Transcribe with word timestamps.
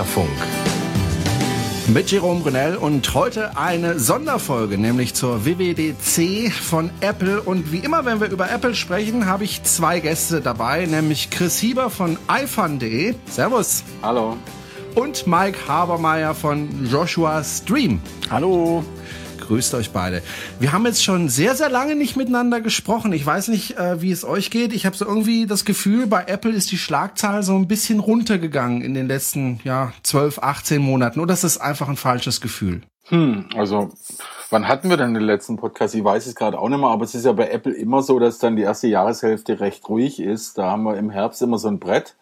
Querfunk. 0.00 0.30
Mit 1.88 2.10
Jerome 2.10 2.40
Brunel 2.40 2.76
und 2.76 3.12
heute 3.12 3.58
eine 3.58 3.98
Sonderfolge, 3.98 4.78
nämlich 4.78 5.12
zur 5.12 5.44
WWDC 5.44 6.50
von 6.50 6.88
Apple. 7.02 7.42
Und 7.42 7.70
wie 7.70 7.80
immer, 7.80 8.06
wenn 8.06 8.18
wir 8.18 8.30
über 8.30 8.50
Apple 8.50 8.74
sprechen, 8.74 9.26
habe 9.26 9.44
ich 9.44 9.62
zwei 9.64 10.00
Gäste 10.00 10.40
dabei, 10.40 10.86
nämlich 10.86 11.28
Chris 11.28 11.58
Hieber 11.58 11.90
von 11.90 12.16
iFun.de. 12.32 13.14
Servus. 13.26 13.84
Hallo. 14.00 14.38
Und 14.94 15.26
Mike 15.26 15.58
Habermeier 15.68 16.34
von 16.34 16.86
Joshua 16.90 17.44
Stream. 17.44 18.00
Hallo 18.30 18.82
grüßt 19.50 19.74
euch 19.74 19.90
beide. 19.90 20.22
Wir 20.60 20.72
haben 20.72 20.86
jetzt 20.86 21.02
schon 21.02 21.28
sehr, 21.28 21.56
sehr 21.56 21.68
lange 21.68 21.96
nicht 21.96 22.16
miteinander 22.16 22.60
gesprochen. 22.60 23.12
Ich 23.12 23.26
weiß 23.26 23.48
nicht, 23.48 23.76
äh, 23.76 24.00
wie 24.00 24.12
es 24.12 24.24
euch 24.24 24.52
geht. 24.52 24.72
Ich 24.72 24.86
habe 24.86 24.96
so 24.96 25.04
irgendwie 25.04 25.46
das 25.46 25.64
Gefühl, 25.64 26.06
bei 26.06 26.22
Apple 26.28 26.52
ist 26.52 26.70
die 26.70 26.78
Schlagzahl 26.78 27.42
so 27.42 27.56
ein 27.56 27.66
bisschen 27.66 27.98
runtergegangen 27.98 28.80
in 28.80 28.94
den 28.94 29.08
letzten 29.08 29.58
ja, 29.64 29.92
12, 30.04 30.38
18 30.38 30.80
Monaten. 30.80 31.18
Oder 31.18 31.34
ist 31.34 31.42
das 31.42 31.58
einfach 31.58 31.88
ein 31.88 31.96
falsches 31.96 32.40
Gefühl? 32.40 32.82
Hm, 33.06 33.46
also 33.56 33.88
wann 34.50 34.68
hatten 34.68 34.88
wir 34.88 34.96
denn 34.96 35.14
den 35.14 35.24
letzten 35.24 35.56
Podcast? 35.56 35.96
Ich 35.96 36.04
weiß 36.04 36.28
es 36.28 36.36
gerade 36.36 36.56
auch 36.56 36.68
nicht 36.68 36.78
mehr, 36.78 36.90
aber 36.90 37.04
es 37.04 37.16
ist 37.16 37.24
ja 37.24 37.32
bei 37.32 37.50
Apple 37.50 37.72
immer 37.72 38.02
so, 38.02 38.20
dass 38.20 38.38
dann 38.38 38.54
die 38.54 38.62
erste 38.62 38.86
Jahreshälfte 38.86 39.58
recht 39.58 39.88
ruhig 39.88 40.20
ist. 40.20 40.58
Da 40.58 40.70
haben 40.70 40.84
wir 40.84 40.96
im 40.96 41.10
Herbst 41.10 41.42
immer 41.42 41.58
so 41.58 41.66
ein 41.66 41.80
Brett 41.80 42.14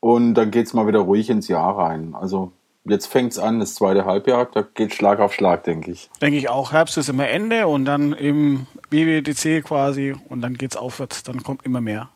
und 0.00 0.32
dann 0.32 0.50
geht's 0.50 0.72
mal 0.72 0.86
wieder 0.86 1.00
ruhig 1.00 1.28
ins 1.28 1.48
Jahr 1.48 1.76
rein. 1.76 2.14
Also 2.14 2.52
jetzt 2.88 3.06
fängt's 3.06 3.38
an, 3.38 3.60
das 3.60 3.74
zweite 3.74 4.04
Halbjahr, 4.04 4.48
da 4.52 4.62
geht 4.62 4.94
Schlag 4.94 5.20
auf 5.20 5.34
Schlag, 5.34 5.64
denke 5.64 5.90
ich. 5.90 6.10
Denke 6.20 6.38
ich 6.38 6.48
auch. 6.48 6.72
Herbst 6.72 6.96
ist 6.96 7.08
immer 7.08 7.28
Ende 7.28 7.66
und 7.66 7.84
dann 7.84 8.12
im 8.12 8.66
WWDC 8.90 9.64
quasi 9.64 10.14
und 10.28 10.40
dann 10.42 10.54
geht's 10.54 10.76
aufwärts, 10.76 11.22
dann 11.22 11.42
kommt 11.42 11.64
immer 11.64 11.80
mehr. 11.80 12.08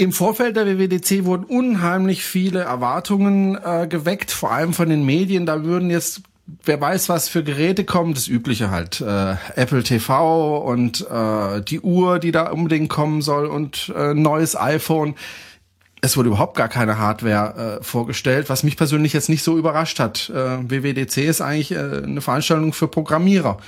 Im 0.00 0.12
Vorfeld 0.12 0.56
der 0.56 0.66
WWDC 0.66 1.24
wurden 1.24 1.44
unheimlich 1.44 2.22
viele 2.22 2.60
Erwartungen 2.60 3.56
äh, 3.56 3.88
geweckt, 3.88 4.30
vor 4.30 4.52
allem 4.52 4.72
von 4.72 4.88
den 4.88 5.04
Medien. 5.04 5.44
Da 5.44 5.64
würden 5.64 5.90
jetzt, 5.90 6.22
wer 6.64 6.80
weiß, 6.80 7.08
was 7.08 7.28
für 7.28 7.42
Geräte 7.42 7.82
kommen, 7.82 8.14
das 8.14 8.28
Übliche 8.28 8.70
halt. 8.70 9.00
Äh, 9.00 9.34
Apple 9.56 9.82
TV 9.82 10.58
und 10.58 11.04
äh, 11.10 11.62
die 11.62 11.80
Uhr, 11.80 12.20
die 12.20 12.30
da 12.30 12.52
unbedingt 12.52 12.88
kommen 12.88 13.22
soll 13.22 13.46
und 13.46 13.92
äh, 13.96 14.14
neues 14.14 14.56
iPhone 14.56 15.16
es 16.00 16.16
wurde 16.16 16.28
überhaupt 16.28 16.56
gar 16.56 16.68
keine 16.68 16.98
Hardware 16.98 17.78
äh, 17.80 17.84
vorgestellt, 17.84 18.48
was 18.48 18.62
mich 18.62 18.76
persönlich 18.76 19.12
jetzt 19.12 19.28
nicht 19.28 19.42
so 19.42 19.58
überrascht 19.58 19.98
hat. 19.98 20.30
Äh, 20.30 20.70
WWDC 20.70 21.18
ist 21.18 21.40
eigentlich 21.40 21.72
äh, 21.72 22.02
eine 22.04 22.20
Veranstaltung 22.20 22.72
für 22.72 22.88
Programmierer. 22.88 23.58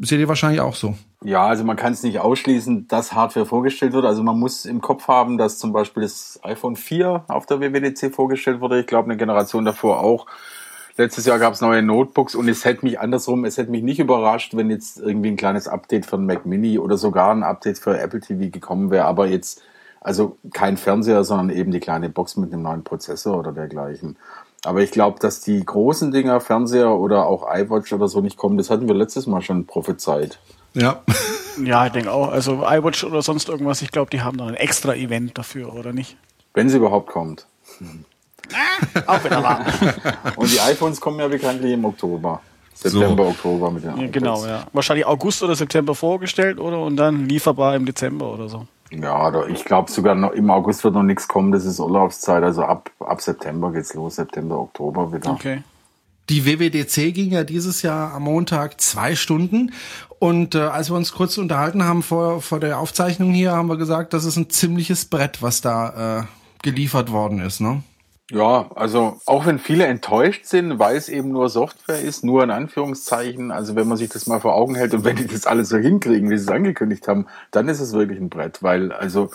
Seht 0.00 0.20
ihr 0.20 0.28
wahrscheinlich 0.28 0.60
auch 0.60 0.76
so? 0.76 0.96
Ja, 1.22 1.46
also 1.46 1.64
man 1.64 1.76
kann 1.76 1.92
es 1.92 2.02
nicht 2.02 2.20
ausschließen, 2.20 2.88
dass 2.88 3.12
Hardware 3.12 3.44
vorgestellt 3.44 3.92
wird. 3.92 4.06
Also 4.06 4.22
man 4.22 4.38
muss 4.38 4.64
im 4.64 4.80
Kopf 4.80 5.08
haben, 5.08 5.36
dass 5.36 5.58
zum 5.58 5.72
Beispiel 5.72 6.02
das 6.02 6.40
iPhone 6.42 6.76
4 6.76 7.24
auf 7.28 7.44
der 7.44 7.60
WWDC 7.60 8.14
vorgestellt 8.14 8.60
wurde. 8.60 8.80
Ich 8.80 8.86
glaube, 8.86 9.10
eine 9.10 9.18
Generation 9.18 9.64
davor 9.64 10.00
auch. 10.00 10.26
Letztes 10.96 11.26
Jahr 11.26 11.38
gab 11.38 11.52
es 11.52 11.60
neue 11.60 11.82
Notebooks 11.82 12.34
und 12.34 12.48
es 12.48 12.64
hätte 12.64 12.84
mich 12.84 12.98
andersrum, 13.00 13.44
es 13.44 13.56
hätte 13.58 13.70
mich 13.70 13.82
nicht 13.82 14.00
überrascht, 14.00 14.56
wenn 14.56 14.70
jetzt 14.70 14.98
irgendwie 14.98 15.30
ein 15.30 15.36
kleines 15.36 15.68
Update 15.68 16.06
von 16.06 16.26
Mac 16.26 16.46
Mini 16.46 16.78
oder 16.78 16.96
sogar 16.96 17.32
ein 17.32 17.42
Update 17.42 17.78
für 17.78 17.98
Apple 17.98 18.20
TV 18.20 18.50
gekommen 18.50 18.90
wäre. 18.90 19.04
Aber 19.04 19.26
jetzt 19.26 19.62
also 20.00 20.38
kein 20.52 20.76
Fernseher, 20.76 21.24
sondern 21.24 21.50
eben 21.50 21.70
die 21.70 21.80
kleine 21.80 22.08
Box 22.08 22.36
mit 22.36 22.52
einem 22.52 22.62
neuen 22.62 22.84
Prozessor 22.84 23.38
oder 23.38 23.52
dergleichen. 23.52 24.16
Aber 24.64 24.80
ich 24.80 24.90
glaube, 24.90 25.18
dass 25.20 25.40
die 25.40 25.64
großen 25.64 26.10
Dinger, 26.10 26.40
Fernseher 26.40 26.90
oder 26.90 27.26
auch 27.26 27.46
iWatch 27.50 27.92
oder 27.92 28.08
so 28.08 28.20
nicht 28.20 28.36
kommen, 28.36 28.58
das 28.58 28.70
hatten 28.70 28.88
wir 28.88 28.94
letztes 28.94 29.26
Mal 29.26 29.42
schon 29.42 29.66
prophezeit. 29.66 30.38
Ja. 30.74 31.02
Ja, 31.64 31.84
ich 31.84 31.92
denke 31.92 32.12
auch. 32.12 32.30
Also 32.30 32.64
iWatch 32.64 33.04
oder 33.04 33.20
sonst 33.20 33.48
irgendwas, 33.48 33.82
ich 33.82 33.90
glaube, 33.90 34.08
die 34.08 34.22
haben 34.22 34.36
noch 34.36 34.46
ein 34.46 34.54
extra 34.54 34.94
Event 34.94 35.36
dafür, 35.36 35.74
oder 35.74 35.92
nicht? 35.92 36.16
Wenn 36.54 36.68
sie 36.70 36.76
überhaupt 36.78 37.10
kommt. 37.10 37.44
auch 39.06 39.24
wieder 39.24 39.42
wahr. 39.42 39.66
Und 40.36 40.50
die 40.50 40.60
iPhones 40.60 41.00
kommen 41.00 41.18
ja 41.18 41.28
bekanntlich 41.28 41.72
im 41.72 41.84
Oktober. 41.84 42.40
September, 42.72 43.24
so. 43.24 43.30
Oktober 43.30 43.70
mit 43.72 43.84
den 43.84 44.00
ja, 44.00 44.06
Genau, 44.06 44.46
ja. 44.46 44.66
Wahrscheinlich 44.72 45.04
August 45.04 45.42
oder 45.42 45.54
September 45.54 45.94
vorgestellt, 45.94 46.58
oder? 46.58 46.78
Und 46.80 46.96
dann 46.96 47.28
lieferbar 47.28 47.74
im 47.74 47.84
Dezember 47.84 48.32
oder 48.32 48.48
so. 48.48 48.66
Ja, 48.90 49.46
ich 49.46 49.64
glaube 49.64 49.90
sogar 49.90 50.14
noch 50.14 50.32
im 50.32 50.50
August 50.50 50.82
wird 50.82 50.94
noch 50.94 51.02
nichts 51.02 51.28
kommen, 51.28 51.52
das 51.52 51.64
ist 51.64 51.78
Urlaubszeit. 51.78 52.42
Also 52.42 52.64
ab, 52.64 52.90
ab 52.98 53.20
September 53.20 53.72
geht's 53.72 53.94
los, 53.94 54.16
September, 54.16 54.58
Oktober 54.58 55.12
wieder. 55.12 55.30
Okay. 55.30 55.62
Die 56.28 56.46
WWDC 56.46 57.12
ging 57.12 57.32
ja 57.32 57.42
dieses 57.42 57.82
Jahr 57.82 58.14
am 58.14 58.24
Montag 58.24 58.80
zwei 58.80 59.16
Stunden. 59.16 59.72
Und 60.20 60.54
äh, 60.54 60.60
als 60.60 60.90
wir 60.90 60.96
uns 60.96 61.12
kurz 61.12 61.38
unterhalten 61.38 61.84
haben 61.84 62.02
vor, 62.02 62.40
vor 62.40 62.60
der 62.60 62.78
Aufzeichnung 62.78 63.32
hier, 63.32 63.52
haben 63.52 63.68
wir 63.68 63.76
gesagt, 63.76 64.12
das 64.12 64.24
ist 64.24 64.36
ein 64.36 64.50
ziemliches 64.50 65.06
Brett, 65.06 65.42
was 65.42 65.60
da 65.60 66.20
äh, 66.20 66.24
geliefert 66.62 67.10
worden 67.10 67.40
ist, 67.40 67.60
ne? 67.60 67.82
Ja, 68.30 68.70
also 68.76 69.18
auch 69.26 69.46
wenn 69.46 69.58
viele 69.58 69.86
enttäuscht 69.86 70.44
sind, 70.44 70.78
weil 70.78 70.96
es 70.96 71.08
eben 71.08 71.32
nur 71.32 71.48
Software 71.48 72.00
ist, 72.00 72.24
nur 72.24 72.44
in 72.44 72.52
Anführungszeichen, 72.52 73.50
also 73.50 73.74
wenn 73.74 73.88
man 73.88 73.96
sich 73.96 74.08
das 74.08 74.28
mal 74.28 74.40
vor 74.40 74.54
Augen 74.54 74.76
hält 74.76 74.94
und 74.94 75.04
wenn 75.04 75.16
die 75.16 75.26
das 75.26 75.46
alles 75.46 75.68
so 75.68 75.76
hinkriegen, 75.76 76.30
wie 76.30 76.38
sie 76.38 76.44
es 76.44 76.48
angekündigt 76.48 77.08
haben, 77.08 77.26
dann 77.50 77.68
ist 77.68 77.80
es 77.80 77.92
wirklich 77.92 78.20
ein 78.20 78.28
Brett, 78.28 78.62
weil 78.62 78.92
also 78.92 79.30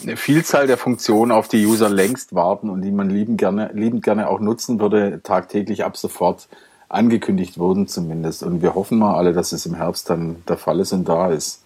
eine 0.00 0.16
Vielzahl 0.16 0.68
der 0.68 0.78
Funktionen 0.78 1.32
auf 1.32 1.48
die 1.48 1.66
User 1.66 1.88
längst 1.88 2.36
warten 2.36 2.70
und 2.70 2.82
die 2.82 2.92
man 2.92 3.10
liebend 3.10 3.38
gerne, 3.38 3.70
liebend 3.74 4.04
gerne 4.04 4.28
auch 4.28 4.38
nutzen 4.38 4.78
würde, 4.78 5.20
tagtäglich 5.24 5.84
ab 5.84 5.96
sofort 5.96 6.48
angekündigt 6.88 7.58
wurden 7.58 7.88
zumindest. 7.88 8.44
Und 8.44 8.62
wir 8.62 8.76
hoffen 8.76 8.98
mal 8.98 9.16
alle, 9.16 9.32
dass 9.32 9.50
es 9.50 9.66
im 9.66 9.74
Herbst 9.74 10.08
dann 10.08 10.44
der 10.48 10.56
Fall 10.56 10.78
ist 10.78 10.92
und 10.92 11.08
da 11.08 11.32
ist 11.32 11.65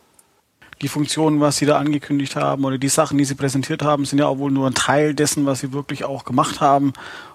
die 0.82 0.88
Funktionen, 0.88 1.40
was 1.40 1.58
sie 1.58 1.66
da 1.66 1.78
angekündigt 1.78 2.36
haben 2.36 2.64
oder 2.64 2.78
die 2.78 2.88
Sachen, 2.88 3.18
die 3.18 3.24
sie 3.24 3.34
präsentiert 3.34 3.82
haben, 3.82 4.04
sind 4.04 4.18
ja 4.18 4.26
auch 4.26 4.38
wohl 4.38 4.50
nur 4.50 4.66
ein 4.66 4.74
Teil 4.74 5.14
dessen, 5.14 5.44
was 5.46 5.60
sie 5.60 5.72
wirklich 5.72 6.04
auch 6.04 6.24
gemacht 6.24 6.60
haben. 6.60 6.92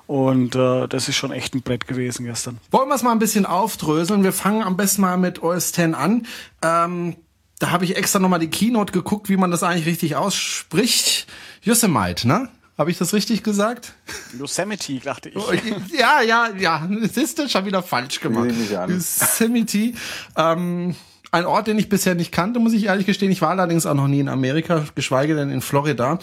Und 0.08 0.56
äh, 0.56 0.88
das 0.88 1.08
ist 1.10 1.16
schon 1.16 1.32
echt 1.32 1.56
ein 1.56 1.62
Brett 1.62 1.88
gewesen 1.88 2.26
gestern. 2.26 2.60
Wollen 2.72 2.90
wir 2.90 2.96
es 2.96 3.04
mal 3.04 3.12
ein 3.12 3.20
bisschen 3.20 3.46
aufdröseln? 3.46 4.24
Wir 4.24 4.34
fangen 4.34 4.64
am 4.64 4.78
besten 4.78 5.02
mal 5.02 5.18
mit 5.18 5.44
OS 5.44 5.70
X 5.70 5.80
an. 5.80 6.28
Ähm, 6.64 7.16
da 7.60 7.72
habe 7.72 7.86
ich 7.86 7.96
extra 7.96 8.20
nochmal 8.20 8.40
die 8.40 8.50
Keynote 8.50 8.92
geguckt, 8.92 9.30
wie 9.30 9.38
man 9.38 9.52
das 9.52 9.64
eigentlich 9.64 9.86
richtig 9.86 10.16
ausspricht. 10.16 11.28
Yosemite, 11.62 12.28
ne? 12.28 12.50
Habe 12.78 12.92
ich 12.92 12.98
das 12.98 13.14
richtig 13.14 13.42
gesagt? 13.42 13.94
Yosemite, 14.38 15.00
dachte 15.00 15.30
ich. 15.30 15.36
Ja, 15.98 16.22
ja, 16.22 16.50
ja. 16.58 16.88
Das 17.02 17.16
ist 17.16 17.50
schon 17.50 17.66
wieder 17.66 17.82
falsch 17.82 18.20
gemacht. 18.20 18.52
Yosemite. 18.90 19.94
Ähm, 20.36 20.96
ein 21.36 21.46
Ort, 21.46 21.68
den 21.68 21.78
ich 21.78 21.90
bisher 21.90 22.16
nicht 22.16 22.32
kannte, 22.32 22.60
muss 22.60 22.74
ich 22.74 22.86
ehrlich 22.86 23.06
gestehen. 23.06 23.32
Ich 23.32 23.42
war 23.42 23.50
allerdings 23.50 23.86
auch 23.86 23.94
noch 23.94 24.08
nie 24.08 24.22
in 24.22 24.30
Amerika, 24.30 24.86
geschweige 24.96 25.36
denn 25.36 25.50
in 25.50 25.62
Florida. 25.62 26.18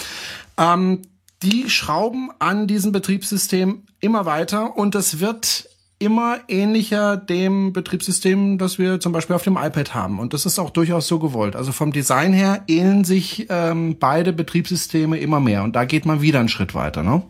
Ähm, 0.58 1.02
die 1.42 1.68
schrauben 1.68 2.30
an 2.38 2.66
diesem 2.66 2.92
Betriebssystem 2.92 3.82
immer 4.00 4.26
weiter 4.26 4.76
und 4.76 4.94
es 4.94 5.20
wird 5.20 5.68
immer 5.98 6.38
ähnlicher 6.48 7.16
dem 7.16 7.72
Betriebssystem, 7.72 8.58
das 8.58 8.78
wir 8.78 9.00
zum 9.00 9.12
Beispiel 9.12 9.36
auf 9.36 9.44
dem 9.44 9.56
iPad 9.56 9.94
haben. 9.94 10.18
Und 10.18 10.32
das 10.32 10.46
ist 10.46 10.58
auch 10.58 10.70
durchaus 10.70 11.06
so 11.06 11.18
gewollt. 11.18 11.56
Also 11.56 11.72
vom 11.72 11.92
Design 11.92 12.32
her 12.32 12.62
ähneln 12.66 13.04
sich 13.04 13.46
ähm, 13.50 13.96
beide 14.00 14.32
Betriebssysteme 14.32 15.18
immer 15.18 15.40
mehr. 15.40 15.62
Und 15.62 15.76
da 15.76 15.84
geht 15.84 16.06
man 16.06 16.22
wieder 16.22 16.40
einen 16.40 16.48
Schritt 16.48 16.74
weiter, 16.74 17.02
ne? 17.02 17.22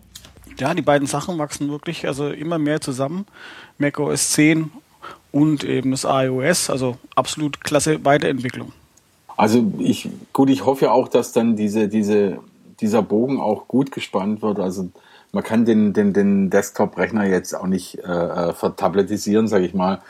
Ja, 0.58 0.74
die 0.74 0.82
beiden 0.82 1.08
Sachen 1.08 1.38
wachsen 1.38 1.70
wirklich 1.70 2.06
also 2.06 2.28
immer 2.28 2.58
mehr 2.58 2.80
zusammen. 2.80 3.26
Mac 3.78 3.98
OS 3.98 4.30
10 4.32 4.70
und 5.32 5.64
eben 5.64 5.90
das 5.90 6.04
iOS. 6.04 6.70
Also 6.70 6.96
absolut 7.14 7.62
klasse 7.62 8.04
Weiterentwicklung. 8.04 8.72
Also 9.36 9.72
ich, 9.78 10.08
gut, 10.32 10.50
ich 10.50 10.64
hoffe 10.64 10.86
ja 10.86 10.90
auch, 10.92 11.08
dass 11.08 11.32
dann 11.32 11.56
diese, 11.56 11.88
diese, 11.88 12.38
dieser 12.80 13.02
Bogen 13.02 13.40
auch 13.40 13.66
gut 13.66 13.90
gespannt 13.90 14.42
wird. 14.42 14.58
Also 14.58 14.90
man 15.32 15.42
kann 15.42 15.64
den, 15.64 15.92
den, 15.94 16.12
den 16.12 16.50
Desktop-Rechner 16.50 17.24
jetzt 17.26 17.54
auch 17.54 17.66
nicht 17.66 17.98
äh, 17.98 18.02
äh 18.02 18.52
vertabletisieren, 18.52 19.48
sage 19.48 19.64
ich 19.64 19.74
mal. 19.74 20.00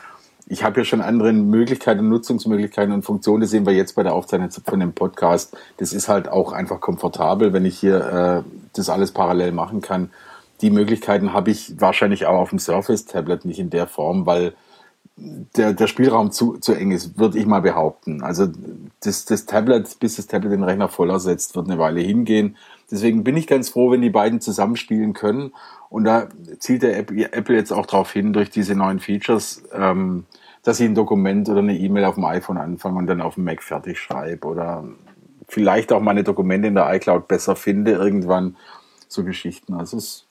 Ich 0.49 0.65
habe 0.65 0.81
ja 0.81 0.85
schon 0.85 1.00
andere 1.00 1.33
Möglichkeiten, 1.33 2.09
Nutzungsmöglichkeiten 2.09 2.93
und 2.93 3.05
Funktionen, 3.05 3.41
das 3.41 3.50
sehen 3.50 3.65
wir 3.65 3.73
jetzt 3.73 3.95
bei 3.95 4.03
der 4.03 4.12
Aufzeichnung 4.12 4.50
von 4.50 4.81
dem 4.81 4.93
Podcast. 4.93 5.56
Das 5.77 5.93
ist 5.93 6.09
halt 6.09 6.29
auch 6.29 6.53
einfach 6.53 6.81
komfortabel, 6.81 7.53
wenn 7.53 7.65
ich 7.65 7.79
hier 7.79 8.45
äh, 8.45 8.50
das 8.75 8.88
alles 8.88 9.12
parallel 9.12 9.53
machen 9.53 9.81
kann. 9.81 10.11
Die 10.61 10.71
Möglichkeiten 10.71 11.33
habe 11.33 11.50
ich 11.50 11.81
wahrscheinlich 11.81 12.27
auch 12.27 12.38
auf 12.38 12.50
dem 12.50 12.59
Surface-Tablet 12.59 13.45
nicht 13.45 13.61
in 13.61 13.71
der 13.71 13.87
Form, 13.87 14.27
weil 14.27 14.55
der, 15.17 15.73
der 15.75 15.87
Spielraum 15.87 16.31
zu, 16.31 16.55
zu 16.59 16.73
eng 16.73 16.91
ist, 16.91 17.19
würde 17.19 17.38
ich 17.38 17.47
mal 17.47 17.61
behaupten. 17.61 18.23
Also 18.23 18.49
das, 19.00 19.25
das 19.25 19.47
Tablet, 19.47 19.99
bis 20.00 20.17
das 20.17 20.26
Tablet 20.26 20.53
den 20.53 20.64
Rechner 20.64 20.88
voll 20.88 21.11
ersetzt, 21.11 21.55
wird 21.55 21.69
eine 21.69 21.79
Weile 21.79 22.00
hingehen. 22.00 22.56
Deswegen 22.91 23.23
bin 23.25 23.37
ich 23.37 23.47
ganz 23.47 23.70
froh, 23.70 23.91
wenn 23.91 24.03
die 24.03 24.11
beiden 24.11 24.41
zusammenspielen 24.41 25.12
können. 25.12 25.53
Und 25.91 26.05
da 26.05 26.29
zielt 26.59 26.82
der 26.82 26.99
Apple 26.99 27.56
jetzt 27.56 27.73
auch 27.73 27.87
darauf 27.87 28.11
hin, 28.12 28.32
durch 28.32 28.50
diese 28.50 28.75
neuen 28.75 29.00
Features, 29.00 29.62
ähm, 29.73 30.25
dass 30.62 30.81
ich 30.81 30.87
ein 30.87 30.94
Dokument 30.94 31.49
oder 31.49 31.61
eine 31.61 31.76
E-Mail 31.76 32.06
auf 32.06 32.14
dem 32.14 32.25
iPhone 32.25 32.56
anfange 32.56 32.99
und 32.99 33.06
dann 33.06 33.20
auf 33.20 33.35
dem 33.35 33.44
Mac 33.44 33.62
fertig 33.62 33.99
schreibe 33.99 34.47
oder 34.47 34.85
vielleicht 35.49 35.93
auch 35.93 36.00
meine 36.00 36.25
Dokumente 36.25 36.69
in 36.69 36.75
der 36.75 36.93
iCloud 36.94 37.29
besser 37.29 37.56
finde 37.56 37.93
irgendwann. 37.93 38.56
So 39.09 39.25
Geschichten. 39.25 39.75
Also 39.75 39.99
es 39.99 40.26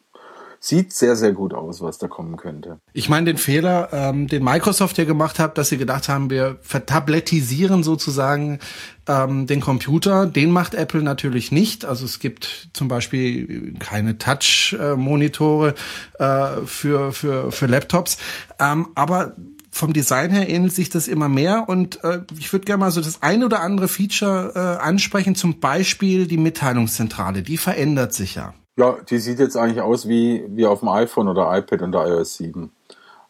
sieht 0.64 0.94
sehr, 0.94 1.16
sehr 1.16 1.34
gut 1.34 1.56
aus, 1.56 1.82
was 1.82 1.98
da 1.98 2.08
kommen 2.08 2.38
könnte. 2.38 2.80
Ich 2.94 3.10
meine 3.10 3.26
den 3.26 3.38
Fehler, 3.38 3.90
ähm, 3.92 4.28
den 4.28 4.44
Microsoft 4.44 5.00
ja 5.00 5.06
gemacht 5.06 5.40
hat, 5.40 5.58
dass 5.58 5.70
sie 5.70 5.78
gedacht 5.78 6.08
haben, 6.08 6.30
wir 6.30 6.60
vertablettisieren 6.62 7.82
sozusagen 7.82 8.60
ähm, 9.08 9.48
den 9.48 9.60
Computer. 9.60 10.28
Den 10.28 10.52
macht 10.52 10.76
Apple 10.76 11.02
natürlich 11.02 11.52
nicht. 11.52 11.84
Also 11.84 12.06
es 12.06 12.20
gibt 12.20 12.70
zum 12.74 12.88
Beispiel 12.88 13.74
keine 13.80 14.20
Touch-Monitore 14.20 15.74
äh, 16.20 16.48
für, 16.66 17.12
für, 17.12 17.52
für 17.52 17.66
Laptops. 17.66 18.20
Ähm, 18.60 18.90
aber 18.94 19.36
vom 19.72 19.94
Design 19.94 20.30
her 20.30 20.48
ähnelt 20.48 20.74
sich 20.74 20.90
das 20.90 21.08
immer 21.08 21.30
mehr 21.30 21.70
und 21.70 22.04
äh, 22.04 22.20
ich 22.38 22.52
würde 22.54 22.66
gerne 22.66 22.82
mal 22.82 22.92
so 22.92 23.02
das 23.02 23.24
ein 23.24 23.44
oder 23.44 23.62
andere 23.62 23.88
Feature 23.88 24.52
äh, 24.54 24.84
ansprechen, 24.84 25.34
zum 25.34 25.60
Beispiel 25.60 26.28
die 26.28 26.38
Mitteilungszentrale, 26.38 27.42
die 27.42 27.58
verändert 27.58 28.14
sich 28.14 28.36
ja. 28.36 28.54
Ja, 28.82 28.98
die 29.08 29.20
sieht 29.20 29.38
jetzt 29.38 29.58
eigentlich 29.58 29.80
aus 29.80 30.08
wie, 30.08 30.44
wie 30.48 30.66
auf 30.66 30.80
dem 30.80 30.90
iPhone 30.90 31.28
oder 31.28 31.56
iPad 31.56 31.84
unter 31.84 32.08
iOS 32.08 32.38
7. 32.38 32.72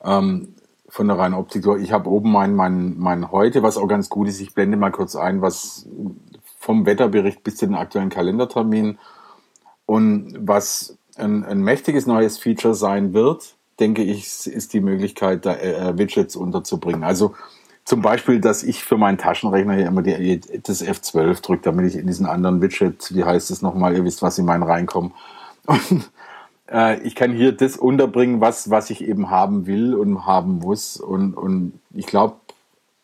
Ähm, 0.02 0.56
von 0.88 1.10
der 1.10 1.20
reinen 1.20 1.36
Optik. 1.36 1.66
Ich 1.82 1.92
habe 1.92 2.10
oben 2.10 2.32
mein, 2.32 2.56
mein, 2.56 2.98
mein 2.98 3.34
heute, 3.34 3.62
was 3.62 3.76
auch 3.76 3.88
ganz 3.88 4.08
gut 4.08 4.30
ist. 4.30 4.40
Ich 4.40 4.54
blende 4.54 4.78
mal 4.78 4.92
kurz 4.92 5.18
ein, 5.18 5.42
was 5.42 5.90
vom 6.58 6.86
Wetterbericht 6.86 7.44
bis 7.44 7.58
zu 7.58 7.66
den 7.66 7.76
aktuellen 7.76 8.08
Kalenderterminen 8.08 8.98
und 9.86 10.38
was 10.40 10.98
ein, 11.18 11.44
ein 11.44 11.60
mächtiges 11.60 12.08
neues 12.08 12.38
Feature 12.38 12.74
sein 12.74 13.14
wird, 13.14 13.56
denke 13.78 14.04
ich, 14.04 14.48
ist 14.48 14.72
die 14.72 14.80
Möglichkeit, 14.80 15.46
da 15.46 15.56
äh, 15.56 15.98
Widgets 15.98 16.38
unterzubringen. 16.38 17.04
Also 17.04 17.36
zum 17.84 18.02
Beispiel, 18.02 18.40
dass 18.40 18.64
ich 18.64 18.86
für 18.86 18.96
meinen 18.96 19.18
Taschenrechner 19.18 19.74
hier 19.74 19.88
immer 19.88 20.02
die, 20.02 20.40
das 20.64 20.82
F12 20.82 21.42
drücke, 21.42 21.64
damit 21.64 21.88
ich 21.88 21.98
in 21.98 22.08
diesen 22.08 22.26
anderen 22.26 22.62
Widget, 22.62 23.14
wie 23.14 23.26
heißt 23.26 23.52
es 23.52 23.62
nochmal, 23.62 23.98
ihr 23.98 24.06
wisst, 24.06 24.22
was 24.22 24.38
in 24.38 24.46
meinen 24.46 24.64
reinkomme. 24.64 25.12
Und 25.66 26.10
äh, 26.72 27.02
ich 27.02 27.16
kann 27.16 27.34
hier 27.34 27.52
das 27.52 27.78
unterbringen, 27.78 28.42
was, 28.42 28.70
was 28.70 28.90
ich 28.90 29.04
eben 29.04 29.30
haben 29.30 29.68
will 29.68 29.94
und 29.94 30.26
haben 30.26 30.60
muss. 30.60 30.98
Und, 30.98 31.34
und 31.34 31.80
ich 31.94 32.06
glaube, 32.06 32.36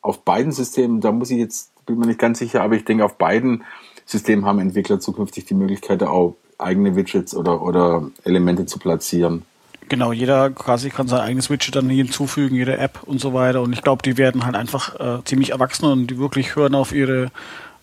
auf 0.02 0.24
beiden 0.24 0.52
Systemen, 0.52 1.02
da 1.02 1.12
muss 1.12 1.32
ich 1.32 1.38
jetzt, 1.38 1.72
bin 1.86 2.00
mir 2.00 2.08
nicht 2.08 2.20
ganz 2.20 2.40
sicher, 2.40 2.64
aber 2.64 2.76
ich 2.76 2.86
denke, 2.86 3.06
auf 3.06 3.18
beiden 3.18 3.64
Systemen 4.06 4.46
haben 4.46 4.60
Entwickler 4.60 5.00
zukünftig 5.00 5.46
die 5.46 5.54
Möglichkeit, 5.54 6.02
auch 6.04 6.36
eigene 6.58 6.96
Widgets 6.96 7.36
oder, 7.36 7.62
oder 7.62 8.10
Elemente 8.24 8.66
zu 8.66 8.80
platzieren. 8.80 9.44
Genau, 9.90 10.12
jeder 10.12 10.50
quasi 10.50 10.90
kann 10.90 11.08
sein 11.08 11.22
eigenes 11.22 11.50
Widget 11.50 11.76
dann 11.76 11.90
hinzufügen, 11.90 12.56
jede 12.56 12.78
App 12.78 13.04
und 13.04 13.22
so 13.22 13.34
weiter. 13.34 13.62
Und 13.62 13.72
ich 13.72 13.82
glaube, 13.82 14.02
die 14.04 14.18
werden 14.18 14.46
halt 14.46 14.56
einfach 14.56 15.00
äh, 15.00 15.24
ziemlich 15.24 15.52
erwachsen 15.52 15.86
und 15.86 16.08
die 16.08 16.18
wirklich 16.18 16.56
hören 16.56 16.76
auf 16.76 16.92
ihre 16.92 17.32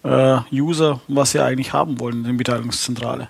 äh, 0.03 0.39
User, 0.53 1.01
was 1.09 1.31
sie 1.31 1.41
eigentlich 1.41 1.73
haben 1.73 2.01
wollen 2.01 2.19
in 2.19 2.25
der 2.25 2.33
Mitteilungszentrale. 2.35 3.29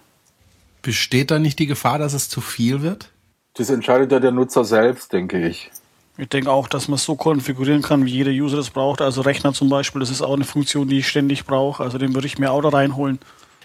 Besteht 0.84 1.30
da 1.30 1.38
nicht 1.38 1.58
die 1.58 1.66
Gefahr, 1.66 1.98
dass 1.98 2.12
es 2.12 2.28
zu 2.28 2.42
viel 2.42 2.82
wird? 2.82 3.10
Das 3.54 3.70
entscheidet 3.70 4.12
ja 4.12 4.20
der 4.20 4.32
Nutzer 4.32 4.66
selbst, 4.66 5.14
denke 5.14 5.48
ich. 5.48 5.70
Ich 6.18 6.28
denke 6.28 6.52
auch, 6.52 6.68
dass 6.68 6.88
man 6.88 6.96
es 6.96 7.04
so 7.04 7.16
konfigurieren 7.16 7.80
kann, 7.80 8.04
wie 8.04 8.10
jeder 8.10 8.30
User 8.30 8.58
das 8.58 8.68
braucht. 8.68 9.00
Also 9.00 9.22
Rechner 9.22 9.54
zum 9.54 9.70
Beispiel, 9.70 10.00
das 10.00 10.10
ist 10.10 10.20
auch 10.20 10.34
eine 10.34 10.44
Funktion, 10.44 10.86
die 10.86 10.98
ich 10.98 11.08
ständig 11.08 11.46
brauche. 11.46 11.82
Also 11.82 11.96
den 11.96 12.14
würde 12.14 12.26
ich 12.26 12.38
mir 12.38 12.52
auch 12.52 12.60
da 12.60 12.68
reinholen. 12.68 13.18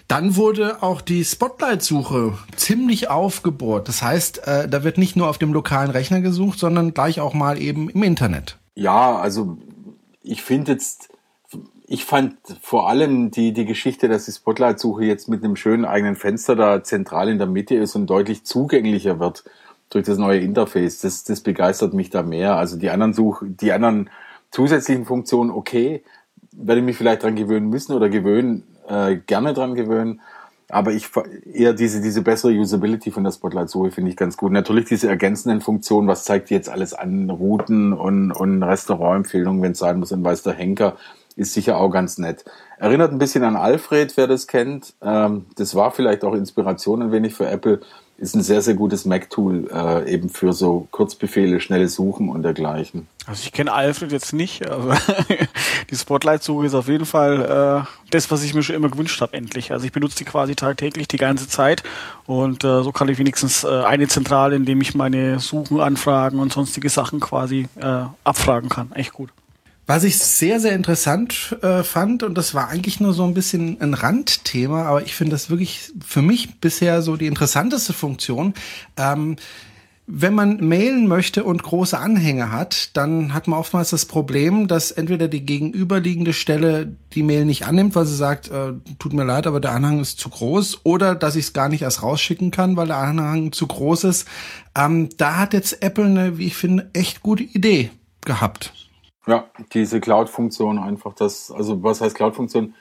Dann 0.08 0.34
wurde 0.34 0.82
auch 0.82 1.02
die 1.02 1.22
Spotlight-Suche 1.22 2.38
ziemlich 2.56 3.10
aufgebohrt. 3.10 3.86
Das 3.86 4.02
heißt, 4.02 4.46
äh, 4.48 4.66
da 4.66 4.82
wird 4.82 4.96
nicht 4.96 5.14
nur 5.14 5.28
auf 5.28 5.36
dem 5.36 5.52
lokalen 5.52 5.90
Rechner 5.90 6.22
gesucht, 6.22 6.58
sondern 6.58 6.94
gleich 6.94 7.20
auch 7.20 7.34
mal 7.34 7.60
eben 7.60 7.90
im 7.90 8.02
Internet. 8.02 8.56
Ja, 8.74 9.18
also 9.18 9.58
ich 10.22 10.42
finde 10.42 10.72
jetzt, 10.72 11.09
ich 11.92 12.04
fand 12.04 12.36
vor 12.62 12.88
allem 12.88 13.32
die, 13.32 13.52
die 13.52 13.64
Geschichte, 13.64 14.08
dass 14.08 14.26
die 14.26 14.30
Spotlight-Suche 14.30 15.04
jetzt 15.04 15.28
mit 15.28 15.42
einem 15.42 15.56
schönen 15.56 15.84
eigenen 15.84 16.14
Fenster 16.14 16.54
da 16.54 16.84
zentral 16.84 17.28
in 17.28 17.38
der 17.38 17.48
Mitte 17.48 17.74
ist 17.74 17.96
und 17.96 18.06
deutlich 18.06 18.44
zugänglicher 18.44 19.18
wird 19.18 19.42
durch 19.88 20.06
das 20.06 20.16
neue 20.16 20.38
Interface. 20.38 21.00
Das, 21.00 21.24
das 21.24 21.40
begeistert 21.40 21.92
mich 21.92 22.08
da 22.08 22.22
mehr. 22.22 22.54
Also 22.54 22.76
die 22.76 22.90
anderen 22.90 23.12
Such, 23.12 23.42
die 23.44 23.72
anderen 23.72 24.08
zusätzlichen 24.52 25.04
Funktionen, 25.04 25.50
okay, 25.50 26.04
werde 26.52 26.80
ich 26.80 26.86
mich 26.86 26.96
vielleicht 26.96 27.24
dran 27.24 27.34
gewöhnen 27.34 27.68
müssen 27.70 27.92
oder 27.92 28.08
gewöhnen, 28.08 28.62
äh, 28.88 29.16
gerne 29.16 29.52
dran 29.52 29.74
gewöhnen. 29.74 30.20
Aber 30.68 30.92
ich 30.92 31.08
eher 31.52 31.72
diese, 31.72 32.00
diese 32.00 32.22
bessere 32.22 32.52
Usability 32.52 33.10
von 33.10 33.24
der 33.24 33.32
Spotlight-Suche 33.32 33.90
finde 33.90 34.12
ich 34.12 34.16
ganz 34.16 34.36
gut. 34.36 34.52
Natürlich 34.52 34.84
diese 34.84 35.08
ergänzenden 35.08 35.60
Funktionen, 35.60 36.06
was 36.06 36.22
zeigt 36.22 36.50
die 36.50 36.54
jetzt 36.54 36.68
alles 36.68 36.94
an, 36.94 37.28
Routen 37.30 37.92
und, 37.92 38.30
und 38.30 38.62
Restaurantempfehlungen, 38.62 39.60
wenn 39.60 39.72
es 39.72 39.80
sein 39.80 39.98
muss, 39.98 40.12
und 40.12 40.22
weiß 40.22 40.44
der 40.44 40.52
Henker, 40.52 40.96
ist 41.36 41.54
sicher 41.54 41.78
auch 41.78 41.90
ganz 41.90 42.18
nett. 42.18 42.44
Erinnert 42.78 43.12
ein 43.12 43.18
bisschen 43.18 43.44
an 43.44 43.56
Alfred, 43.56 44.16
wer 44.16 44.26
das 44.26 44.46
kennt. 44.46 44.94
Ähm, 45.02 45.46
das 45.56 45.74
war 45.74 45.90
vielleicht 45.90 46.24
auch 46.24 46.34
Inspiration 46.34 47.02
ein 47.02 47.12
wenig 47.12 47.34
für 47.34 47.46
Apple 47.46 47.80
ist 48.20 48.34
ein 48.34 48.42
sehr, 48.42 48.60
sehr 48.60 48.74
gutes 48.74 49.06
Mac-Tool 49.06 49.70
äh, 49.72 50.12
eben 50.12 50.28
für 50.28 50.52
so 50.52 50.86
Kurzbefehle, 50.90 51.58
schnelle 51.58 51.88
Suchen 51.88 52.28
und 52.28 52.42
dergleichen. 52.42 53.08
Also 53.24 53.42
ich 53.44 53.52
kenne 53.52 53.72
Alfred 53.72 54.12
jetzt 54.12 54.34
nicht, 54.34 54.68
aber 54.68 54.98
die 55.90 55.96
Spotlight-Suche 55.96 56.66
ist 56.66 56.74
auf 56.74 56.88
jeden 56.88 57.06
Fall 57.06 57.86
äh, 57.86 58.10
das, 58.10 58.30
was 58.30 58.42
ich 58.42 58.52
mir 58.52 58.62
schon 58.62 58.76
immer 58.76 58.90
gewünscht 58.90 59.22
habe, 59.22 59.32
endlich. 59.32 59.72
Also 59.72 59.86
ich 59.86 59.92
benutze 59.92 60.18
die 60.18 60.24
quasi 60.24 60.54
tagtäglich 60.54 61.08
die 61.08 61.16
ganze 61.16 61.48
Zeit 61.48 61.82
und 62.26 62.62
äh, 62.62 62.82
so 62.82 62.92
kann 62.92 63.08
ich 63.08 63.16
wenigstens 63.16 63.64
äh, 63.64 63.68
eine 63.68 64.06
Zentrale, 64.06 64.54
in 64.54 64.66
dem 64.66 64.82
ich 64.82 64.94
meine 64.94 65.40
Suchen, 65.40 65.80
Anfragen 65.80 66.40
und 66.40 66.52
sonstige 66.52 66.90
Sachen 66.90 67.20
quasi 67.20 67.68
äh, 67.80 68.02
abfragen 68.22 68.68
kann. 68.68 68.92
Echt 68.92 69.14
gut. 69.14 69.30
Was 69.90 70.04
ich 70.04 70.18
sehr, 70.18 70.60
sehr 70.60 70.76
interessant 70.76 71.56
äh, 71.62 71.82
fand, 71.82 72.22
und 72.22 72.38
das 72.38 72.54
war 72.54 72.68
eigentlich 72.68 73.00
nur 73.00 73.12
so 73.12 73.24
ein 73.24 73.34
bisschen 73.34 73.80
ein 73.80 73.94
Randthema, 73.94 74.84
aber 74.84 75.02
ich 75.02 75.16
finde 75.16 75.32
das 75.32 75.50
wirklich 75.50 75.90
für 76.06 76.22
mich 76.22 76.60
bisher 76.60 77.02
so 77.02 77.16
die 77.16 77.26
interessanteste 77.26 77.92
Funktion. 77.92 78.54
Ähm, 78.96 79.34
wenn 80.06 80.32
man 80.32 80.64
mailen 80.64 81.08
möchte 81.08 81.42
und 81.42 81.64
große 81.64 81.98
Anhänge 81.98 82.52
hat, 82.52 82.96
dann 82.96 83.34
hat 83.34 83.48
man 83.48 83.58
oftmals 83.58 83.90
das 83.90 84.06
Problem, 84.06 84.68
dass 84.68 84.92
entweder 84.92 85.26
die 85.26 85.44
gegenüberliegende 85.44 86.34
Stelle 86.34 86.94
die 87.14 87.24
Mail 87.24 87.44
nicht 87.44 87.66
annimmt, 87.66 87.96
weil 87.96 88.06
sie 88.06 88.14
sagt, 88.14 88.48
äh, 88.48 88.74
tut 89.00 89.12
mir 89.12 89.24
leid, 89.24 89.48
aber 89.48 89.58
der 89.58 89.72
Anhang 89.72 89.98
ist 89.98 90.20
zu 90.20 90.28
groß, 90.28 90.82
oder 90.84 91.16
dass 91.16 91.34
ich 91.34 91.46
es 91.46 91.52
gar 91.52 91.68
nicht 91.68 91.82
erst 91.82 92.04
rausschicken 92.04 92.52
kann, 92.52 92.76
weil 92.76 92.86
der 92.86 92.98
Anhang 92.98 93.50
zu 93.50 93.66
groß 93.66 94.04
ist. 94.04 94.28
Ähm, 94.78 95.08
da 95.16 95.38
hat 95.38 95.52
jetzt 95.52 95.82
Apple 95.82 96.04
eine, 96.04 96.38
wie 96.38 96.46
ich 96.46 96.54
finde, 96.54 96.90
echt 96.92 97.24
gute 97.24 97.42
Idee 97.42 97.90
gehabt. 98.24 98.72
Ja, 99.26 99.44
diese 99.72 100.00
Cloud-Funktion 100.00 100.78
einfach 100.78 101.14
das, 101.14 101.50
also 101.50 101.82
was 101.82 102.00
heißt 102.00 102.16
Cloud-Funktion? 102.16 102.74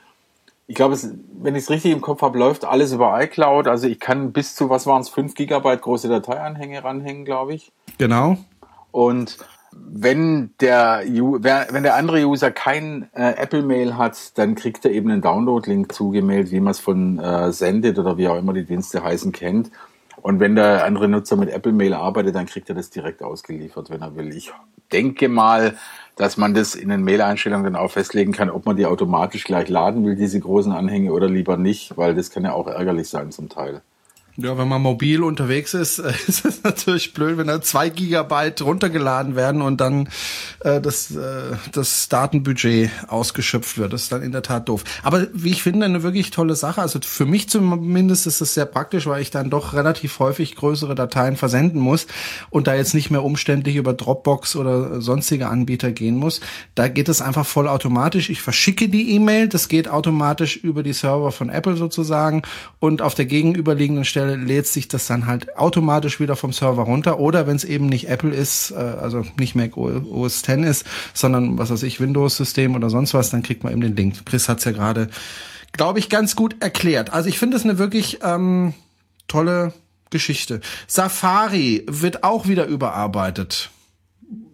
Ich 0.67 0.75
glaube, 0.75 0.97
wenn 1.41 1.55
ich 1.55 1.63
es 1.63 1.69
richtig 1.69 1.91
im 1.91 2.01
Kopf 2.01 2.21
habe, 2.21 2.37
läuft 2.37 2.63
alles 2.63 2.93
über 2.93 3.19
iCloud. 3.21 3.67
Also 3.67 3.87
ich 3.87 3.99
kann 3.99 4.31
bis 4.31 4.55
zu, 4.55 4.69
was 4.69 4.85
waren 4.85 5.01
es, 5.01 5.09
5 5.09 5.33
Gigabyte 5.33 5.81
große 5.81 6.07
Dateianhänge 6.07 6.83
ranhängen, 6.83 7.25
glaube 7.25 7.55
ich. 7.55 7.71
Genau. 7.97 8.37
Und 8.91 9.37
wenn 9.71 10.53
der, 10.59 11.03
wenn 11.05 11.83
der 11.83 11.95
andere 11.95 12.23
User 12.25 12.51
kein 12.51 13.09
äh, 13.13 13.33
Apple 13.37 13.63
Mail 13.63 13.97
hat, 13.97 14.37
dann 14.37 14.55
kriegt 14.55 14.85
er 14.85 14.91
eben 14.91 15.09
einen 15.09 15.21
Download-Link 15.21 15.91
zugemailt, 15.91 16.51
wie 16.51 16.59
man 16.59 16.71
es 16.71 16.79
von 16.79 17.19
äh, 17.19 17.51
Sendit 17.51 17.99
oder 17.99 18.17
wie 18.17 18.27
auch 18.27 18.37
immer 18.37 18.53
die 18.53 18.65
Dienste 18.65 19.03
heißen 19.03 19.31
kennt. 19.31 19.71
Und 20.21 20.39
wenn 20.39 20.55
der 20.55 20.85
andere 20.85 21.07
Nutzer 21.07 21.35
mit 21.35 21.49
Apple 21.49 21.71
Mail 21.71 21.93
arbeitet, 21.93 22.35
dann 22.35 22.45
kriegt 22.45 22.69
er 22.69 22.75
das 22.75 22.89
direkt 22.89 23.23
ausgeliefert, 23.23 23.89
wenn 23.89 24.01
er 24.01 24.15
will. 24.15 24.35
Ich 24.35 24.51
denke 24.91 25.29
mal, 25.29 25.77
dass 26.19 26.35
man 26.35 26.53
das 26.53 26.75
in 26.75 26.89
den 26.89 27.03
Mail-Einstellungen 27.05 27.63
dann 27.63 27.75
auch 27.77 27.91
festlegen 27.91 28.33
kann, 28.33 28.49
ob 28.49 28.65
man 28.65 28.75
die 28.75 28.85
automatisch 28.85 29.45
gleich 29.45 29.69
laden 29.69 30.05
will, 30.05 30.17
diese 30.17 30.37
großen 30.37 30.73
Anhänge, 30.73 31.13
oder 31.13 31.29
lieber 31.29 31.55
nicht, 31.55 31.95
weil 31.97 32.13
das 32.13 32.29
kann 32.29 32.43
ja 32.43 32.51
auch 32.51 32.67
ärgerlich 32.67 33.07
sein 33.07 33.31
zum 33.31 33.47
Teil. 33.47 33.81
Ja, 34.41 34.57
wenn 34.57 34.69
man 34.69 34.81
mobil 34.81 35.21
unterwegs 35.21 35.73
ist, 35.73 35.99
ist 36.27 36.45
es 36.45 36.63
natürlich 36.63 37.13
blöd, 37.13 37.37
wenn 37.37 37.47
da 37.47 37.61
zwei 37.61 37.89
Gigabyte 37.89 38.61
runtergeladen 38.61 39.35
werden 39.35 39.61
und 39.61 39.81
dann 39.81 40.07
äh, 40.61 40.79
das, 40.79 41.11
äh, 41.11 41.57
das 41.73 42.07
Datenbudget 42.07 42.89
ausgeschöpft 43.07 43.77
wird. 43.77 43.91
Das 43.91 44.03
ist 44.03 44.11
dann 44.13 44.21
in 44.21 44.31
der 44.31 44.41
Tat 44.41 44.69
doof. 44.69 44.83
Aber 45.03 45.27
wie 45.33 45.49
ich 45.49 45.61
finde, 45.61 45.85
eine 45.85 46.03
wirklich 46.03 46.31
tolle 46.31 46.55
Sache. 46.55 46.81
Also 46.81 46.99
für 47.03 47.25
mich 47.25 47.49
zumindest 47.49 48.27
ist 48.27 48.39
es 48.39 48.53
sehr 48.53 48.65
praktisch, 48.65 49.07
weil 49.07 49.21
ich 49.21 49.29
dann 49.29 49.49
doch 49.49 49.73
relativ 49.73 50.19
häufig 50.19 50.55
größere 50.55 50.95
Dateien 50.95 51.35
versenden 51.35 51.81
muss 51.81 52.07
und 52.49 52.67
da 52.67 52.75
jetzt 52.75 52.93
nicht 52.93 53.11
mehr 53.11 53.23
umständlich 53.23 53.75
über 53.75 53.93
Dropbox 53.93 54.55
oder 54.55 55.01
sonstige 55.01 55.49
Anbieter 55.49 55.91
gehen 55.91 56.15
muss. 56.15 56.39
Da 56.75 56.87
geht 56.87 57.09
es 57.09 57.21
einfach 57.21 57.45
voll 57.45 57.67
automatisch. 57.67 58.29
Ich 58.29 58.41
verschicke 58.41 58.87
die 58.87 59.11
E-Mail, 59.15 59.49
das 59.49 59.67
geht 59.67 59.89
automatisch 59.89 60.55
über 60.55 60.81
die 60.81 60.93
Server 60.93 61.33
von 61.33 61.49
Apple 61.49 61.75
sozusagen 61.75 62.43
und 62.79 63.01
auf 63.01 63.15
der 63.15 63.25
gegenüberliegenden 63.25 64.05
Stelle 64.05 64.28
lädt 64.35 64.67
sich 64.67 64.87
das 64.87 65.07
dann 65.07 65.25
halt 65.25 65.57
automatisch 65.57 66.19
wieder 66.19 66.35
vom 66.35 66.53
Server 66.53 66.83
runter. 66.83 67.19
Oder 67.19 67.47
wenn 67.47 67.55
es 67.55 67.63
eben 67.63 67.87
nicht 67.87 68.09
Apple 68.09 68.33
ist, 68.33 68.71
äh, 68.71 68.75
also 68.75 69.25
nicht 69.37 69.55
Mac 69.55 69.77
OS 69.77 70.43
X 70.47 70.65
ist, 70.65 70.85
sondern 71.13 71.57
was 71.57 71.69
weiß 71.69 71.83
ich, 71.83 71.99
Windows-System 71.99 72.75
oder 72.75 72.89
sonst 72.89 73.13
was, 73.13 73.29
dann 73.29 73.43
kriegt 73.43 73.63
man 73.63 73.73
eben 73.73 73.81
den 73.81 73.95
Link. 73.95 74.25
Chris 74.25 74.49
hat's 74.49 74.65
ja 74.65 74.71
gerade, 74.71 75.09
glaube 75.71 75.99
ich, 75.99 76.09
ganz 76.09 76.35
gut 76.35 76.55
erklärt. 76.59 77.13
Also 77.13 77.29
ich 77.29 77.39
finde 77.39 77.57
es 77.57 77.63
eine 77.63 77.77
wirklich 77.77 78.19
ähm, 78.23 78.73
tolle 79.27 79.73
Geschichte. 80.09 80.61
Safari 80.87 81.85
wird 81.87 82.23
auch 82.23 82.47
wieder 82.47 82.65
überarbeitet. 82.65 83.69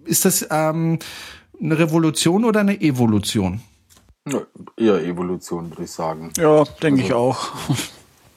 Ist 0.06 0.26
das 0.26 0.48
ähm, 0.52 1.00
eine 1.62 1.80
Revolution 1.80 2.46
oder 2.46 2.60
eine 2.60 2.80
Evolution? 2.82 3.62
Ja, 4.28 4.42
eher 4.76 5.04
Evolution, 5.04 5.70
würde 5.70 5.84
ich 5.84 5.92
sagen. 5.92 6.32
Ja, 6.38 6.64
denke 6.82 7.02
also, 7.02 7.06
ich 7.06 7.14
auch. 7.14 7.52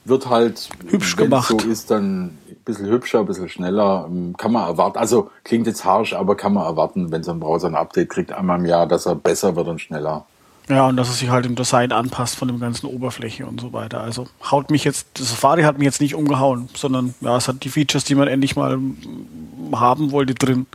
Wird 0.05 0.29
halt 0.29 0.69
hübsch 0.89 1.17
gemacht. 1.17 1.49
so 1.49 1.57
ist, 1.69 1.91
dann 1.91 2.25
ein 2.49 2.57
bisschen 2.65 2.87
hübscher, 2.87 3.21
ein 3.21 3.27
bisschen 3.27 3.49
schneller. 3.49 4.09
Kann 4.37 4.53
man 4.53 4.67
erwarten. 4.67 4.99
Also 4.99 5.31
klingt 5.45 5.67
jetzt 5.67 5.85
harsch, 5.85 6.13
aber 6.15 6.37
kann 6.37 6.55
man 6.55 6.65
erwarten, 6.65 7.11
wenn 7.11 7.23
so 7.23 7.33
ein 7.33 7.41
Browser 7.41 7.69
ein 7.69 7.75
Update 7.75 8.11
kriegt 8.11 8.33
einmal 8.33 8.59
im 8.59 8.67
Jahr, 8.67 8.87
dass 8.87 9.07
er 9.07 9.15
besser 9.15 9.57
wird 9.57 9.69
und 9.69 9.81
schneller. 9.81 10.27
Ja, 10.69 10.87
und 10.87 10.97
dass 10.97 11.09
es 11.09 11.19
sich 11.19 11.31
halt 11.31 11.47
im 11.47 11.55
Design 11.55 11.93
anpasst 11.93 12.37
von 12.37 12.49
dem 12.49 12.61
ganzen 12.61 12.87
Oberfläche 12.87 13.47
und 13.47 13.61
so 13.61 13.73
weiter. 13.73 14.03
Also 14.03 14.29
haut 14.51 14.71
mich 14.71 14.85
jetzt, 14.85 15.07
das 15.15 15.31
Safari 15.31 15.63
hat 15.63 15.79
mich 15.79 15.87
jetzt 15.87 16.01
nicht 16.01 16.15
umgehauen, 16.15 16.69
sondern 16.75 17.15
ja, 17.23 17.37
es 17.37 17.49
hat 17.49 17.65
die 17.65 17.71
Features, 17.71 18.05
die 18.05 18.15
man 18.15 18.29
endlich 18.29 18.55
mal 18.55 18.79
haben 19.73 20.13
wollte, 20.13 20.35
drin. 20.35 20.67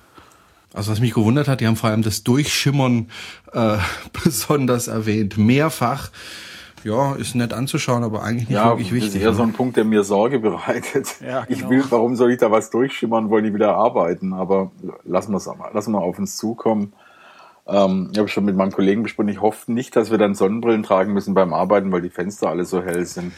Also 0.73 0.91
was 0.91 0.99
mich 0.99 1.13
gewundert 1.13 1.47
hat, 1.47 1.61
die 1.61 1.67
haben 1.67 1.75
vor 1.75 1.91
allem 1.91 2.01
das 2.01 2.23
Durchschimmern 2.23 3.09
äh, 3.53 3.77
besonders 4.23 4.87
erwähnt, 4.87 5.37
mehrfach. 5.37 6.09
Ja, 6.83 7.15
ist 7.15 7.35
nett 7.35 7.53
anzuschauen, 7.53 8.03
aber 8.03 8.23
eigentlich 8.23 8.49
nicht 8.49 8.57
ja, 8.57 8.69
wirklich 8.69 8.93
wichtig. 8.93 9.11
Das 9.11 9.15
ist 9.15 9.21
eher 9.21 9.31
ne? 9.31 9.37
so 9.37 9.43
ein 9.43 9.53
Punkt, 9.53 9.77
der 9.77 9.85
mir 9.85 10.03
Sorge 10.03 10.39
bereitet. 10.39 11.15
Ja, 11.23 11.45
genau. 11.45 11.57
Ich 11.57 11.69
will, 11.69 11.83
warum 11.89 12.15
soll 12.15 12.31
ich 12.31 12.39
da 12.39 12.51
was 12.51 12.69
durchschimmern, 12.69 13.29
wollen 13.29 13.45
die 13.45 13.53
wieder 13.53 13.75
arbeiten? 13.75 14.33
Aber 14.33 14.71
lassen 15.05 15.31
wir 15.31 15.37
es 15.37 15.49
lassen 15.73 15.91
wir 15.93 16.01
auf 16.01 16.19
uns 16.19 16.35
zukommen. 16.37 16.93
Ähm, 17.65 18.09
ich 18.11 18.19
habe 18.19 18.27
schon 18.27 18.43
mit 18.43 18.57
meinem 18.57 18.71
Kollegen 18.71 19.03
besprochen, 19.03 19.29
ich 19.29 19.41
hoffe 19.41 19.71
nicht, 19.71 19.95
dass 19.95 20.11
wir 20.11 20.17
dann 20.17 20.35
Sonnenbrillen 20.35 20.83
tragen 20.83 21.13
müssen 21.13 21.33
beim 21.33 21.53
Arbeiten, 21.53 21.91
weil 21.91 22.01
die 22.01 22.09
Fenster 22.09 22.49
alle 22.49 22.65
so 22.65 22.83
hell 22.83 23.05
sind. 23.05 23.31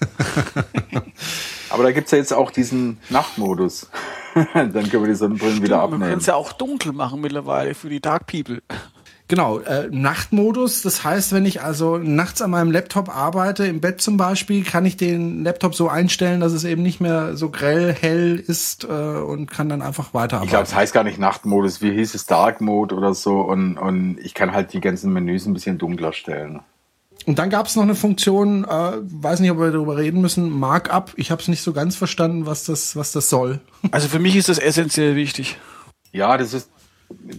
Aber 1.70 1.82
da 1.82 1.92
gibt's 1.92 2.10
ja 2.10 2.18
jetzt 2.18 2.32
auch 2.32 2.50
diesen 2.50 2.98
Nachtmodus. 3.10 3.90
dann 4.54 4.72
können 4.72 5.02
wir 5.02 5.08
die 5.08 5.14
Sonnenbrillen 5.14 5.56
Stimmt, 5.56 5.68
wieder 5.68 5.80
abnehmen. 5.80 6.00
Man 6.00 6.10
kann 6.10 6.18
es 6.20 6.26
ja 6.26 6.36
auch 6.36 6.52
dunkel 6.52 6.92
machen 6.92 7.20
mittlerweile 7.20 7.74
für 7.74 7.90
die 7.90 8.00
Dark 8.00 8.26
People. 8.26 8.60
Genau, 9.28 9.58
äh, 9.58 9.88
Nachtmodus. 9.90 10.82
Das 10.82 11.02
heißt, 11.02 11.32
wenn 11.32 11.46
ich 11.46 11.60
also 11.60 11.98
nachts 11.98 12.40
an 12.42 12.50
meinem 12.50 12.70
Laptop 12.70 13.08
arbeite, 13.08 13.66
im 13.66 13.80
Bett 13.80 14.00
zum 14.00 14.16
Beispiel, 14.16 14.62
kann 14.62 14.86
ich 14.86 14.96
den 14.96 15.42
Laptop 15.42 15.74
so 15.74 15.88
einstellen, 15.88 16.40
dass 16.40 16.52
es 16.52 16.62
eben 16.62 16.82
nicht 16.82 17.00
mehr 17.00 17.36
so 17.36 17.50
grell 17.50 17.92
hell 17.92 18.36
ist 18.36 18.84
äh, 18.84 18.86
und 18.86 19.50
kann 19.50 19.68
dann 19.68 19.82
einfach 19.82 20.14
weiterarbeiten. 20.14 20.44
Ich 20.44 20.50
glaube, 20.50 20.64
es 20.64 20.74
heißt 20.74 20.94
gar 20.94 21.02
nicht 21.02 21.18
Nachtmodus. 21.18 21.82
Wie 21.82 21.92
hieß 21.92 22.14
es 22.14 22.26
Dark 22.26 22.60
Mode 22.60 22.94
oder 22.94 23.14
so? 23.14 23.40
Und, 23.40 23.78
und 23.78 24.18
ich 24.22 24.34
kann 24.34 24.52
halt 24.52 24.72
die 24.72 24.80
ganzen 24.80 25.12
Menüs 25.12 25.44
ein 25.46 25.54
bisschen 25.54 25.78
dunkler 25.78 26.12
stellen. 26.12 26.60
Und 27.24 27.40
dann 27.40 27.50
gab 27.50 27.66
es 27.66 27.74
noch 27.74 27.82
eine 27.82 27.96
Funktion, 27.96 28.62
äh, 28.62 28.92
weiß 29.00 29.40
nicht, 29.40 29.50
ob 29.50 29.58
wir 29.58 29.72
darüber 29.72 29.96
reden 29.96 30.20
müssen, 30.20 30.48
Markup. 30.48 31.12
Ich 31.16 31.32
habe 31.32 31.42
es 31.42 31.48
nicht 31.48 31.62
so 31.62 31.72
ganz 31.72 31.96
verstanden, 31.96 32.46
was 32.46 32.62
das, 32.64 32.94
was 32.94 33.10
das 33.10 33.28
soll. 33.28 33.60
Also 33.90 34.08
für 34.08 34.18
mich 34.18 34.36
ist 34.36 34.48
das 34.48 34.58
essentiell 34.58 35.16
wichtig. 35.16 35.58
Ja, 36.12 36.36
das 36.36 36.54
ist 36.54 36.70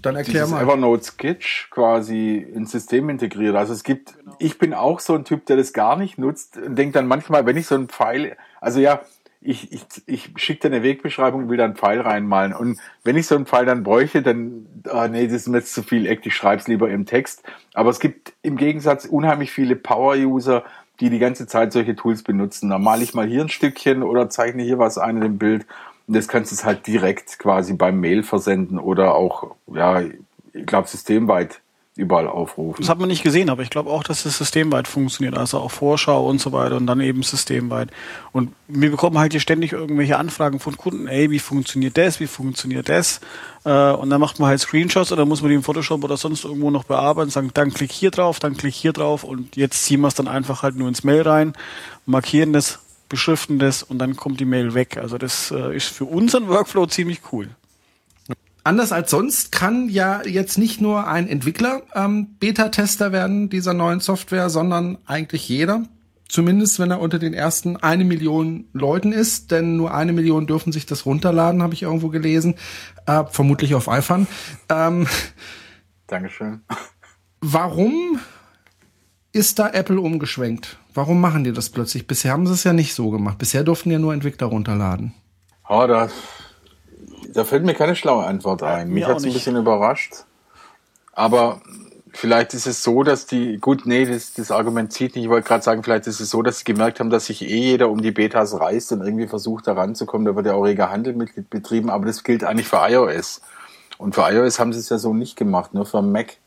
dann 0.01 0.15
erklär 0.15 0.47
mal. 0.47 0.63
Evernote 0.63 1.03
Sketch 1.03 1.69
quasi 1.69 2.37
ins 2.37 2.71
System 2.71 3.09
integriert. 3.09 3.55
Also 3.55 3.73
es 3.73 3.83
gibt, 3.83 4.17
genau. 4.17 4.35
ich 4.39 4.57
bin 4.57 4.73
auch 4.73 4.99
so 4.99 5.15
ein 5.15 5.25
Typ, 5.25 5.45
der 5.45 5.57
das 5.57 5.73
gar 5.73 5.97
nicht 5.97 6.17
nutzt 6.17 6.57
und 6.57 6.75
denkt 6.75 6.95
dann 6.95 7.07
manchmal, 7.07 7.45
wenn 7.45 7.57
ich 7.57 7.67
so 7.67 7.75
einen 7.75 7.89
Pfeil, 7.89 8.37
also 8.61 8.79
ja, 8.79 9.01
ich, 9.41 9.71
ich, 9.71 9.85
ich 10.07 10.33
schicke 10.37 10.67
dir 10.67 10.75
eine 10.75 10.83
Wegbeschreibung, 10.83 11.49
will 11.49 11.57
da 11.57 11.65
einen 11.65 11.75
Pfeil 11.75 12.01
reinmalen. 12.01 12.53
Und 12.53 12.79
wenn 13.03 13.15
ich 13.15 13.27
so 13.27 13.35
einen 13.35 13.45
Pfeil 13.45 13.65
dann 13.65 13.83
bräuchte, 13.83 14.21
dann, 14.21 14.65
ah 14.89 15.07
nee, 15.07 15.25
das 15.25 15.35
ist 15.35 15.47
mir 15.47 15.59
jetzt 15.59 15.73
zu 15.73 15.83
viel 15.83 16.05
Act, 16.07 16.25
ich 16.25 16.35
schreibe 16.35 16.61
es 16.61 16.67
lieber 16.67 16.89
im 16.89 17.05
Text. 17.05 17.43
Aber 17.73 17.89
es 17.89 17.99
gibt 17.99 18.33
im 18.41 18.57
Gegensatz 18.57 19.05
unheimlich 19.05 19.51
viele 19.51 19.75
Power-User, 19.75 20.63
die 20.99 21.09
die 21.09 21.19
ganze 21.19 21.45
Zeit 21.45 21.71
solche 21.71 21.95
Tools 21.95 22.23
benutzen. 22.23 22.69
Da 22.69 22.79
male 22.79 23.03
ich 23.03 23.13
mal 23.13 23.27
hier 23.27 23.41
ein 23.41 23.49
Stückchen 23.49 24.01
oder 24.01 24.29
zeichne 24.29 24.63
hier 24.63 24.79
was 24.79 24.97
ein 24.97 25.17
in 25.17 25.21
dem 25.21 25.37
Bild 25.37 25.65
und 26.07 26.15
das 26.15 26.27
kannst 26.27 26.51
du 26.51 26.65
halt 26.65 26.87
direkt 26.87 27.37
quasi 27.37 27.73
beim 27.73 27.99
Mail 27.99 28.23
versenden 28.23 28.79
oder 28.79 29.15
auch, 29.15 29.55
ja, 29.73 30.01
ich 30.01 30.65
glaube, 30.65 30.87
systemweit 30.87 31.61
überall 31.97 32.27
aufrufen. 32.27 32.81
Das 32.81 32.89
hat 32.89 32.99
man 32.99 33.09
nicht 33.09 33.23
gesehen, 33.23 33.49
aber 33.49 33.63
ich 33.63 33.71
glaube 33.71 33.89
auch, 33.89 34.03
dass 34.03 34.23
das 34.23 34.37
systemweit 34.37 34.87
funktioniert, 34.87 35.35
also 35.35 35.57
auch 35.57 35.71
Vorschau 35.71 36.27
und 36.27 36.39
so 36.39 36.51
weiter 36.51 36.77
und 36.77 36.85
dann 36.85 37.01
eben 37.01 37.23
systemweit. 37.23 37.89
Und 38.31 38.53
wir 38.67 38.91
bekommen 38.91 39.17
halt 39.17 39.33
hier 39.33 39.41
ständig 39.41 39.73
irgendwelche 39.73 40.17
Anfragen 40.17 40.59
von 40.59 40.77
Kunden, 40.77 41.07
ey, 41.07 41.31
wie 41.31 41.39
funktioniert 41.39 41.97
das, 41.97 42.19
wie 42.19 42.27
funktioniert 42.27 42.87
das? 42.87 43.19
Äh, 43.65 43.91
und 43.91 44.11
dann 44.11 44.21
macht 44.21 44.39
man 44.39 44.49
halt 44.49 44.59
Screenshots 44.59 45.11
oder 45.11 45.25
muss 45.25 45.41
man 45.41 45.49
die 45.49 45.55
im 45.55 45.63
Photoshop 45.63 46.03
oder 46.03 46.17
sonst 46.17 46.45
irgendwo 46.45 46.69
noch 46.69 46.83
bearbeiten, 46.83 47.31
sagen, 47.31 47.49
dann 47.53 47.73
klick 47.73 47.91
hier 47.91 48.11
drauf, 48.11 48.39
dann 48.39 48.55
klick 48.55 48.75
hier 48.75 48.93
drauf 48.93 49.23
und 49.23 49.55
jetzt 49.55 49.83
ziehen 49.83 50.01
wir 50.01 50.07
es 50.07 50.13
dann 50.13 50.27
einfach 50.27 50.61
halt 50.61 50.75
nur 50.75 50.87
ins 50.87 51.03
Mail 51.03 51.23
rein, 51.23 51.53
markieren 52.05 52.53
das 52.53 52.79
beschriften 53.09 53.59
das 53.59 53.83
und 53.83 53.99
dann 53.99 54.15
kommt 54.15 54.39
die 54.39 54.45
Mail 54.45 54.73
weg. 54.73 54.97
Also 54.97 55.17
das 55.17 55.51
äh, 55.51 55.75
ist 55.75 55.87
für 55.87 56.05
unseren 56.05 56.47
Workflow 56.47 56.85
ziemlich 56.87 57.21
cool. 57.31 57.49
Anders 58.63 58.91
als 58.91 59.11
sonst 59.11 59.53
kann 59.53 59.87
ja 59.87 60.25
jetzt 60.25 60.57
nicht 60.57 60.81
nur 60.81 61.07
ein 61.07 61.29
Entwickler 61.29 61.83
ähm, 61.95 62.35
Beta-Tester 62.39 63.13
werden 63.13 63.49
dieser 63.49 63.73
neuen 63.73 64.01
Software, 64.01 64.49
sondern 64.49 64.97
eigentlich 65.05 65.47
jeder. 65.47 65.83
Zumindest 66.27 66.77
wenn 66.77 66.91
er 66.91 66.99
unter 66.99 67.19
den 67.19 67.33
ersten 67.33 67.77
eine 67.77 68.03
Million 68.03 68.65
Leuten 68.73 69.13
ist, 69.13 69.51
denn 69.51 69.77
nur 69.77 69.93
eine 69.93 70.11
Million 70.11 70.47
dürfen 70.47 70.73
sich 70.73 70.85
das 70.85 71.05
runterladen, 71.05 71.63
habe 71.63 71.73
ich 71.73 71.83
irgendwo 71.83 72.09
gelesen. 72.09 72.55
Äh, 73.05 73.23
vermutlich 73.31 73.73
auf 73.73 73.87
iPhone. 73.87 74.27
Ähm, 74.67 75.07
Dankeschön. 76.07 76.61
Warum 77.39 78.19
ist 79.37 79.59
da 79.59 79.69
Apple 79.69 80.01
umgeschwenkt? 80.01 80.77
Warum 80.93 81.21
machen 81.21 81.43
die 81.43 81.53
das 81.53 81.69
plötzlich? 81.69 82.07
Bisher 82.07 82.33
haben 82.33 82.47
sie 82.47 82.53
es 82.53 82.63
ja 82.63 82.73
nicht 82.73 82.93
so 82.95 83.11
gemacht. 83.11 83.37
Bisher 83.37 83.63
durften 83.63 83.91
ja 83.91 83.99
nur 83.99 84.13
Entwickler 84.13 84.47
runterladen. 84.47 85.13
Oh, 85.69 85.85
da, 85.87 86.09
da 87.33 87.43
fällt 87.45 87.63
mir 87.63 87.75
keine 87.75 87.95
schlaue 87.95 88.25
Antwort 88.25 88.63
ein. 88.63 88.89
Mich 88.89 89.05
hat 89.05 89.17
es 89.17 89.25
ein 89.25 89.33
bisschen 89.33 89.55
überrascht. 89.55 90.25
Aber 91.13 91.61
vielleicht 92.13 92.55
ist 92.55 92.65
es 92.65 92.81
so, 92.81 93.03
dass 93.03 93.27
die, 93.27 93.59
gut, 93.59 93.85
nee, 93.85 94.05
das, 94.05 94.33
das 94.33 94.49
Argument 94.49 94.91
zieht 94.91 95.15
nicht. 95.15 95.25
Ich 95.25 95.29
wollte 95.29 95.47
gerade 95.47 95.63
sagen, 95.63 95.83
vielleicht 95.83 96.07
ist 96.07 96.19
es 96.19 96.31
so, 96.31 96.41
dass 96.41 96.59
sie 96.59 96.65
gemerkt 96.65 96.99
haben, 96.99 97.11
dass 97.11 97.27
sich 97.27 97.43
eh 97.43 97.71
jeder 97.71 97.89
um 97.89 98.01
die 98.01 98.11
Betas 98.11 98.59
reißt 98.59 98.93
und 98.93 99.01
irgendwie 99.01 99.27
versucht, 99.27 99.67
da 99.67 99.73
ranzukommen. 99.73 100.25
Da 100.25 100.35
wird 100.35 100.47
ja 100.47 100.53
auch 100.53 100.63
reger 100.63 100.89
Handel 100.89 101.13
mit 101.13 101.49
betrieben, 101.51 101.91
aber 101.91 102.07
das 102.07 102.23
gilt 102.23 102.43
eigentlich 102.43 102.67
für 102.67 102.77
iOS. 102.77 103.41
Und 103.99 104.15
für 104.15 104.21
iOS 104.21 104.59
haben 104.59 104.73
sie 104.73 104.79
es 104.79 104.89
ja 104.89 104.97
so 104.97 105.13
nicht 105.13 105.35
gemacht, 105.35 105.75
nur 105.75 105.85
für 105.85 106.01
Mac. 106.01 106.37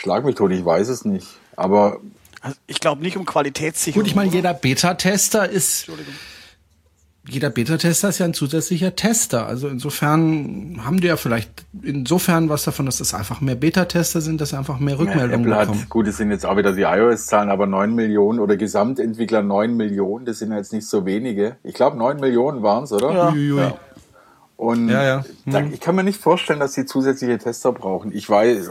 Puh, 0.00 0.04
schlag 0.04 0.24
mich 0.24 0.34
tot, 0.34 0.52
ich 0.52 0.64
weiß 0.64 0.88
es 0.88 1.04
nicht. 1.04 1.26
Aber 1.56 2.00
also 2.40 2.56
ich 2.66 2.80
glaube 2.80 3.02
nicht 3.02 3.16
um 3.16 3.26
Qualitätssicherung. 3.26 4.02
Gut, 4.02 4.10
ich 4.10 4.16
meine, 4.16 4.30
jeder 4.32 4.54
Beta-Tester 4.54 5.48
ist. 5.48 5.90
Jeder 7.28 7.50
Beta-Tester 7.50 8.08
ist 8.08 8.18
ja 8.18 8.24
ein 8.24 8.32
zusätzlicher 8.32 8.96
Tester. 8.96 9.46
Also 9.46 9.68
insofern 9.68 10.80
haben 10.84 11.00
die 11.00 11.08
ja 11.08 11.16
vielleicht 11.16 11.50
insofern 11.82 12.48
was 12.48 12.64
davon, 12.64 12.86
dass 12.86 12.96
das 12.96 13.12
einfach 13.12 13.42
mehr 13.42 13.56
Beta-Tester 13.56 14.22
sind, 14.22 14.40
dass 14.40 14.50
sie 14.50 14.58
einfach 14.58 14.80
mehr 14.80 14.98
Rückmeldungen 14.98 15.50
ja, 15.50 15.58
bekommen. 15.60 15.82
Hat, 15.82 15.88
gut, 15.90 16.08
es 16.08 16.16
sind 16.16 16.30
jetzt 16.30 16.46
auch 16.46 16.56
wieder 16.56 16.72
die 16.72 16.82
iOS-Zahlen, 16.82 17.50
aber 17.50 17.66
neun 17.66 17.94
Millionen 17.94 18.40
oder 18.40 18.56
Gesamtentwickler 18.56 19.42
neun 19.42 19.76
Millionen, 19.76 20.24
das 20.24 20.38
sind 20.38 20.50
jetzt 20.52 20.72
nicht 20.72 20.86
so 20.86 21.04
wenige. 21.04 21.56
Ich 21.62 21.74
glaube, 21.74 21.98
neun 21.98 22.18
Millionen 22.20 22.62
waren 22.62 22.84
es, 22.84 22.92
oder? 22.92 23.12
Ja. 23.12 23.34
ja. 23.34 23.78
Und 24.56 24.88
ja, 24.88 25.02
ja. 25.04 25.24
Hm. 25.44 25.72
ich 25.72 25.80
kann 25.80 25.94
mir 25.94 26.04
nicht 26.04 26.20
vorstellen, 26.20 26.60
dass 26.60 26.74
sie 26.74 26.84
zusätzliche 26.84 27.38
Tester 27.38 27.72
brauchen. 27.72 28.12
Ich 28.12 28.28
weiß, 28.28 28.70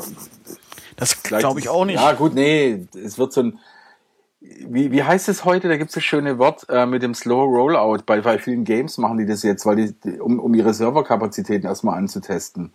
das 1.00 1.24
glaube 1.24 1.60
ich 1.60 1.70
auch 1.70 1.86
nicht. 1.86 2.00
Ja, 2.00 2.14
gut, 2.14 2.34
nee, 2.34 2.88
es 2.94 3.18
wird 3.18 3.34
so 3.34 3.42
ein. 3.42 3.60
Wie, 4.42 4.92
wie 4.92 5.04
heißt 5.04 5.28
es 5.28 5.44
heute? 5.44 5.68
Da 5.68 5.76
gibt 5.76 5.90
es 5.90 5.96
das 5.96 6.04
schöne 6.04 6.38
Wort 6.38 6.66
äh, 6.70 6.86
mit 6.86 7.04
dem 7.04 7.14
Slow 7.14 7.44
Rollout. 7.44 8.04
Bei, 8.06 8.22
bei 8.22 8.38
vielen 8.38 8.64
Games 8.64 8.98
machen 8.98 9.18
die 9.18 9.26
das 9.26 9.44
jetzt, 9.44 9.66
weil 9.66 9.76
die, 9.76 10.20
um, 10.20 10.40
um 10.40 10.54
ihre 10.54 10.74
Serverkapazitäten 10.74 11.68
erstmal 11.68 11.98
anzutesten. 11.98 12.74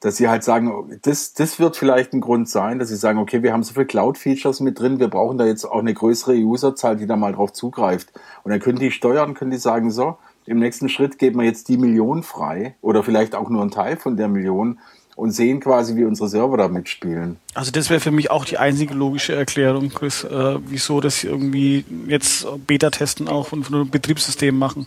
Dass 0.00 0.16
sie 0.16 0.28
halt 0.28 0.42
sagen, 0.42 0.98
das, 1.02 1.34
das 1.34 1.58
wird 1.58 1.76
vielleicht 1.76 2.14
ein 2.14 2.22
Grund 2.22 2.48
sein, 2.48 2.78
dass 2.78 2.88
sie 2.88 2.96
sagen, 2.96 3.18
okay, 3.18 3.42
wir 3.42 3.52
haben 3.52 3.62
so 3.62 3.74
viele 3.74 3.84
Cloud-Features 3.84 4.60
mit 4.60 4.80
drin, 4.80 4.98
wir 4.98 5.08
brauchen 5.08 5.36
da 5.36 5.44
jetzt 5.44 5.66
auch 5.66 5.80
eine 5.80 5.92
größere 5.92 6.34
Userzahl, 6.36 6.96
die 6.96 7.06
da 7.06 7.16
mal 7.16 7.34
drauf 7.34 7.52
zugreift. 7.52 8.10
Und 8.42 8.50
dann 8.50 8.60
können 8.60 8.78
die 8.78 8.90
steuern, 8.90 9.34
können 9.34 9.50
die 9.50 9.58
sagen, 9.58 9.90
so, 9.90 10.16
im 10.46 10.58
nächsten 10.58 10.88
Schritt 10.88 11.18
geben 11.18 11.38
wir 11.38 11.46
jetzt 11.46 11.68
die 11.68 11.76
Million 11.76 12.22
frei 12.22 12.74
oder 12.80 13.02
vielleicht 13.02 13.34
auch 13.34 13.50
nur 13.50 13.60
einen 13.60 13.70
Teil 13.70 13.96
von 13.96 14.16
der 14.16 14.28
Million 14.28 14.80
und 15.20 15.32
sehen 15.32 15.60
quasi, 15.60 15.96
wie 15.96 16.04
unsere 16.04 16.30
Server 16.30 16.56
da 16.56 16.68
mitspielen. 16.68 17.36
Also 17.52 17.70
das 17.70 17.90
wäre 17.90 18.00
für 18.00 18.10
mich 18.10 18.30
auch 18.30 18.46
die 18.46 18.56
einzige 18.56 18.94
logische 18.94 19.34
Erklärung, 19.34 19.90
Chris, 19.90 20.24
äh, 20.24 20.58
wieso 20.66 21.02
das 21.02 21.24
irgendwie 21.24 21.84
jetzt 22.06 22.46
Beta-Testen 22.66 23.28
auch 23.28 23.48
von, 23.48 23.62
von 23.62 23.74
einem 23.74 23.90
Betriebssystem 23.90 24.56
machen. 24.56 24.86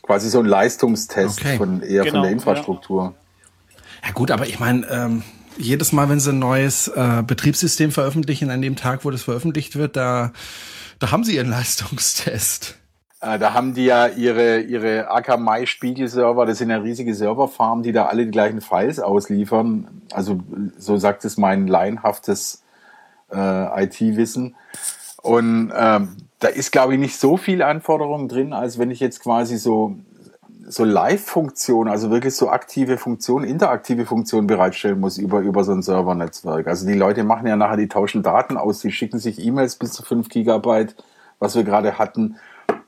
Quasi 0.00 0.30
so 0.30 0.38
ein 0.38 0.46
Leistungstest 0.46 1.40
okay. 1.42 1.58
von 1.58 1.82
eher 1.82 2.04
genau, 2.04 2.14
von 2.14 2.22
der 2.22 2.32
Infrastruktur. 2.32 3.02
Ja. 3.02 4.06
ja 4.06 4.12
gut, 4.14 4.30
aber 4.30 4.46
ich 4.46 4.58
meine, 4.58 4.86
ähm, 4.90 5.22
jedes 5.58 5.92
Mal, 5.92 6.08
wenn 6.08 6.18
sie 6.18 6.30
ein 6.30 6.38
neues 6.38 6.88
äh, 6.88 7.22
Betriebssystem 7.26 7.90
veröffentlichen, 7.90 8.48
an 8.48 8.62
dem 8.62 8.74
Tag, 8.74 9.04
wo 9.04 9.10
das 9.10 9.22
veröffentlicht 9.22 9.76
wird, 9.76 9.96
da, 9.96 10.32
da 10.98 11.10
haben 11.10 11.24
sie 11.24 11.36
ihren 11.36 11.50
Leistungstest. 11.50 12.76
Äh, 13.20 13.38
da 13.38 13.54
haben 13.54 13.74
die 13.74 13.86
ja 13.86 14.06
ihre, 14.08 14.60
ihre 14.60 15.10
Akamai 15.10 15.66
Spiegelserver, 15.66 16.46
das 16.46 16.58
sind 16.58 16.70
ja 16.70 16.78
riesige 16.78 17.14
Serverfarmen, 17.14 17.82
die 17.82 17.92
da 17.92 18.06
alle 18.06 18.26
die 18.26 18.30
gleichen 18.30 18.60
Files 18.60 19.00
ausliefern. 19.00 20.02
Also 20.12 20.40
so 20.78 20.96
sagt 20.96 21.24
es 21.24 21.36
mein 21.36 21.66
laienhaftes 21.66 22.62
äh, 23.32 23.84
IT-Wissen. 23.84 24.56
Und 25.22 25.72
ähm, 25.76 26.16
da 26.38 26.48
ist, 26.48 26.72
glaube 26.72 26.94
ich, 26.94 27.00
nicht 27.00 27.18
so 27.18 27.36
viel 27.36 27.62
Anforderung 27.62 28.28
drin, 28.28 28.52
als 28.52 28.78
wenn 28.78 28.90
ich 28.90 29.00
jetzt 29.00 29.20
quasi 29.22 29.56
so, 29.56 29.96
so 30.68 30.84
Live-Funktionen, 30.84 31.90
also 31.90 32.10
wirklich 32.10 32.36
so 32.36 32.50
aktive 32.50 32.98
Funktionen, 32.98 33.44
interaktive 33.44 34.04
Funktionen 34.04 34.46
bereitstellen 34.46 35.00
muss 35.00 35.16
über, 35.16 35.40
über 35.40 35.64
so 35.64 35.72
ein 35.72 35.82
Servernetzwerk. 35.82 36.68
Also 36.68 36.86
die 36.86 36.94
Leute 36.94 37.24
machen 37.24 37.46
ja 37.46 37.56
nachher, 37.56 37.78
die 37.78 37.88
tauschen 37.88 38.22
Daten 38.22 38.56
aus, 38.56 38.80
die 38.80 38.92
schicken 38.92 39.18
sich 39.18 39.44
E-Mails 39.44 39.76
bis 39.76 39.92
zu 39.92 40.02
5 40.02 40.28
Gigabyte 40.28 40.94
was 41.38 41.54
wir 41.54 41.64
gerade 41.64 41.98
hatten, 41.98 42.36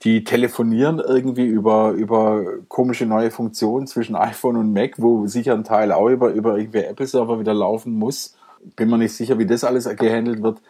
die 0.05 0.23
telefonieren 0.23 1.01
irgendwie 1.01 1.47
über, 1.47 1.91
über 1.91 2.45
komische 2.69 3.07
neue 3.07 3.31
Funktionen 3.31 3.87
zwischen 3.87 4.15
iPhone 4.15 4.57
und 4.57 4.73
Mac, 4.73 4.95
wo 4.99 5.27
sicher 5.27 5.55
ein 5.55 5.65
Teil 5.65 5.91
auch 5.91 6.09
über, 6.09 6.31
über 6.31 6.57
irgendwie 6.57 6.79
Apple-Server 6.79 7.41
wieder 7.41 7.55
laufen 7.55 7.93
muss. 7.95 8.37
Bin 8.77 8.91
mir 8.91 8.99
nicht 8.99 9.15
sicher, 9.15 9.39
wie 9.39 9.47
das 9.47 9.65
alles 9.65 9.89
gehandelt 9.97 10.43
wird. 10.43 10.61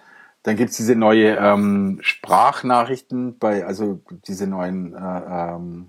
Dann 0.44 0.56
gibt's 0.56 0.76
diese 0.76 0.94
neue 0.94 1.36
ähm, 1.36 1.98
Sprachnachrichten 2.00 3.38
bei, 3.38 3.66
also 3.66 4.00
diese 4.26 4.46
neuen 4.46 4.94
äh, 4.94 4.98
ähm, 4.98 5.88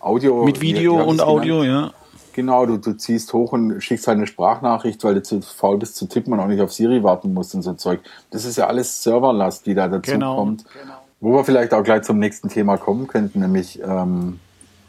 Audio. 0.00 0.44
Mit 0.44 0.60
Video 0.60 0.96
und 1.02 1.20
Audio, 1.20 1.62
ja. 1.62 1.92
Genau, 2.32 2.66
du, 2.66 2.76
du 2.78 2.96
ziehst 2.96 3.32
hoch 3.32 3.52
und 3.52 3.80
schickst 3.80 4.06
halt 4.06 4.16
eine 4.16 4.26
Sprachnachricht, 4.26 5.02
weil 5.02 5.14
du 5.14 5.22
zu 5.22 5.42
faul 5.42 5.78
bist 5.78 5.96
zu 5.96 6.06
tippen 6.06 6.32
und 6.32 6.40
auch 6.40 6.46
nicht 6.46 6.60
auf 6.60 6.72
Siri 6.72 7.02
warten 7.02 7.34
musst 7.34 7.54
und 7.54 7.62
so 7.62 7.74
Zeug. 7.74 8.00
Das 8.30 8.44
ist 8.44 8.56
ja 8.56 8.68
alles 8.68 9.02
Serverlast, 9.02 9.66
die 9.66 9.74
da 9.74 9.88
dazu 9.88 10.12
genau, 10.12 10.36
kommt. 10.36 10.64
Genau. 10.72 10.94
Wo 11.20 11.34
wir 11.34 11.44
vielleicht 11.44 11.74
auch 11.74 11.82
gleich 11.82 12.02
zum 12.02 12.18
nächsten 12.18 12.48
Thema 12.48 12.76
kommen 12.76 13.06
könnten, 13.06 13.40
nämlich 13.40 13.80
ähm, 13.82 14.38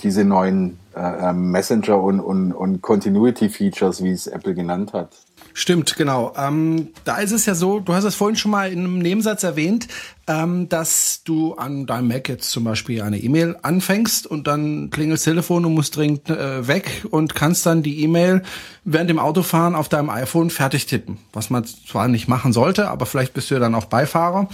diese 0.04 0.24
neuen 0.24 0.80
äh, 0.96 1.30
ähm, 1.30 1.52
Messenger 1.52 2.02
und, 2.02 2.20
und, 2.20 2.52
und 2.52 2.82
Continuity 2.82 3.50
Features, 3.50 4.04
wie 4.04 4.12
es 4.12 4.28
Apple 4.28 4.54
genannt 4.54 4.94
hat. 4.94 5.10
Stimmt, 5.54 5.96
genau. 5.96 6.34
Ähm, 6.38 6.90
da 7.06 7.18
ist 7.18 7.32
es 7.32 7.46
ja 7.46 7.56
so, 7.56 7.80
du 7.80 7.94
hast 7.94 8.04
es 8.04 8.16
vorhin 8.16 8.36
schon 8.36 8.52
mal 8.52 8.72
in 8.72 8.80
einem 8.80 9.00
Nebensatz 9.00 9.44
erwähnt, 9.44 9.88
ähm, 10.28 10.70
dass 10.70 11.24
du 11.24 11.54
an 11.56 11.86
deinem 11.86 12.08
Mac 12.08 12.30
jetzt 12.30 12.52
zum 12.52 12.64
Beispiel 12.64 13.02
eine 13.02 13.18
E-Mail 13.18 13.58
anfängst 13.62 14.28
und 14.28 14.48
dann 14.48 14.90
klingelt 14.90 15.18
das 15.18 15.24
Telefon 15.24 15.66
und 15.66 15.74
musst 15.74 15.96
dringend 15.96 16.30
äh, 16.30 16.68
weg 16.68 17.06
und 17.10 17.36
kannst 17.36 17.66
dann 17.66 17.84
die 17.84 18.04
E-Mail 18.04 18.44
während 18.84 19.10
dem 19.10 19.20
Autofahren 19.20 19.76
auf 19.76 19.90
deinem 19.90 20.10
iPhone 20.10 20.50
fertig 20.50 20.86
tippen. 20.86 21.18
Was 21.34 21.50
man 21.50 21.66
zwar 21.66 22.08
nicht 22.08 22.28
machen 22.28 22.54
sollte, 22.54 22.90
aber 22.90 23.06
vielleicht 23.06 23.34
bist 23.34 23.50
du 23.50 23.56
ja 23.56 23.60
dann 23.60 23.76
auch 23.76 23.86
Beifahrer. 23.86 24.50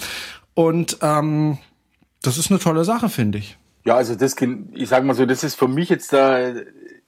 Und 0.55 0.97
ähm, 1.01 1.59
das 2.23 2.39
ist 2.39 2.49
eine 2.49 2.59
tolle 2.59 2.83
Sache, 2.83 3.09
finde 3.09 3.37
ich. 3.37 3.57
Ja, 3.83 3.95
also 3.95 4.15
das, 4.15 4.35
ich 4.73 4.89
sag 4.89 5.03
mal 5.03 5.13
so, 5.13 5.27
das 5.27 5.43
ist 5.43 5.55
für 5.55 5.67
mich 5.67 5.89
jetzt 5.89 6.11
da 6.11 6.53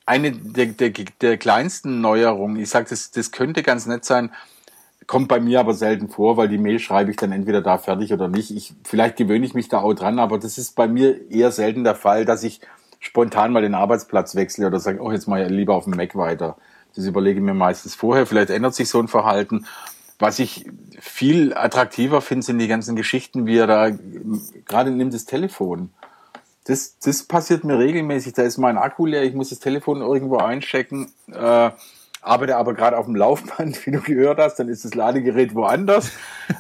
eine 0.06 0.32
der, 0.32 0.68
der, 0.68 0.92
der 1.22 1.38
kleinsten 1.38 2.02
Neuerungen. 2.02 2.58
Ich 2.58 2.70
sage, 2.70 2.88
das, 2.90 3.10
das 3.10 3.32
könnte 3.32 3.64
ganz 3.64 3.88
nett 3.88 4.06
sein, 4.06 4.32
kommt 5.08 5.28
bei 5.28 5.40
mir 5.40 5.60
aber 5.60 5.74
selten 5.74 6.10
vor, 6.10 6.38
weil 6.38 6.50
die 6.50 6.58
Mail 6.58 6.80
schreibe 6.80 7.10
ich 7.10 7.18
dann 7.18 7.32
entweder 7.32 7.62
da 7.62 7.78
fertig 7.78 8.14
oder 8.14 8.28
nicht. 8.28 8.52
Ich, 8.52 8.74
vielleicht 8.84 9.16
gewöhne 9.16 9.46
ich 9.46 9.54
mich 9.54 9.70
da 9.70 9.80
auch 9.80 9.94
dran, 9.94 10.20
aber 10.20 10.38
das 10.38 10.58
ist 10.58 10.76
bei 10.76 10.88
mir 10.88 11.32
eher 11.32 11.52
selten 11.52 11.84
der 11.84 11.96
Fall, 11.96 12.26
dass 12.26 12.44
ich 12.44 12.62
spontan 13.00 13.54
mal 13.54 13.62
den 13.62 13.76
Arbeitsplatz 13.76 14.36
wechsle 14.36 14.68
oder 14.68 14.80
sage, 14.80 15.02
oh, 15.02 15.12
jetzt 15.12 15.28
mal 15.28 15.46
lieber 15.48 15.76
auf 15.76 15.86
dem 15.86 15.96
Mac 15.96 16.16
weiter. 16.16 16.58
Das 16.96 17.06
überlege 17.06 17.40
ich 17.40 17.46
mir 17.46 17.54
meistens 17.54 17.96
vorher. 17.96 18.26
Vielleicht 18.26 18.50
ändert 18.50 18.76
sich 18.76 18.90
so 18.90 19.00
ein 19.00 19.08
Verhalten. 19.08 19.66
Was 20.20 20.40
ich 20.40 20.66
viel 21.00 21.54
attraktiver 21.54 22.22
finde, 22.22 22.46
sind 22.46 22.60
die 22.60 22.68
ganzen 22.68 22.96
Geschichten, 22.96 23.46
wie 23.46 23.58
er 23.58 23.68
da 23.68 23.92
gerade 24.66 24.92
nimmt 24.92 25.14
das 25.14 25.26
Telefon. 25.26 25.92
Das, 26.66 26.98
das 27.00 27.24
passiert 27.24 27.64
mir 27.64 27.78
regelmäßig. 27.78 28.34
Da 28.34 28.42
ist 28.42 28.58
mein 28.58 28.78
Akku 28.78 29.06
leer, 29.06 29.24
ich 29.24 29.34
muss 29.34 29.50
das 29.50 29.60
Telefon 29.60 30.02
irgendwo 30.02 30.38
einchecken, 30.38 31.12
äh, 31.32 31.72
arbeite 32.22 32.58
aber 32.58 32.74
gerade 32.74 32.98
auf 32.98 33.06
dem 33.06 33.16
Laufband, 33.16 33.86
wie 33.86 33.92
du 33.92 34.02
gehört 34.02 34.40
hast, 34.40 34.56
dann 34.56 34.68
ist 34.70 34.84
das 34.86 34.94
Ladegerät 34.94 35.56
woanders. 35.56 36.12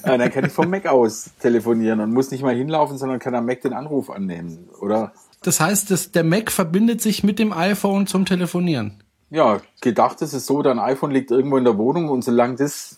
Äh, 0.03 0.17
dann 0.17 0.31
kann 0.31 0.45
ich 0.45 0.51
vom 0.51 0.69
Mac 0.69 0.85
aus 0.85 1.31
telefonieren 1.39 1.99
und 1.99 2.13
muss 2.13 2.31
nicht 2.31 2.43
mal 2.43 2.55
hinlaufen, 2.55 2.97
sondern 2.97 3.19
kann 3.19 3.35
am 3.35 3.45
Mac 3.45 3.61
den 3.61 3.73
Anruf 3.73 4.09
annehmen, 4.09 4.69
oder? 4.79 5.13
Das 5.43 5.59
heißt, 5.59 5.91
dass 5.91 6.11
der 6.11 6.23
Mac 6.23 6.51
verbindet 6.51 7.01
sich 7.01 7.23
mit 7.23 7.39
dem 7.39 7.53
iPhone 7.53 8.07
zum 8.07 8.25
Telefonieren. 8.25 9.03
Ja, 9.29 9.59
gedacht 9.81 10.21
ist 10.21 10.33
es 10.33 10.45
so, 10.45 10.61
dein 10.61 10.79
iPhone 10.79 11.11
liegt 11.11 11.31
irgendwo 11.31 11.57
in 11.57 11.65
der 11.65 11.77
Wohnung 11.77 12.09
und 12.09 12.23
solange 12.23 12.55
das 12.55 12.97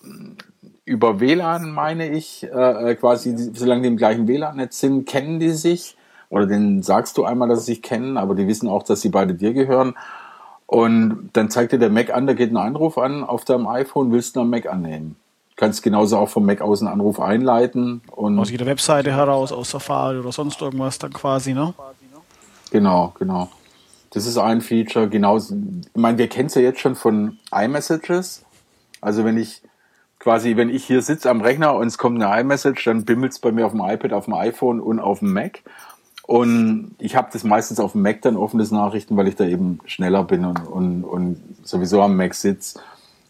über 0.85 1.19
WLAN, 1.19 1.71
meine 1.71 2.09
ich, 2.09 2.43
äh, 2.43 2.91
äh, 2.91 2.95
quasi, 2.95 3.35
solange 3.53 3.83
die 3.83 3.87
im 3.89 3.97
gleichen 3.97 4.27
WLAN-Netz 4.27 4.79
sind, 4.79 5.05
kennen 5.05 5.39
die 5.39 5.51
sich 5.51 5.97
oder 6.29 6.45
denen 6.45 6.83
sagst 6.83 7.17
du 7.17 7.25
einmal, 7.25 7.47
dass 7.47 7.65
sie 7.65 7.73
sich 7.73 7.81
kennen, 7.81 8.17
aber 8.17 8.35
die 8.35 8.47
wissen 8.47 8.69
auch, 8.69 8.83
dass 8.83 9.01
sie 9.01 9.09
beide 9.09 9.33
dir 9.33 9.53
gehören. 9.53 9.95
Und 10.67 11.31
dann 11.33 11.49
zeigt 11.49 11.71
dir 11.71 11.79
der 11.79 11.89
Mac 11.89 12.13
an, 12.13 12.27
da 12.27 12.33
geht 12.33 12.51
ein 12.51 12.57
Anruf 12.57 12.99
an 12.99 13.23
auf 13.23 13.43
deinem 13.43 13.67
iPhone, 13.67 14.11
willst 14.11 14.35
du 14.35 14.41
einen 14.41 14.51
Mac 14.51 14.67
annehmen. 14.67 15.15
Du 15.49 15.55
kannst 15.55 15.81
genauso 15.81 16.17
auch 16.17 16.29
vom 16.29 16.45
Mac 16.45 16.61
aus 16.61 16.81
einen 16.81 16.91
Anruf 16.91 17.19
einleiten. 17.19 18.01
Und 18.11 18.37
aus 18.37 18.51
jeder 18.51 18.67
Webseite 18.67 19.11
heraus, 19.11 19.51
aus 19.51 19.71
Safari 19.71 20.19
oder 20.19 20.31
sonst 20.31 20.61
irgendwas 20.61 20.99
dann 20.99 21.11
quasi, 21.11 21.53
ne? 21.53 21.73
Genau, 22.71 23.13
genau. 23.17 23.49
Das 24.11 24.25
ist 24.25 24.37
ein 24.37 24.61
Feature. 24.61 25.09
Genauso, 25.09 25.55
ich 25.55 26.01
meine, 26.01 26.17
wir 26.17 26.27
kennen 26.27 26.47
es 26.47 26.55
ja 26.55 26.61
jetzt 26.61 26.79
schon 26.79 26.95
von 26.95 27.37
iMessages. 27.51 28.43
Also 29.01 29.23
wenn 29.23 29.37
ich 29.37 29.61
quasi, 30.19 30.57
wenn 30.57 30.69
ich 30.69 30.85
hier 30.85 31.01
sitze 31.01 31.29
am 31.29 31.41
Rechner 31.41 31.75
und 31.75 31.87
es 31.87 31.97
kommt 31.97 32.21
eine 32.21 32.41
iMessage, 32.41 32.83
dann 32.85 33.05
bimmelt 33.05 33.31
es 33.31 33.39
bei 33.39 33.51
mir 33.51 33.65
auf 33.65 33.71
dem 33.71 33.81
iPad, 33.81 34.13
auf 34.13 34.25
dem 34.25 34.33
iPhone 34.33 34.79
und 34.79 34.99
auf 34.99 35.19
dem 35.19 35.33
Mac. 35.33 35.61
Und 36.23 36.95
ich 36.99 37.15
habe 37.15 37.29
das 37.33 37.43
meistens 37.43 37.79
auf 37.79 37.93
dem 37.93 38.03
Mac 38.03 38.21
dann 38.21 38.35
offenes 38.35 38.69
Nachrichten, 38.69 39.17
weil 39.17 39.27
ich 39.27 39.35
da 39.35 39.45
eben 39.45 39.79
schneller 39.85 40.23
bin 40.23 40.45
und, 40.45 40.59
und, 40.67 41.03
und 41.03 41.57
sowieso 41.63 42.01
am 42.01 42.15
Mac 42.15 42.35
sitze. 42.35 42.79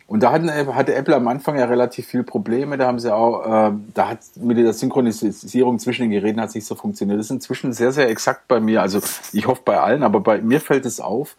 Und 0.09 0.23
da 0.23 0.31
hatten, 0.31 0.49
hatte 0.49 0.95
Apple 0.95 1.15
am 1.15 1.27
Anfang 1.27 1.55
ja 1.55 1.65
relativ 1.65 2.07
viel 2.07 2.23
Probleme. 2.23 2.77
Da 2.77 2.87
haben 2.87 2.97
sie 2.97 3.13
auch, 3.13 3.45
äh, 3.45 3.71
da 3.93 4.09
hat 4.09 4.21
mit 4.37 4.57
der 4.57 4.73
Synchronisierung 4.73 5.77
zwischen 5.77 6.01
den 6.01 6.11
Geräten 6.11 6.41
hat 6.41 6.49
es 6.49 6.55
nicht 6.55 6.65
so 6.65 6.73
funktioniert. 6.73 7.19
Das 7.19 7.27
ist 7.27 7.31
inzwischen 7.31 7.73
sehr, 7.73 7.91
sehr 7.91 8.09
exakt 8.09 8.47
bei 8.47 8.59
mir. 8.59 8.81
Also 8.81 9.01
ich 9.33 9.45
hoffe 9.45 9.61
bei 9.63 9.79
allen, 9.79 10.01
aber 10.01 10.19
bei 10.19 10.41
mir 10.41 10.61
fällt 10.61 10.87
es 10.87 10.99
auf, 10.99 11.37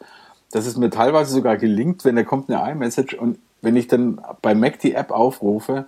dass 0.53 0.67
es 0.67 0.77
mir 0.77 0.89
teilweise 0.89 1.35
sogar 1.35 1.57
gelingt, 1.57 2.05
wenn 2.05 2.15
da 2.15 2.23
kommt 2.23 2.49
eine 2.49 2.71
iMessage 2.71 3.15
und 3.15 3.41
wenn 3.61 3.75
ich 3.75 3.89
dann 3.89 4.21
bei 4.41 4.55
Mac 4.55 4.79
die 4.79 4.95
App 4.95 5.11
aufrufe, 5.11 5.87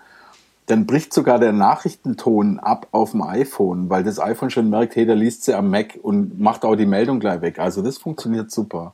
dann 0.66 0.84
bricht 0.84 1.14
sogar 1.14 1.38
der 1.38 1.52
Nachrichtenton 1.52 2.58
ab 2.58 2.88
auf 2.90 3.12
dem 3.12 3.22
iPhone, 3.22 3.90
weil 3.90 4.02
das 4.02 4.18
iPhone 4.18 4.50
schon 4.50 4.70
merkt, 4.70 4.96
hey, 4.96 5.06
der 5.06 5.14
liest 5.14 5.44
sie 5.44 5.54
am 5.54 5.70
Mac 5.70 6.00
und 6.02 6.40
macht 6.40 6.64
auch 6.64 6.74
die 6.74 6.86
Meldung 6.86 7.20
gleich 7.20 7.42
weg. 7.42 7.60
Also 7.60 7.80
das 7.80 7.98
funktioniert 7.98 8.50
super. 8.50 8.92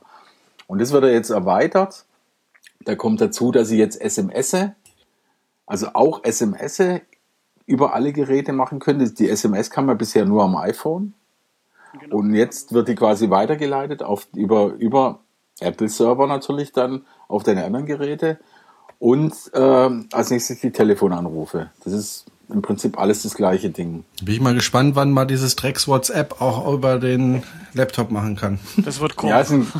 Und 0.67 0.79
das 0.79 0.91
wird 0.91 1.05
er 1.05 1.11
jetzt 1.11 1.31
erweitert. 1.31 2.05
Da 2.85 2.95
kommt 2.95 3.21
dazu, 3.21 3.51
dass 3.51 3.67
sie 3.67 3.77
jetzt 3.77 3.99
SMS, 3.99 4.55
also 5.65 5.87
auch 5.93 6.23
SMS 6.23 6.81
über 7.65 7.93
alle 7.93 8.13
Geräte 8.13 8.53
machen 8.53 8.79
können. 8.79 9.13
Die 9.13 9.29
SMS 9.29 9.69
kann 9.69 9.85
man 9.85 9.97
bisher 9.97 10.25
nur 10.25 10.43
am 10.43 10.55
iPhone. 10.55 11.13
Genau. 11.99 12.17
Und 12.17 12.33
jetzt 12.33 12.73
wird 12.73 12.87
die 12.87 12.95
quasi 12.95 13.29
weitergeleitet 13.29 14.01
auf, 14.03 14.27
über, 14.33 14.73
über 14.73 15.19
Apple-Server 15.59 16.27
natürlich 16.27 16.71
dann 16.71 17.05
auf 17.27 17.43
deine 17.43 17.65
anderen 17.65 17.85
Geräte. 17.85 18.39
Und 18.97 19.33
äh, 19.53 19.59
als 20.11 20.29
nächstes 20.29 20.59
die 20.61 20.71
Telefonanrufe. 20.71 21.69
Das 21.83 21.93
ist 21.93 22.25
im 22.49 22.61
Prinzip 22.61 22.97
alles 22.97 23.23
das 23.23 23.35
gleiche 23.35 23.69
Ding. 23.69 24.03
Bin 24.23 24.33
ich 24.33 24.41
mal 24.41 24.55
gespannt, 24.55 24.95
wann 24.95 25.11
man 25.11 25.27
dieses 25.27 25.55
Drecks 25.55 25.87
WhatsApp 25.87 26.41
auch 26.41 26.71
über 26.73 26.97
den 26.97 27.43
Laptop 27.73 28.11
machen 28.11 28.35
kann. 28.35 28.59
Das 28.77 28.99
wird 28.99 29.15
kommen. 29.15 29.29
Ja, 29.29 29.39
ist 29.39 29.51
ein, 29.51 29.71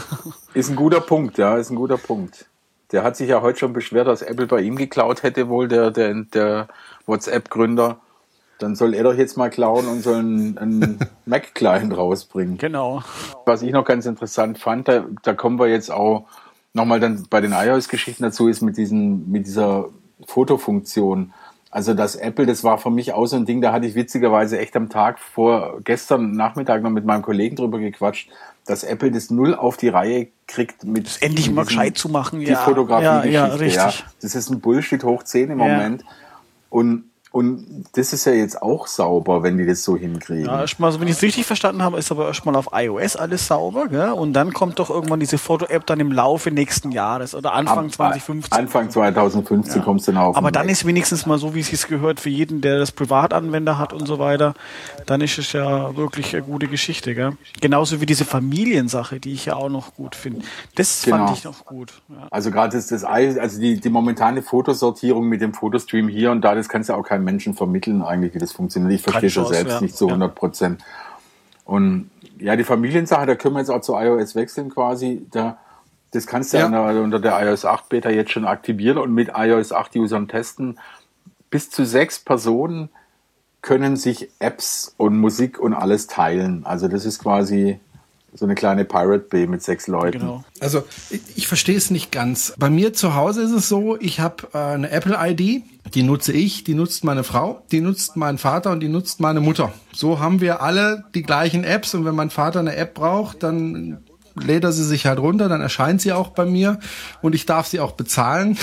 ist 0.54 0.70
ein 0.70 0.76
guter 0.76 1.02
Punkt, 1.02 1.38
ja, 1.38 1.58
ist 1.58 1.72
ein 1.72 1.76
guter 1.76 1.98
Punkt. 1.98 2.46
Der 2.92 3.04
hat 3.04 3.16
sich 3.16 3.30
ja 3.30 3.42
heute 3.42 3.60
schon 3.60 3.74
beschwert, 3.74 4.08
dass 4.08 4.22
Apple 4.22 4.48
bei 4.48 4.62
ihm 4.62 4.76
geklaut 4.76 5.24
hätte, 5.24 5.48
wohl 5.48 5.68
der, 5.68 5.92
der, 5.92 6.14
der 6.14 6.68
WhatsApp-Gründer. 7.06 8.00
Dann 8.58 8.76
soll 8.76 8.94
er 8.94 9.04
doch 9.04 9.14
jetzt 9.14 9.38
mal 9.38 9.50
klauen 9.50 9.88
und 9.88 10.02
soll 10.02 10.18
einen, 10.18 10.58
einen 10.58 11.00
Mac-Client 11.26 11.96
rausbringen. 11.96 12.58
Genau. 12.58 13.04
Was 13.46 13.62
ich 13.62 13.72
noch 13.72 13.86
ganz 13.86 14.06
interessant 14.06 14.58
fand, 14.58 14.88
da, 14.88 15.06
da 15.22 15.34
kommen 15.34 15.60
wir 15.60 15.68
jetzt 15.68 15.92
auch 15.92 16.28
nochmal 16.74 17.00
dann 17.00 17.26
bei 17.30 17.42
den 17.42 17.54
iOS-Geschichten 17.54 18.24
dazu 18.24 18.48
ist 18.48 18.62
mit 18.62 18.78
diesen, 18.78 19.32
mit 19.32 19.46
dieser 19.46 19.90
Fotofunktion. 20.26 21.34
Also 21.72 21.94
das 21.94 22.16
Apple, 22.16 22.48
das 22.48 22.64
war 22.64 22.80
für 22.80 22.90
mich 22.90 23.14
auch 23.14 23.28
so 23.28 23.36
ein 23.36 23.46
Ding, 23.46 23.62
da 23.62 23.72
hatte 23.72 23.86
ich 23.86 23.94
witzigerweise 23.94 24.58
echt 24.58 24.76
am 24.76 24.90
Tag 24.90 25.20
vor 25.20 25.82
gestern 25.84 26.32
Nachmittag 26.32 26.82
noch 26.82 26.90
mit 26.90 27.06
meinem 27.06 27.22
Kollegen 27.22 27.56
drüber 27.56 27.78
gequatscht, 27.78 28.30
dass 28.66 28.84
Apple 28.84 29.12
das 29.12 29.30
null 29.30 29.54
auf 29.54 29.78
die 29.78 29.90
Reihe 29.90 30.28
kriegt, 30.48 30.84
mit 30.84 31.06
das 31.06 31.18
endlich 31.18 31.52
mal 31.52 31.66
gescheit 31.66 31.98
zu 31.98 32.10
machen, 32.10 32.40
die 32.40 32.48
ja. 32.48 32.58
Fotografie. 32.58 33.04
Ja, 33.04 33.26
ja, 33.26 33.46
richtig. 33.46 33.76
Ja. 33.76 33.94
Das 34.22 34.34
ist 34.34 34.50
ein 34.50 34.62
Bullshit 34.62 35.04
hoch 35.04 35.22
10 35.22 35.52
im 35.52 35.60
ja. 35.60 35.66
Moment. 35.66 36.04
Und 36.72 37.04
und 37.40 37.86
das 37.94 38.12
ist 38.12 38.26
ja 38.26 38.34
jetzt 38.34 38.62
auch 38.62 38.86
sauber, 38.88 39.44
wenn 39.44 39.58
die 39.58 39.66
das 39.66 39.82
so 39.86 39.96
hinkriegen. 39.96 40.48
Ja, 40.48 40.60
erstmal, 40.60 40.90
also 40.90 41.00
wenn 41.00 41.08
ich 41.08 41.16
es 41.16 41.22
richtig 41.22 41.46
verstanden 41.46 41.82
habe, 41.84 41.98
ist 41.98 42.12
aber 42.12 42.28
erstmal 42.28 42.54
auf 42.58 42.72
iOS 42.74 43.16
alles 43.16 43.48
sauber, 43.48 43.88
gell? 43.88 44.10
Und 44.10 44.34
dann 44.34 44.52
kommt 44.52 44.78
doch 44.78 44.90
irgendwann 44.90 45.22
diese 45.22 45.38
Foto-App 45.38 45.86
dann 45.86 46.02
im 46.02 46.12
Laufe 46.12 46.52
nächsten 46.52 46.92
Jahres 46.92 47.36
oder 47.36 47.54
Anfang 47.54 47.86
Ab, 47.86 47.94
2015. 47.94 48.60
Anfang 48.60 48.90
2015 48.90 49.78
ja. 49.78 49.86
kommst 49.86 50.10
du 50.10 50.12
dann 50.12 50.22
auf. 50.22 50.36
Aber 50.36 50.52
dann 50.52 50.68
ist 50.68 50.86
wenigstens 50.86 51.26
mal 51.26 51.38
so, 51.38 51.56
wie 51.56 51.62
es 51.62 51.68
sich 51.68 51.88
gehört, 51.88 52.20
für 52.20 52.28
jeden, 52.28 52.60
der 52.60 52.78
das 52.78 52.92
Privatanwender 52.92 53.78
hat 53.78 53.94
und 53.94 54.06
so 54.06 54.20
weiter, 54.20 54.54
dann 55.06 55.22
ist 55.22 55.38
es 55.38 55.54
ja 55.54 55.96
wirklich 55.96 56.36
eine 56.36 56.44
gute 56.44 56.68
Geschichte, 56.68 57.16
gell? 57.16 57.38
Genauso 57.62 58.02
wie 58.02 58.06
diese 58.06 58.26
Familiensache, 58.26 59.22
die 59.22 59.32
ich 59.32 59.46
ja 59.46 59.56
auch 59.56 59.70
noch 59.70 59.96
gut 59.96 60.16
finde. 60.16 60.42
Das 60.76 61.04
genau. 61.04 61.28
fand 61.28 61.38
ich 61.38 61.46
noch 61.46 61.64
gut. 61.64 61.94
Ja. 62.10 62.28
Also 62.32 62.52
gerade 62.52 62.76
das, 62.76 62.88
das, 62.88 63.06
also 63.06 63.62
die, 63.62 63.80
die 63.80 63.90
momentane 63.90 64.42
Fotosortierung 64.42 65.30
mit 65.30 65.40
dem 65.40 65.54
Fotostream 65.54 66.10
hier 66.10 66.32
und 66.32 66.42
da, 66.42 66.54
das 66.54 66.68
kannst 66.68 66.90
du 66.90 66.96
auch 66.96 67.04
kein 67.04 67.29
Menschen 67.30 67.54
vermitteln 67.54 68.02
eigentlich, 68.02 68.34
wie 68.34 68.40
das 68.40 68.52
funktioniert. 68.52 68.92
Ich 68.94 69.02
verstehe 69.04 69.30
schon 69.30 69.46
selbst 69.46 69.74
ja. 69.74 69.82
nicht 69.82 69.96
zu 69.96 70.08
100 70.08 70.34
Prozent. 70.34 70.84
Und 71.64 72.10
ja, 72.40 72.56
die 72.56 72.64
Familiensache, 72.64 73.28
da 73.28 73.36
können 73.36 73.54
wir 73.56 73.60
jetzt 73.60 73.70
auch 73.70 73.82
zu 73.82 73.94
iOS 73.94 74.34
wechseln 74.34 74.70
quasi. 74.70 75.28
Da, 75.32 75.60
das 76.12 76.26
kannst 76.26 76.54
du 76.54 76.58
ja. 76.58 76.68
der, 76.68 77.04
unter 77.04 77.20
der 77.20 77.40
iOS 77.46 77.66
8 77.66 77.88
Beta 77.88 78.10
jetzt 78.10 78.32
schon 78.32 78.46
aktivieren 78.46 78.98
und 78.98 79.14
mit 79.14 79.32
iOS 79.36 79.72
8 79.72 79.96
Usern 79.98 80.28
testen. 80.28 80.80
Bis 81.52 81.70
zu 81.70 81.86
sechs 81.86 82.18
Personen 82.18 82.90
können 83.62 83.96
sich 83.96 84.30
Apps 84.40 84.96
und 84.98 85.20
Musik 85.20 85.60
und 85.60 85.74
alles 85.74 86.08
teilen. 86.08 86.66
Also 86.66 86.88
das 86.88 87.06
ist 87.06 87.20
quasi 87.20 87.80
so 88.34 88.46
eine 88.46 88.56
kleine 88.56 88.86
Pirate 88.86 89.26
Bay 89.30 89.48
mit 89.48 89.64
sechs 89.64 89.88
Leuten. 89.88 90.20
Genau. 90.20 90.44
Also 90.60 90.84
ich, 91.10 91.22
ich 91.36 91.48
verstehe 91.48 91.78
es 91.78 91.92
nicht 91.92 92.12
ganz. 92.12 92.54
Bei 92.58 92.70
mir 92.70 92.94
zu 92.94 93.16
Hause 93.16 93.42
ist 93.42 93.52
es 93.52 93.70
so, 93.70 93.98
ich 94.00 94.20
habe 94.20 94.48
äh, 94.54 94.58
eine 94.58 94.92
Apple 94.92 95.18
ID, 95.20 95.64
die 95.94 96.04
nutze 96.04 96.34
ich, 96.34 96.64
die 96.64 96.76
nutzt 96.76 97.04
meine 97.04 97.24
Frau, 97.24 97.64
die 97.72 97.82
nutzt 97.82 98.16
mein 98.16 98.38
Vater 98.38 98.72
und 98.72 98.82
die 98.82 98.90
nutzt 98.90 99.20
meine 99.20 99.42
Mutter. 99.42 99.74
So 99.94 100.20
haben 100.20 100.42
wir 100.42 100.62
alle 100.62 101.06
die 101.16 101.24
gleichen 101.24 101.64
Apps 101.64 101.94
und 101.96 102.06
wenn 102.06 102.16
mein 102.16 102.30
Vater 102.30 102.60
eine 102.60 102.76
App 102.76 102.94
braucht, 102.94 103.44
dann 103.44 104.00
lädt 104.36 104.64
er 104.64 104.72
sie 104.72 104.84
sich 104.84 105.06
halt 105.06 105.20
runter, 105.20 105.50
dann 105.50 105.62
erscheint 105.62 106.02
sie 106.02 106.14
auch 106.14 106.30
bei 106.30 106.46
mir 106.46 106.80
und 107.22 107.36
ich 107.36 107.46
darf 107.46 107.68
sie 107.68 107.80
auch 107.80 107.94
bezahlen. 107.94 108.58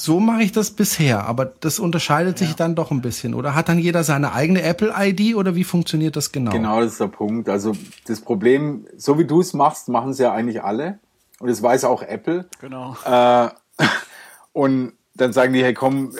So 0.00 0.18
mache 0.18 0.42
ich 0.42 0.50
das 0.50 0.70
bisher, 0.70 1.26
aber 1.26 1.44
das 1.44 1.78
unterscheidet 1.78 2.40
ja. 2.40 2.46
sich 2.46 2.56
dann 2.56 2.74
doch 2.74 2.90
ein 2.90 3.02
bisschen. 3.02 3.34
Oder 3.34 3.54
hat 3.54 3.68
dann 3.68 3.78
jeder 3.78 4.02
seine 4.02 4.32
eigene 4.32 4.62
Apple-ID 4.62 5.36
oder 5.36 5.54
wie 5.56 5.64
funktioniert 5.64 6.16
das 6.16 6.32
genau? 6.32 6.52
Genau, 6.52 6.80
das 6.80 6.92
ist 6.92 7.00
der 7.00 7.08
Punkt. 7.08 7.50
Also 7.50 7.72
das 8.06 8.22
Problem, 8.22 8.86
so 8.96 9.18
wie 9.18 9.26
du 9.26 9.42
es 9.42 9.52
machst, 9.52 9.90
machen 9.90 10.12
es 10.12 10.18
ja 10.18 10.32
eigentlich 10.32 10.62
alle. 10.62 10.98
Und 11.38 11.50
das 11.50 11.62
weiß 11.62 11.84
auch 11.84 12.02
Apple. 12.02 12.46
Genau. 12.62 12.96
Äh, 13.04 13.48
und 14.54 14.94
dann 15.14 15.34
sagen 15.34 15.52
die, 15.52 15.62
hey 15.62 15.74
komm, 15.74 16.14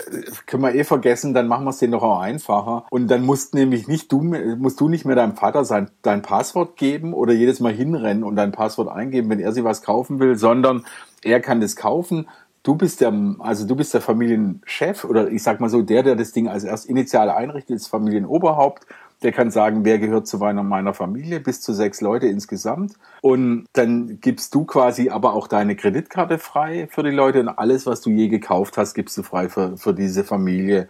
können 0.44 0.62
wir 0.62 0.74
eh 0.74 0.84
vergessen, 0.84 1.32
dann 1.32 1.48
machen 1.48 1.64
wir 1.64 1.70
es 1.70 1.78
denen 1.78 1.92
doch 1.92 2.02
auch 2.02 2.20
einfacher. 2.20 2.84
Und 2.90 3.08
dann 3.08 3.24
musst 3.24 3.54
nämlich 3.54 3.88
nicht 3.88 4.12
du, 4.12 4.20
musst 4.22 4.78
du 4.78 4.90
nicht 4.90 5.06
mehr 5.06 5.16
deinem 5.16 5.36
Vater 5.36 5.64
sein, 5.64 5.90
dein 6.02 6.20
Passwort 6.20 6.76
geben 6.76 7.14
oder 7.14 7.32
jedes 7.32 7.60
Mal 7.60 7.72
hinrennen 7.72 8.24
und 8.24 8.36
dein 8.36 8.52
Passwort 8.52 8.88
eingeben, 8.88 9.30
wenn 9.30 9.40
er 9.40 9.52
sich 9.52 9.64
was 9.64 9.80
kaufen 9.80 10.20
will, 10.20 10.36
sondern 10.36 10.84
er 11.22 11.40
kann 11.40 11.62
das 11.62 11.76
kaufen 11.76 12.26
du 12.62 12.74
bist 12.74 13.00
der, 13.00 13.12
also 13.38 13.66
du 13.66 13.76
bist 13.76 13.94
der 13.94 14.00
Familienchef 14.00 15.04
oder 15.04 15.30
ich 15.30 15.42
sag 15.42 15.60
mal 15.60 15.70
so, 15.70 15.82
der, 15.82 16.02
der 16.02 16.16
das 16.16 16.32
Ding 16.32 16.48
als 16.48 16.64
erst 16.64 16.86
initial 16.86 17.30
einrichtet, 17.30 17.76
ist 17.76 17.88
Familienoberhaupt. 17.88 18.86
Der 19.22 19.32
kann 19.32 19.50
sagen, 19.50 19.84
wer 19.84 19.98
gehört 19.98 20.26
zu 20.26 20.38
meiner, 20.38 20.62
meiner 20.62 20.94
Familie, 20.94 21.40
bis 21.40 21.60
zu 21.60 21.74
sechs 21.74 22.00
Leute 22.00 22.26
insgesamt. 22.26 22.94
Und 23.20 23.66
dann 23.74 24.18
gibst 24.20 24.54
du 24.54 24.64
quasi 24.64 25.10
aber 25.10 25.34
auch 25.34 25.46
deine 25.46 25.76
Kreditkarte 25.76 26.38
frei 26.38 26.88
für 26.90 27.02
die 27.02 27.10
Leute 27.10 27.40
und 27.40 27.48
alles, 27.50 27.84
was 27.84 28.00
du 28.00 28.08
je 28.08 28.28
gekauft 28.28 28.78
hast, 28.78 28.94
gibst 28.94 29.18
du 29.18 29.22
frei 29.22 29.50
für, 29.50 29.76
für 29.76 29.92
diese 29.92 30.24
Familie. 30.24 30.88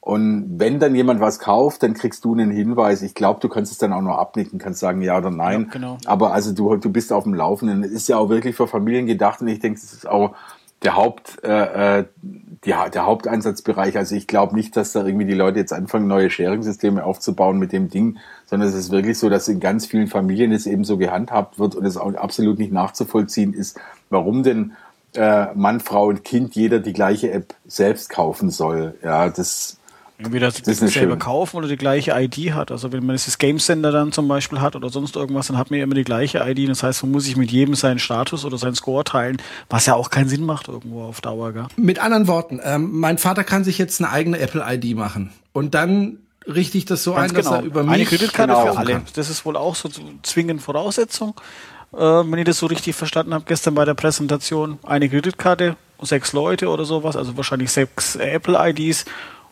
Und 0.00 0.58
wenn 0.58 0.78
dann 0.78 0.94
jemand 0.94 1.20
was 1.20 1.40
kauft, 1.40 1.82
dann 1.82 1.92
kriegst 1.94 2.24
du 2.24 2.32
einen 2.32 2.50
Hinweis. 2.50 3.02
Ich 3.02 3.14
glaube, 3.14 3.40
du 3.40 3.48
kannst 3.48 3.70
es 3.70 3.78
dann 3.78 3.92
auch 3.92 4.00
nur 4.00 4.18
abnicken, 4.18 4.58
kannst 4.58 4.80
sagen 4.80 5.02
ja 5.02 5.18
oder 5.18 5.30
nein. 5.30 5.64
Ja, 5.64 5.72
genau. 5.72 5.98
Aber 6.06 6.32
also 6.32 6.52
du, 6.52 6.76
du 6.76 6.90
bist 6.90 7.12
auf 7.12 7.24
dem 7.24 7.34
Laufenden. 7.34 7.82
Es 7.82 7.90
ist 7.90 8.08
ja 8.08 8.16
auch 8.16 8.30
wirklich 8.30 8.56
für 8.56 8.66
Familien 8.66 9.06
gedacht 9.06 9.42
und 9.42 9.48
ich 9.48 9.58
denke, 9.58 9.78
es 9.78 9.92
ist 9.92 10.08
auch 10.08 10.34
der 10.82 10.96
Haupt, 10.96 11.42
äh, 11.44 12.00
äh, 12.00 12.04
die, 12.22 12.70
der 12.70 13.06
Haupteinsatzbereich. 13.06 13.96
Also 13.96 14.14
ich 14.14 14.26
glaube 14.26 14.54
nicht, 14.54 14.76
dass 14.76 14.92
da 14.92 15.04
irgendwie 15.04 15.26
die 15.26 15.34
Leute 15.34 15.58
jetzt 15.58 15.72
anfangen, 15.72 16.06
neue 16.06 16.30
Sharing-Systeme 16.30 17.04
aufzubauen 17.04 17.58
mit 17.58 17.72
dem 17.72 17.90
Ding, 17.90 18.18
sondern 18.46 18.68
es 18.68 18.74
ist 18.74 18.90
wirklich 18.90 19.18
so, 19.18 19.28
dass 19.28 19.48
in 19.48 19.60
ganz 19.60 19.86
vielen 19.86 20.08
Familien 20.08 20.52
es 20.52 20.66
eben 20.66 20.84
so 20.84 20.96
gehandhabt 20.96 21.58
wird 21.58 21.74
und 21.74 21.84
es 21.84 21.96
auch 21.96 22.14
absolut 22.14 22.58
nicht 22.58 22.72
nachzuvollziehen 22.72 23.54
ist, 23.54 23.78
warum 24.08 24.42
denn 24.42 24.72
äh, 25.14 25.52
Mann, 25.54 25.80
Frau 25.80 26.06
und 26.06 26.24
Kind 26.24 26.54
jeder 26.54 26.78
die 26.78 26.92
gleiche 26.92 27.30
App 27.32 27.54
selbst 27.66 28.10
kaufen 28.10 28.50
soll. 28.50 28.94
Ja, 29.02 29.28
das 29.28 29.79
Entweder 30.22 30.46
das, 30.46 30.62
das 30.62 30.78
selber 30.78 31.16
kaufen 31.16 31.56
oder 31.56 31.68
die 31.68 31.76
gleiche 31.76 32.12
ID 32.12 32.52
hat. 32.52 32.70
Also 32.70 32.92
wenn 32.92 33.04
man 33.04 33.16
das 33.16 33.38
Game 33.38 33.58
Center 33.58 33.90
dann 33.90 34.12
zum 34.12 34.28
Beispiel 34.28 34.60
hat 34.60 34.76
oder 34.76 34.90
sonst 34.90 35.16
irgendwas, 35.16 35.46
dann 35.46 35.56
hat 35.56 35.70
man 35.70 35.78
ja 35.78 35.84
immer 35.84 35.94
die 35.94 36.04
gleiche 36.04 36.38
ID. 36.38 36.68
Das 36.68 36.82
heißt, 36.82 37.02
man 37.02 37.12
muss 37.12 37.24
sich 37.24 37.36
mit 37.36 37.50
jedem 37.50 37.74
seinen 37.74 37.98
Status 37.98 38.44
oder 38.44 38.58
seinen 38.58 38.74
Score 38.74 39.04
teilen, 39.04 39.38
was 39.68 39.86
ja 39.86 39.94
auch 39.94 40.10
keinen 40.10 40.28
Sinn 40.28 40.44
macht 40.44 40.68
irgendwo 40.68 41.02
auf 41.04 41.20
Dauer. 41.20 41.52
Gell? 41.52 41.66
Mit 41.76 41.98
anderen 41.98 42.26
Worten, 42.26 42.60
ähm, 42.62 42.90
mein 42.92 43.18
Vater 43.18 43.44
kann 43.44 43.64
sich 43.64 43.78
jetzt 43.78 44.00
eine 44.00 44.10
eigene 44.10 44.38
Apple 44.38 44.64
ID 44.66 44.96
machen 44.96 45.32
und 45.52 45.74
dann 45.74 46.18
richte 46.46 46.78
ich 46.78 46.84
das 46.84 47.02
so 47.04 47.14
Ganz 47.14 47.32
ein, 47.32 47.36
genau. 47.36 47.50
dass 47.50 47.60
er 47.60 47.64
über 47.64 47.82
mich 47.82 47.94
eine 47.94 48.04
Kreditkarte 48.04 48.52
genau. 48.52 48.72
für 48.72 48.78
alle. 48.78 49.02
Das 49.14 49.30
ist 49.30 49.44
wohl 49.44 49.56
auch 49.56 49.74
so 49.74 49.88
zwingend 50.22 50.62
Voraussetzung. 50.62 51.34
Äh, 51.92 51.98
wenn 51.98 52.38
ich 52.38 52.44
das 52.44 52.58
so 52.58 52.66
richtig 52.66 52.94
verstanden 52.94 53.34
habe 53.34 53.44
gestern 53.46 53.74
bei 53.74 53.84
der 53.84 53.94
Präsentation, 53.94 54.78
eine 54.82 55.08
Kreditkarte, 55.08 55.76
sechs 56.02 56.32
Leute 56.32 56.68
oder 56.68 56.84
sowas, 56.84 57.16
also 57.16 57.36
wahrscheinlich 57.36 57.70
sechs 57.70 58.16
Apple 58.16 58.58
IDs 58.70 59.04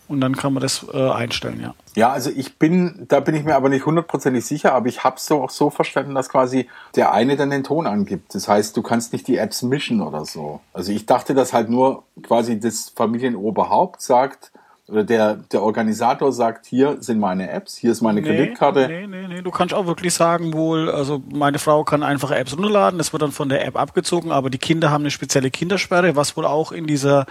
und 0.09 0.21
dann 0.21 0.35
kann 0.35 0.53
man 0.53 0.62
das 0.62 0.87
äh, 0.92 1.11
einstellen, 1.11 1.61
ja. 1.61 1.75
Ja, 1.94 2.11
also 2.11 2.31
ich 2.35 2.59
bin, 2.59 3.07
da 3.09 3.21
bin 3.21 3.35
ich 3.35 3.44
mir 3.44 3.57
aber 3.57 3.68
nicht 3.68 3.85
hundertprozentig 3.85 4.44
sicher, 4.44 4.73
aber 4.73 4.87
ich 4.87 5.05
habe 5.05 5.16
es 5.16 5.27
so 5.27 5.42
auch 5.42 5.51
so 5.51 5.71
verstanden, 5.71 6.14
dass 6.14 6.29
quasi 6.29 6.68
der 6.97 7.12
eine 7.12 7.37
dann 7.37 7.51
den 7.51 7.64
Ton 7.64 7.87
angibt. 7.87 8.35
Das 8.35 8.49
heißt, 8.49 8.77
du 8.77 8.83
kannst 8.83 9.12
nicht 9.12 9.27
die 9.29 9.37
Apps 9.37 9.62
mischen 9.62 10.01
oder 10.01 10.25
so. 10.25 10.61
Also 10.73 10.92
ich 10.92 11.07
dachte, 11.07 11.35
dass 11.35 11.53
halt 11.53 11.71
nur 11.71 12.05
quasi 12.23 12.59
das 12.59 12.90
Familienoberhaupt 12.90 14.01
sagt, 14.01 14.53
oder 14.88 15.05
der, 15.05 15.35
der 15.35 15.62
Organisator 15.62 16.33
sagt, 16.33 16.64
hier 16.64 16.97
sind 17.01 17.18
meine 17.18 17.51
Apps, 17.51 17.77
hier 17.77 17.92
ist 17.92 18.01
meine 18.01 18.23
nee, 18.23 18.29
Kreditkarte. 18.29 18.88
Nee, 18.88 19.07
nee, 19.07 19.29
nee, 19.29 19.42
du 19.42 19.51
kannst 19.51 19.75
auch 19.75 19.87
wirklich 19.87 20.14
sagen 20.14 20.55
wohl, 20.55 20.90
also 20.90 21.23
meine 21.31 21.59
Frau 21.59 21.85
kann 21.85 22.03
einfach 22.03 22.31
Apps 22.31 22.57
runterladen, 22.57 22.97
das 22.97 23.12
wird 23.12 23.23
dann 23.23 23.33
von 23.33 23.51
der 23.51 23.66
App 23.66 23.77
abgezogen, 23.77 24.33
aber 24.33 24.49
die 24.49 24.59
Kinder 24.59 24.90
haben 24.90 25.03
eine 25.03 25.11
spezielle 25.11 25.51
Kindersperre, 25.51 26.16
was 26.16 26.37
wohl 26.38 26.47
auch 26.47 26.73
in 26.73 26.87
dieser 26.87 27.27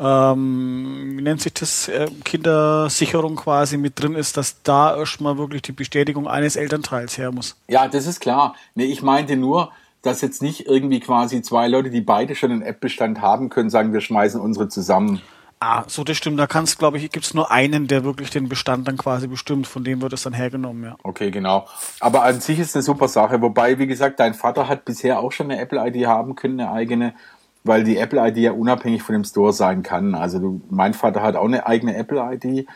ähm, 0.00 1.14
wie 1.16 1.22
nennt 1.22 1.42
sich 1.42 1.52
das, 1.52 1.88
äh, 1.88 2.08
Kindersicherung 2.24 3.36
quasi 3.36 3.76
mit 3.76 4.00
drin 4.00 4.14
ist, 4.14 4.36
dass 4.36 4.62
da 4.62 4.96
erstmal 4.96 5.36
wirklich 5.36 5.62
die 5.62 5.72
Bestätigung 5.72 6.26
eines 6.26 6.56
Elternteils 6.56 7.18
her 7.18 7.32
muss. 7.32 7.56
Ja, 7.68 7.86
das 7.86 8.06
ist 8.06 8.20
klar. 8.20 8.54
Nee, 8.74 8.86
ich 8.86 9.02
meinte 9.02 9.36
nur, 9.36 9.72
dass 10.02 10.22
jetzt 10.22 10.40
nicht 10.40 10.66
irgendwie 10.66 11.00
quasi 11.00 11.42
zwei 11.42 11.68
Leute, 11.68 11.90
die 11.90 12.00
beide 12.00 12.34
schon 12.34 12.50
einen 12.50 12.62
App-Bestand 12.62 13.20
haben 13.20 13.50
können, 13.50 13.68
sagen, 13.68 13.92
wir 13.92 14.00
schmeißen 14.00 14.40
unsere 14.40 14.68
zusammen. 14.68 15.20
Ah, 15.62 15.84
so 15.86 16.04
das 16.04 16.16
stimmt. 16.16 16.40
Da 16.40 16.46
kann 16.46 16.64
es, 16.64 16.78
glaube 16.78 16.96
ich, 16.96 17.10
gibt 17.10 17.26
es 17.26 17.34
nur 17.34 17.50
einen, 17.50 17.86
der 17.86 18.02
wirklich 18.02 18.30
den 18.30 18.48
Bestand 18.48 18.88
dann 18.88 18.96
quasi 18.96 19.26
bestimmt. 19.26 19.66
Von 19.66 19.84
dem 19.84 20.00
wird 20.00 20.14
es 20.14 20.22
dann 20.22 20.32
hergenommen, 20.32 20.84
ja. 20.84 20.96
Okay, 21.02 21.30
genau. 21.30 21.68
Aber 22.00 22.22
an 22.22 22.40
sich 22.40 22.58
ist 22.58 22.74
eine 22.74 22.82
super 22.82 23.08
Sache. 23.08 23.42
Wobei, 23.42 23.78
wie 23.78 23.86
gesagt, 23.86 24.18
dein 24.20 24.32
Vater 24.32 24.68
hat 24.68 24.86
bisher 24.86 25.20
auch 25.20 25.32
schon 25.32 25.50
eine 25.50 25.60
Apple-ID 25.60 26.06
haben 26.06 26.34
können, 26.34 26.60
eine 26.60 26.72
eigene 26.72 27.14
weil 27.64 27.84
die 27.84 27.98
Apple-ID 27.98 28.38
ja 28.38 28.52
unabhängig 28.52 29.02
von 29.02 29.12
dem 29.14 29.24
Store 29.24 29.52
sein 29.52 29.82
kann. 29.82 30.14
Also 30.14 30.38
du, 30.38 30.60
mein 30.70 30.94
Vater 30.94 31.22
hat 31.22 31.36
auch 31.36 31.44
eine 31.44 31.66
eigene 31.66 31.96
Apple-ID, 31.96 32.66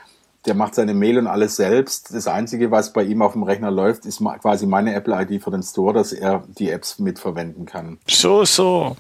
der 0.46 0.54
macht 0.54 0.74
seine 0.74 0.92
Mail 0.92 1.18
und 1.18 1.26
alles 1.26 1.56
selbst. 1.56 2.14
Das 2.14 2.26
Einzige, 2.26 2.70
was 2.70 2.92
bei 2.92 3.02
ihm 3.02 3.22
auf 3.22 3.32
dem 3.32 3.44
Rechner 3.44 3.70
läuft, 3.70 4.04
ist 4.04 4.22
quasi 4.42 4.66
meine 4.66 4.94
Apple-ID 4.94 5.42
für 5.42 5.50
den 5.50 5.62
Store, 5.62 5.94
dass 5.94 6.12
er 6.12 6.44
die 6.58 6.70
Apps 6.70 6.98
mitverwenden 6.98 7.64
kann. 7.64 7.98
So, 8.06 8.44
so. 8.44 8.96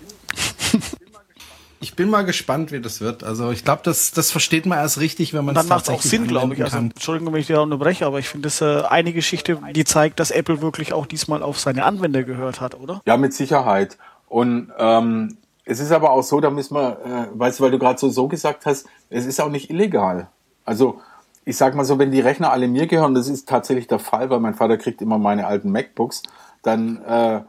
Ich 1.80 1.96
bin 1.96 2.08
mal 2.08 2.24
gespannt, 2.24 2.72
wie 2.72 2.80
das 2.80 3.02
wird. 3.02 3.24
Also 3.24 3.50
ich 3.50 3.62
glaube, 3.62 3.82
das, 3.84 4.10
das 4.12 4.30
versteht 4.30 4.64
man 4.64 4.78
erst 4.78 5.00
richtig, 5.00 5.34
wenn 5.34 5.44
man 5.44 5.54
es 5.54 5.66
tatsächlich 5.66 6.00
auch 6.00 6.02
Sinn, 6.02 6.26
glaube 6.26 6.54
ich. 6.54 6.64
Also, 6.64 6.78
Entschuldigung, 6.78 7.34
wenn 7.34 7.40
ich 7.42 7.46
dir 7.46 7.60
unterbreche, 7.60 8.06
aber 8.06 8.18
ich 8.18 8.28
finde 8.30 8.46
das 8.46 8.62
äh, 8.62 8.80
eine 8.88 9.12
Geschichte, 9.12 9.58
die 9.74 9.84
zeigt, 9.84 10.18
dass 10.18 10.30
Apple 10.30 10.62
wirklich 10.62 10.94
auch 10.94 11.04
diesmal 11.04 11.42
auf 11.42 11.60
seine 11.60 11.84
Anwender 11.84 12.22
gehört 12.22 12.62
hat, 12.62 12.74
oder? 12.74 13.02
Ja, 13.04 13.18
mit 13.18 13.34
Sicherheit. 13.34 13.98
Und 14.28 14.72
ähm, 14.78 15.36
es 15.64 15.80
ist 15.80 15.92
aber 15.92 16.10
auch 16.10 16.22
so, 16.22 16.40
da 16.40 16.50
müssen 16.50 16.74
wir, 16.74 16.98
äh, 17.04 17.38
weißt 17.38 17.58
du, 17.58 17.64
weil 17.64 17.70
du 17.70 17.78
gerade 17.78 17.98
so, 17.98 18.08
so 18.08 18.28
gesagt 18.28 18.66
hast, 18.66 18.86
es 19.08 19.26
ist 19.26 19.40
auch 19.40 19.48
nicht 19.48 19.70
illegal. 19.70 20.28
Also 20.64 21.00
ich 21.44 21.56
sag 21.56 21.74
mal 21.74 21.84
so, 21.84 21.98
wenn 21.98 22.10
die 22.10 22.20
Rechner 22.20 22.52
alle 22.52 22.68
mir 22.68 22.86
gehören, 22.86 23.14
das 23.14 23.28
ist 23.28 23.48
tatsächlich 23.48 23.86
der 23.86 23.98
Fall, 23.98 24.30
weil 24.30 24.40
mein 24.40 24.54
Vater 24.54 24.78
kriegt 24.78 25.02
immer 25.02 25.18
meine 25.18 25.46
alten 25.46 25.70
MacBooks, 25.70 26.22
dann 26.62 27.02
äh, 27.02 27.42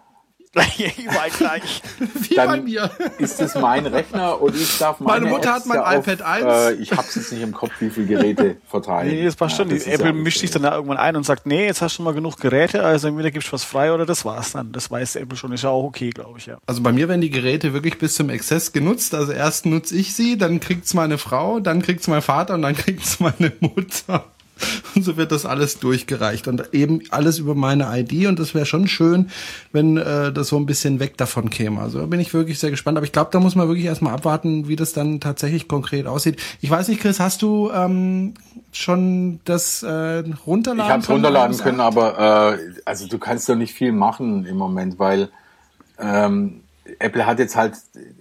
Überall 0.55 1.29
gleich. 1.31 1.81
Wie 2.29 2.35
dann 2.35 2.47
bei 2.47 2.61
mir. 2.61 2.89
ist 3.17 3.41
es 3.41 3.55
mein 3.55 3.85
Rechner 3.85 4.41
und 4.41 4.55
ich 4.55 4.77
darf 4.77 4.99
meine 5.01 5.21
Meine 5.21 5.35
Mutter 5.35 5.57
Apps 5.57 5.69
hat 5.69 5.83
mein 5.83 5.99
iPad 5.99 6.21
1. 6.21 6.45
Äh, 6.45 6.73
ich 6.81 6.91
habe 6.91 7.03
es 7.07 7.15
jetzt 7.15 7.31
nicht 7.33 7.41
im 7.41 7.53
Kopf, 7.53 7.71
wie 7.79 7.89
viele 7.89 8.07
Geräte 8.07 8.57
verteilen. 8.67 9.09
Nee, 9.09 9.25
das 9.25 9.35
passt 9.35 9.57
ja, 9.57 9.65
schon. 9.65 9.73
Das 9.73 9.85
Apple 9.85 10.07
ja 10.07 10.13
mischt 10.13 10.39
sich 10.39 10.51
dann 10.51 10.63
da 10.63 10.75
irgendwann 10.75 10.97
ein 10.97 11.15
und 11.17 11.25
sagt, 11.25 11.45
nee, 11.45 11.65
jetzt 11.65 11.81
hast 11.81 11.97
du 11.97 12.03
mal 12.03 12.13
genug 12.13 12.37
Geräte, 12.37 12.83
also 12.83 13.07
entweder 13.09 13.31
gibst 13.31 13.49
du 13.49 13.53
was 13.53 13.65
frei 13.65 13.91
oder 13.91 14.05
das 14.05 14.23
war's 14.23 14.53
dann. 14.53 14.71
Das 14.71 14.89
weiß 14.89 15.17
Apple 15.17 15.37
schon, 15.37 15.51
ist 15.51 15.63
ja 15.63 15.69
auch 15.69 15.83
okay, 15.83 16.11
glaube 16.11 16.39
ich, 16.39 16.45
ja. 16.45 16.57
Also 16.65 16.81
bei 16.81 16.93
mir 16.93 17.09
werden 17.09 17.21
die 17.21 17.29
Geräte 17.29 17.73
wirklich 17.73 17.97
bis 17.97 18.15
zum 18.15 18.29
Exzess 18.29 18.71
genutzt. 18.71 19.13
Also 19.13 19.33
erst 19.33 19.65
nutze 19.65 19.95
ich 19.95 20.15
sie, 20.15 20.37
dann 20.37 20.61
kriegt's 20.61 20.93
meine 20.93 21.17
Frau, 21.17 21.59
dann 21.59 21.81
kriegt's 21.81 22.07
mein 22.07 22.21
Vater 22.21 22.53
und 22.53 22.61
dann 22.61 22.75
kriegt's 22.77 23.19
meine 23.19 23.51
Mutter. 23.59 24.25
Und 24.95 25.03
so 25.03 25.17
wird 25.17 25.31
das 25.31 25.45
alles 25.45 25.79
durchgereicht 25.79 26.47
und 26.47 26.73
eben 26.73 27.01
alles 27.09 27.39
über 27.39 27.55
meine 27.55 27.87
ID 27.99 28.27
und 28.27 28.39
das 28.39 28.53
wäre 28.53 28.65
schon 28.65 28.87
schön, 28.87 29.29
wenn 29.71 29.97
äh, 29.97 30.31
das 30.31 30.47
so 30.47 30.57
ein 30.57 30.65
bisschen 30.65 30.99
weg 30.99 31.17
davon 31.17 31.49
käme. 31.49 31.81
Also 31.81 31.99
da 31.99 32.05
bin 32.05 32.19
ich 32.19 32.33
wirklich 32.33 32.59
sehr 32.59 32.71
gespannt. 32.71 32.97
Aber 32.97 33.05
ich 33.05 33.11
glaube, 33.11 33.29
da 33.31 33.39
muss 33.39 33.55
man 33.55 33.67
wirklich 33.67 33.85
erstmal 33.85 34.13
abwarten, 34.13 34.67
wie 34.67 34.75
das 34.75 34.93
dann 34.93 35.19
tatsächlich 35.19 35.67
konkret 35.67 36.07
aussieht. 36.07 36.41
Ich 36.61 36.69
weiß 36.69 36.87
nicht, 36.87 37.01
Chris, 37.01 37.19
hast 37.19 37.41
du 37.41 37.69
ähm, 37.71 38.35
schon 38.71 39.39
das 39.43 39.83
äh, 39.83 40.23
runterladen? 40.47 40.85
Ich 40.85 40.91
habe 40.91 41.03
es 41.03 41.09
runterladen 41.09 41.57
können, 41.57 41.81
aber 41.81 42.55
äh, 42.55 42.59
also 42.85 43.07
du 43.07 43.17
kannst 43.17 43.49
doch 43.49 43.55
nicht 43.55 43.73
viel 43.73 43.91
machen 43.91 44.45
im 44.45 44.57
Moment, 44.57 44.99
weil 44.99 45.29
ähm, 45.99 46.61
Apple 46.99 47.25
hat 47.25 47.39
jetzt 47.39 47.55
halt 47.55 47.75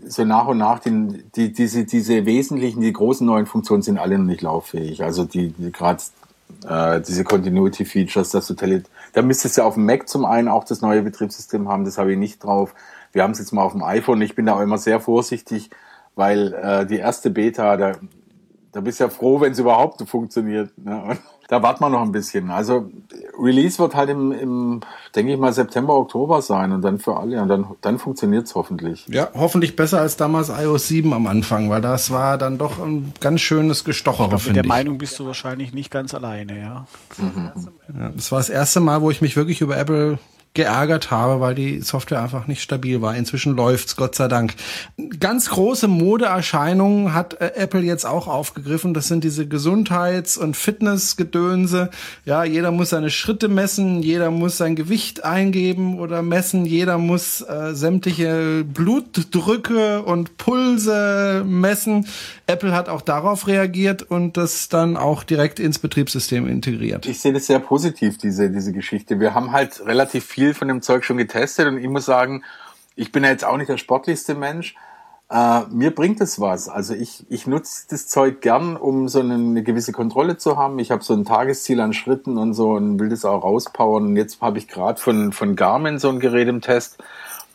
so 0.07 0.25
nach 0.25 0.47
und 0.47 0.59
nach 0.59 0.79
den, 0.79 1.25
die, 1.37 1.53
diese, 1.53 1.85
diese 1.85 2.25
wesentlichen, 2.25 2.81
die 2.81 2.93
großen 2.93 3.27
neuen 3.27 3.47
Funktionen 3.47 3.83
sind 3.83 3.99
alle 3.99 4.19
noch 4.19 4.25
nicht 4.25 4.43
lauffähig. 4.43 5.03
Also 5.05 5.25
die, 5.25 5.51
die 5.51 5.71
gerade 5.71 6.03
äh, 6.69 7.01
diese 7.01 7.25
Continuity 7.25 7.85
Features, 7.85 8.31
dass 8.31 8.47
du 8.47 8.55
Tele 8.55 8.85
da 9.15 9.23
müsstest 9.23 9.57
du 9.57 9.63
auf 9.63 9.75
dem 9.75 9.87
Mac 9.87 10.09
zum 10.09 10.25
einen 10.25 10.49
auch 10.49 10.65
das 10.65 10.83
neue 10.83 11.03
Betriebssystem 11.03 11.69
haben, 11.69 11.85
das 11.85 11.99
habe 11.99 12.13
ich 12.13 12.19
nicht 12.19 12.43
drauf. 12.43 12.75
Wir 13.13 13.23
haben 13.23 13.31
es 13.31 13.39
jetzt 13.39 13.53
mal 13.53 13.63
auf 13.63 13.73
dem 13.73 13.83
iPhone. 13.83 14.21
Ich 14.23 14.35
bin 14.35 14.47
da 14.47 14.57
auch 14.57 14.61
immer 14.61 14.77
sehr 14.77 15.01
vorsichtig, 15.01 15.71
weil 16.17 16.53
äh, 16.53 16.85
die 16.85 16.97
erste 16.97 17.31
Beta, 17.31 17.77
da, 17.77 17.93
da 18.73 18.81
bist 18.81 18.99
du 18.99 19.05
ja 19.05 19.11
froh, 19.11 19.41
wenn 19.41 19.53
es 19.53 19.61
überhaupt 19.61 20.07
funktioniert. 20.09 20.77
Ne? 20.77 21.17
Da 21.49 21.63
warten 21.63 21.83
wir 21.83 21.91
noch 21.91 22.03
ein 22.03 22.13
bisschen. 22.13 22.51
Also 22.51 22.91
Release 23.41 23.79
wird 23.79 23.95
halt 23.95 24.11
im, 24.11 24.33
im 24.33 24.81
denke 25.15 25.33
ich 25.33 25.39
mal, 25.39 25.53
September, 25.53 25.95
Oktober 25.95 26.43
sein 26.43 26.73
und 26.73 26.83
dann 26.83 26.99
für 26.99 27.17
alle 27.17 27.41
und 27.41 27.49
dann, 27.49 27.67
dann 27.81 27.99
funktioniert 27.99 28.47
es 28.47 28.55
hoffentlich. 28.55 29.07
Ja, 29.09 29.29
hoffentlich 29.35 29.77
besser 29.77 30.01
als 30.01 30.17
damals 30.17 30.49
iOS 30.49 30.89
7 30.89 31.13
am 31.13 31.27
Anfang, 31.27 31.71
weil 31.71 31.81
das 31.81 32.11
war 32.11 32.39
dann 32.39 32.59
doch 32.59 32.79
ein 32.79 33.13
ganz 33.21 33.41
schönes 33.41 33.85
Gestochere, 33.85 34.39
finde 34.39 34.41
ich. 34.41 34.47
Mit 34.49 34.57
der 34.57 34.69
Meinung 34.69 34.99
bist 34.99 35.19
du 35.19 35.27
wahrscheinlich 35.27 35.73
nicht 35.73 35.91
ganz 35.91 36.15
alleine, 36.15 36.59
ja. 36.59 36.87
Mhm. 37.19 37.51
ja. 37.99 38.11
Das 38.11 38.33
war 38.33 38.39
das 38.39 38.49
erste 38.49 38.81
Mal, 38.81 39.03
wo 39.03 39.11
ich 39.11 39.21
mich 39.21 39.37
wirklich 39.37 39.61
über 39.61 39.77
Apple 39.77 40.19
geärgert 40.55 41.11
habe, 41.11 41.41
weil 41.41 41.57
die 41.57 41.81
Software 41.81 42.23
einfach 42.23 42.47
nicht 42.47 42.63
stabil 42.63 43.03
war. 43.03 43.17
Inzwischen 43.17 43.57
läuft's, 43.57 43.97
Gott 43.97 44.15
sei 44.15 44.29
Dank. 44.29 44.55
Ganz 45.19 45.51
große 45.51 45.89
Modeerscheinungen 45.89 47.13
hat 47.13 47.35
äh, 47.41 47.53
Apple 47.57 47.81
jetzt 47.81 48.07
auch 48.07 48.29
aufgegriffen. 48.29 48.95
Das 48.95 49.09
sind 49.09 49.25
diese 49.25 49.49
Gesundheits- 49.49 50.37
und 50.37 50.57
Fitnessgedönse. 50.57 51.91
Ja, 52.25 52.45
jeder 52.45 52.71
muss 52.71 52.91
seine 52.91 53.11
Schritte 53.11 53.49
messen, 53.49 54.01
jeder 54.01 54.31
muss 54.31 54.57
sein 54.57 54.77
Gewicht 54.77 55.25
eingeben 55.25 55.99
oder 55.99 56.23
messen, 56.23 56.65
jeder 56.65 56.99
muss 56.99 57.41
äh, 57.41 57.75
sämtliche 57.75 58.65
Blutdrücke 58.65 60.03
und 60.03 60.37
Pulse 60.37 61.43
messen. 61.45 62.07
Apple 62.47 62.73
hat 62.73 62.89
auch 62.89 63.01
darauf 63.01 63.49
reagiert 63.49 64.03
und 64.03 64.37
das 64.37 64.69
dann 64.69 64.97
auch 64.97 65.25
direkt 65.25 65.59
ins 65.59 65.81
Betriebssystem 65.81 66.47
integriert. 66.47 67.07
Ich 67.07 67.21
sehe 67.21 67.33
das 67.33 67.47
sehr 67.47 67.59
positiv, 67.59 68.19
diese, 68.19 68.51
diese 68.51 68.73
Geschichte. 68.73 69.19
Wir 69.19 69.35
haben 69.35 69.51
halt 69.51 69.85
relativ 69.85 70.25
viel 70.25 70.44
viel 70.45 70.53
von 70.53 70.69
dem 70.69 70.83
Zeug 70.83 71.05
schon 71.05 71.17
getestet 71.17 71.67
und 71.67 71.79
ich 71.79 71.89
muss 71.89 72.05
sagen, 72.05 72.43
ich 72.97 73.13
bin 73.13 73.25
ja 73.25 73.31
jetzt 73.31 73.47
auch 73.47 73.57
nicht 73.57 73.71
der 73.71 73.79
sportlichste 73.79 74.35
Mensch. 74.35 74.75
Äh, 75.31 75.63
mir 75.71 75.91
bringt 75.95 76.21
es 76.21 76.39
was. 76.39 76.69
Also 76.69 76.93
ich, 76.93 77.25
ich 77.31 77.47
nutze 77.47 77.87
das 77.89 78.09
Zeug 78.09 78.43
gern, 78.43 78.77
um 78.77 79.09
so 79.09 79.21
eine, 79.21 79.35
eine 79.35 79.63
gewisse 79.63 79.93
Kontrolle 79.93 80.37
zu 80.37 80.59
haben. 80.59 80.79
Ich 80.79 80.91
habe 80.91 81.03
so 81.03 81.15
ein 81.15 81.25
Tagesziel 81.25 81.81
an 81.81 81.95
Schritten 81.95 82.37
und 82.37 82.53
so 82.53 82.73
und 82.73 83.01
will 83.01 83.09
das 83.09 83.25
auch 83.25 83.43
rauspowern. 83.43 84.05
Und 84.05 84.17
jetzt 84.17 84.43
habe 84.43 84.59
ich 84.59 84.69
gerade 84.69 85.01
von, 85.01 85.33
von 85.33 85.57
Garmin 85.57 85.99
so 85.99 86.11
ein 86.11 86.21
Gerät 86.21 86.49
im 86.49 86.61
Test. 86.61 87.03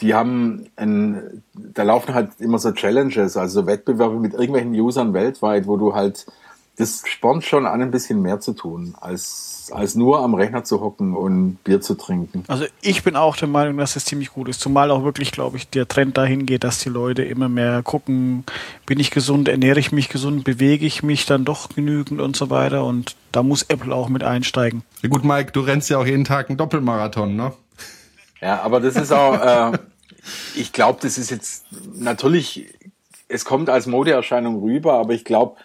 Die 0.01 0.15
haben 0.15 0.65
ein, 0.75 1.43
da 1.53 1.83
laufen 1.83 2.15
halt 2.15 2.31
immer 2.39 2.57
so 2.57 2.71
Challenges, 2.71 3.37
also 3.37 3.67
Wettbewerbe 3.67 4.19
mit 4.19 4.33
irgendwelchen 4.33 4.73
Usern 4.73 5.13
weltweit, 5.13 5.67
wo 5.67 5.77
du 5.77 5.93
halt 5.93 6.25
das 6.79 7.03
spornt 7.05 7.43
schon 7.43 7.65
an, 7.65 7.81
ein 7.81 7.91
bisschen 7.91 8.21
mehr 8.21 8.39
zu 8.39 8.53
tun, 8.53 8.95
als, 9.01 9.69
als 9.73 9.95
nur 9.95 10.19
am 10.19 10.33
Rechner 10.33 10.63
zu 10.63 10.79
hocken 10.79 11.13
und 11.13 11.61
Bier 11.65 11.81
zu 11.81 11.95
trinken. 11.95 12.45
Also 12.47 12.65
ich 12.81 13.03
bin 13.03 13.17
auch 13.17 13.35
der 13.35 13.49
Meinung, 13.49 13.75
dass 13.77 13.97
es 13.97 14.05
ziemlich 14.05 14.29
gut 14.29 14.47
ist. 14.47 14.61
Zumal 14.61 14.89
auch 14.89 15.03
wirklich, 15.03 15.33
glaube 15.33 15.57
ich, 15.57 15.69
der 15.69 15.89
Trend 15.89 16.17
dahin 16.17 16.45
geht, 16.45 16.63
dass 16.63 16.79
die 16.79 16.87
Leute 16.87 17.23
immer 17.23 17.49
mehr 17.49 17.83
gucken, 17.83 18.45
bin 18.85 18.97
ich 18.97 19.11
gesund, 19.11 19.49
ernähre 19.49 19.77
ich 19.77 19.91
mich 19.91 20.07
gesund, 20.07 20.45
bewege 20.45 20.85
ich 20.85 21.03
mich 21.03 21.25
dann 21.25 21.43
doch 21.43 21.67
genügend 21.67 22.21
und 22.21 22.37
so 22.37 22.49
weiter. 22.49 22.85
Und 22.85 23.17
da 23.33 23.43
muss 23.43 23.63
Apple 23.63 23.93
auch 23.93 24.07
mit 24.07 24.23
einsteigen. 24.23 24.83
Ja 25.01 25.09
gut, 25.09 25.25
Mike, 25.25 25.51
du 25.51 25.59
rennst 25.59 25.89
ja 25.89 25.97
auch 25.97 26.05
jeden 26.05 26.23
Tag 26.23 26.47
einen 26.47 26.57
Doppelmarathon, 26.57 27.35
ne? 27.35 27.51
Ja, 28.39 28.61
aber 28.61 28.79
das 28.79 28.95
ist 28.95 29.11
auch, 29.11 29.73
äh, 29.73 29.77
ich 30.55 30.71
glaube, 30.71 30.99
das 31.01 31.17
ist 31.17 31.29
jetzt 31.29 31.65
natürlich, 31.93 32.73
es 33.27 33.43
kommt 33.43 33.69
als 33.69 33.85
Modeerscheinung 33.85 34.61
rüber, 34.61 34.93
aber 34.93 35.13
ich 35.13 35.25
glaube, 35.25 35.57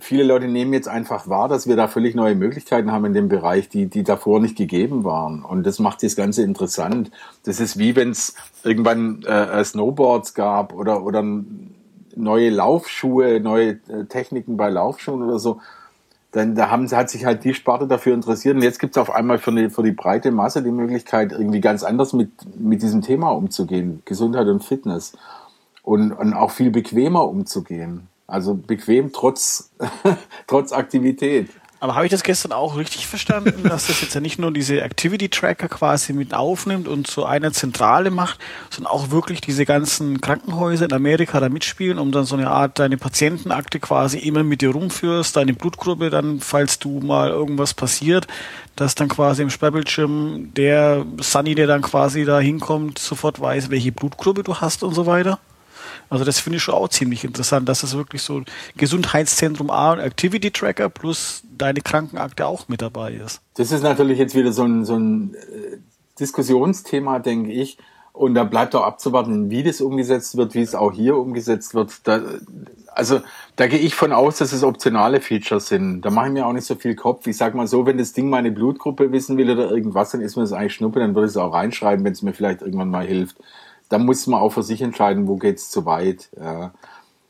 viele 0.00 0.24
Leute 0.24 0.48
nehmen 0.48 0.72
jetzt 0.72 0.88
einfach 0.88 1.28
wahr, 1.28 1.48
dass 1.48 1.66
wir 1.66 1.76
da 1.76 1.88
völlig 1.88 2.14
neue 2.14 2.34
Möglichkeiten 2.34 2.92
haben 2.92 3.06
in 3.06 3.14
dem 3.14 3.28
Bereich, 3.28 3.68
die, 3.68 3.86
die 3.86 4.02
davor 4.02 4.40
nicht 4.40 4.56
gegeben 4.56 5.04
waren. 5.04 5.42
Und 5.42 5.64
das 5.64 5.78
macht 5.78 6.02
das 6.02 6.14
Ganze 6.14 6.42
interessant. 6.42 7.10
Das 7.44 7.58
ist 7.58 7.78
wie 7.78 7.96
wenn 7.96 8.10
es 8.10 8.34
irgendwann 8.64 9.22
äh, 9.26 9.60
äh, 9.60 9.64
Snowboards 9.64 10.34
gab 10.34 10.74
oder, 10.74 11.02
oder 11.02 11.24
neue 12.14 12.50
Laufschuhe, 12.50 13.40
neue 13.40 13.70
äh, 13.88 14.04
Techniken 14.08 14.56
bei 14.58 14.68
Laufschuhen 14.68 15.22
oder 15.22 15.38
so. 15.38 15.60
Dann 16.32 16.54
da 16.54 16.70
haben, 16.70 16.90
hat 16.90 17.10
sich 17.10 17.24
halt 17.24 17.44
die 17.44 17.54
Sparte 17.54 17.86
dafür 17.86 18.14
interessiert. 18.14 18.56
Und 18.56 18.62
jetzt 18.62 18.78
gibt 18.78 18.96
es 18.96 19.00
auf 19.00 19.10
einmal 19.10 19.38
für 19.38 19.52
die, 19.52 19.70
für 19.70 19.82
die 19.82 19.92
breite 19.92 20.32
Masse 20.32 20.62
die 20.62 20.70
Möglichkeit, 20.70 21.32
irgendwie 21.32 21.60
ganz 21.60 21.82
anders 21.82 22.12
mit, 22.12 22.30
mit 22.58 22.82
diesem 22.82 23.00
Thema 23.00 23.30
umzugehen. 23.30 24.02
Gesundheit 24.04 24.48
und 24.48 24.64
Fitness. 24.64 25.12
Und, 25.82 26.12
und 26.12 26.34
auch 26.34 26.50
viel 26.50 26.70
bequemer 26.70 27.26
umzugehen. 27.28 28.08
Also 28.26 28.54
bequem 28.54 29.12
trotz, 29.12 29.70
trotz 30.46 30.72
Aktivität. 30.72 31.48
Aber 31.82 31.96
habe 31.96 32.06
ich 32.06 32.12
das 32.12 32.22
gestern 32.22 32.52
auch 32.52 32.76
richtig 32.76 33.08
verstanden, 33.08 33.64
dass 33.68 33.88
das 33.88 34.02
jetzt 34.02 34.14
ja 34.14 34.20
nicht 34.20 34.38
nur 34.38 34.52
diese 34.52 34.80
Activity 34.82 35.28
Tracker 35.28 35.66
quasi 35.68 36.12
mit 36.12 36.32
aufnimmt 36.32 36.86
und 36.86 37.08
zu 37.08 37.24
einer 37.24 37.52
Zentrale 37.52 38.12
macht, 38.12 38.38
sondern 38.70 38.92
auch 38.92 39.10
wirklich 39.10 39.40
diese 39.40 39.64
ganzen 39.64 40.20
Krankenhäuser 40.20 40.84
in 40.84 40.92
Amerika 40.92 41.40
da 41.40 41.48
mitspielen, 41.48 41.98
um 41.98 42.12
dann 42.12 42.24
so 42.24 42.36
eine 42.36 42.52
Art 42.52 42.78
deine 42.78 42.98
Patientenakte 42.98 43.80
quasi 43.80 44.18
immer 44.18 44.44
mit 44.44 44.60
dir 44.60 44.70
rumführst, 44.70 45.34
deine 45.36 45.54
Blutgruppe 45.54 46.08
dann, 46.08 46.38
falls 46.38 46.78
du 46.78 47.00
mal 47.00 47.30
irgendwas 47.30 47.74
passiert, 47.74 48.28
dass 48.76 48.94
dann 48.94 49.08
quasi 49.08 49.42
im 49.42 49.50
Sperrbildschirm 49.50 50.54
der 50.54 51.04
Sunny, 51.18 51.56
der 51.56 51.66
dann 51.66 51.82
quasi 51.82 52.24
da 52.24 52.38
hinkommt, 52.38 53.00
sofort 53.00 53.40
weiß, 53.40 53.70
welche 53.70 53.90
Blutgruppe 53.90 54.44
du 54.44 54.54
hast 54.54 54.84
und 54.84 54.94
so 54.94 55.06
weiter. 55.06 55.40
Also 56.12 56.26
das 56.26 56.40
finde 56.40 56.58
ich 56.58 56.62
schon 56.62 56.74
auch 56.74 56.90
ziemlich 56.90 57.24
interessant, 57.24 57.66
dass 57.70 57.80
das 57.80 57.96
wirklich 57.96 58.20
so 58.20 58.42
Gesundheitszentrum 58.76 59.70
A 59.70 59.94
und 59.94 59.98
Activity 59.98 60.50
Tracker 60.50 60.90
plus 60.90 61.42
deine 61.56 61.80
Krankenakte 61.80 62.46
auch 62.46 62.68
mit 62.68 62.82
dabei 62.82 63.14
ist. 63.14 63.40
Das 63.54 63.72
ist 63.72 63.82
natürlich 63.82 64.18
jetzt 64.18 64.34
wieder 64.34 64.52
so 64.52 64.62
ein, 64.62 64.84
so 64.84 64.94
ein 64.94 65.32
äh, 65.32 65.78
Diskussionsthema, 66.20 67.18
denke 67.18 67.50
ich. 67.52 67.78
Und 68.12 68.34
da 68.34 68.44
bleibt 68.44 68.76
auch 68.76 68.84
abzuwarten, 68.84 69.48
wie 69.48 69.62
das 69.62 69.80
umgesetzt 69.80 70.36
wird, 70.36 70.52
wie 70.52 70.60
es 70.60 70.74
auch 70.74 70.92
hier 70.92 71.16
umgesetzt 71.16 71.74
wird. 71.74 72.06
Da, 72.06 72.20
also 72.94 73.22
da 73.56 73.66
gehe 73.66 73.78
ich 73.78 73.94
von 73.94 74.12
aus, 74.12 74.36
dass 74.36 74.52
es 74.52 74.64
optionale 74.64 75.22
Features 75.22 75.68
sind. 75.68 76.02
Da 76.02 76.10
mache 76.10 76.26
ich 76.26 76.32
mir 76.34 76.46
auch 76.46 76.52
nicht 76.52 76.66
so 76.66 76.74
viel 76.74 76.94
Kopf. 76.94 77.26
Ich 77.26 77.38
sag 77.38 77.54
mal 77.54 77.66
so, 77.66 77.86
wenn 77.86 77.96
das 77.96 78.12
Ding 78.12 78.28
meine 78.28 78.52
Blutgruppe 78.52 79.12
wissen 79.12 79.38
will 79.38 79.50
oder 79.50 79.70
irgendwas, 79.70 80.10
dann 80.10 80.20
ist 80.20 80.36
mir 80.36 80.42
das 80.42 80.52
eigentlich 80.52 80.74
Schnuppe, 80.74 81.00
dann 81.00 81.14
würde 81.14 81.24
ich 81.28 81.32
es 81.32 81.36
auch 81.38 81.54
reinschreiben, 81.54 82.04
wenn 82.04 82.12
es 82.12 82.20
mir 82.20 82.34
vielleicht 82.34 82.60
irgendwann 82.60 82.90
mal 82.90 83.06
hilft 83.06 83.38
da 83.92 83.98
muss 83.98 84.26
man 84.26 84.40
auch 84.40 84.54
für 84.54 84.62
sich 84.62 84.80
entscheiden, 84.80 85.28
wo 85.28 85.36
geht's 85.36 85.70
zu 85.70 85.84
weit. 85.84 86.30
Ja. 86.40 86.72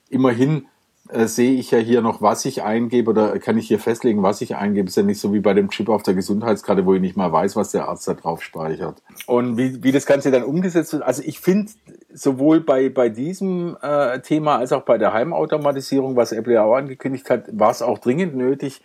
Immerhin 0.09 0.67
äh, 1.09 1.27
sehe 1.27 1.55
ich 1.55 1.73
ja 1.73 1.79
hier 1.79 2.03
noch, 2.03 2.23
was 2.23 2.45
ich 2.45 2.63
eingebe 2.63 3.11
oder 3.11 3.37
kann 3.41 3.59
ich 3.59 3.67
hier 3.67 3.81
festlegen, 3.81 4.23
was 4.23 4.41
ich 4.41 4.55
eingebe. 4.55 4.87
Ist 4.87 4.97
ja 4.97 5.03
nicht 5.03 5.19
so 5.19 5.35
wie 5.35 5.41
bei 5.41 5.55
dem 5.55 5.71
Chip 5.71 5.89
auf 5.89 6.05
der 6.05 6.15
Gesundheitskarte, 6.15 6.87
wo 6.87 6.95
ich 6.95 7.01
nicht 7.01 7.17
mal 7.17 7.33
weiß, 7.33 7.57
was 7.57 7.73
der 7.73 7.89
Arzt 7.89 8.07
da 8.07 8.15
drauf 8.15 8.45
speichert. 8.45 9.03
Und 9.27 9.57
wie, 9.57 9.83
wie 9.83 9.91
das 9.91 10.07
Ganze 10.07 10.31
dann 10.31 10.45
umgesetzt 10.45 10.93
wird, 10.93 11.03
also 11.03 11.23
ich 11.27 11.41
finde 11.41 11.73
sowohl 12.15 12.61
bei, 12.61 12.89
bei 12.91 13.09
diesem 13.09 13.77
äh, 13.83 14.21
Thema 14.21 14.59
als 14.59 14.73
auch 14.73 14.83
bei 14.83 14.99
der 14.99 15.13
Heimautomatisierung, 15.13 16.15
was 16.15 16.31
Apple 16.31 16.55
ja 16.55 16.63
auch 16.63 16.77
angekündigt 16.77 17.29
hat, 17.29 17.47
war 17.51 17.73
es 17.73 17.83
auch 17.83 17.99
dringend 17.99 18.37
nötig, 18.37 18.83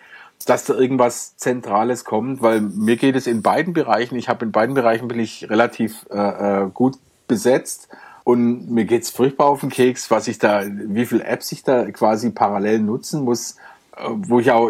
dass 0.47 0.65
da 0.65 0.73
irgendwas 0.73 1.37
Zentrales 1.37 2.05
kommt, 2.05 2.41
weil 2.41 2.61
mir 2.61 2.95
geht 2.95 3.15
es 3.15 3.27
in 3.27 3.43
beiden 3.43 3.73
Bereichen, 3.73 4.15
ich 4.15 4.29
habe 4.29 4.45
in 4.45 4.51
beiden 4.51 4.73
Bereichen 4.73 5.07
bin 5.07 5.19
ich 5.19 5.47
relativ 5.49 6.07
äh, 6.11 6.63
äh 6.63 6.69
gut 6.73 6.97
besetzt. 7.27 7.89
Und 8.23 8.69
mir 8.69 8.85
geht's 8.85 9.09
furchtbar 9.09 9.47
auf 9.47 9.61
den 9.61 9.69
Keks, 9.69 10.11
was 10.11 10.27
ich 10.27 10.37
da, 10.37 10.63
wie 10.65 11.05
viel 11.05 11.21
Apps 11.21 11.51
ich 11.53 11.63
da 11.63 11.89
quasi 11.91 12.31
parallel 12.31 12.79
nutzen 12.79 13.23
muss, 13.23 13.55
äh, 13.95 14.09
wo 14.09 14.39
ich 14.39 14.51
auch 14.51 14.69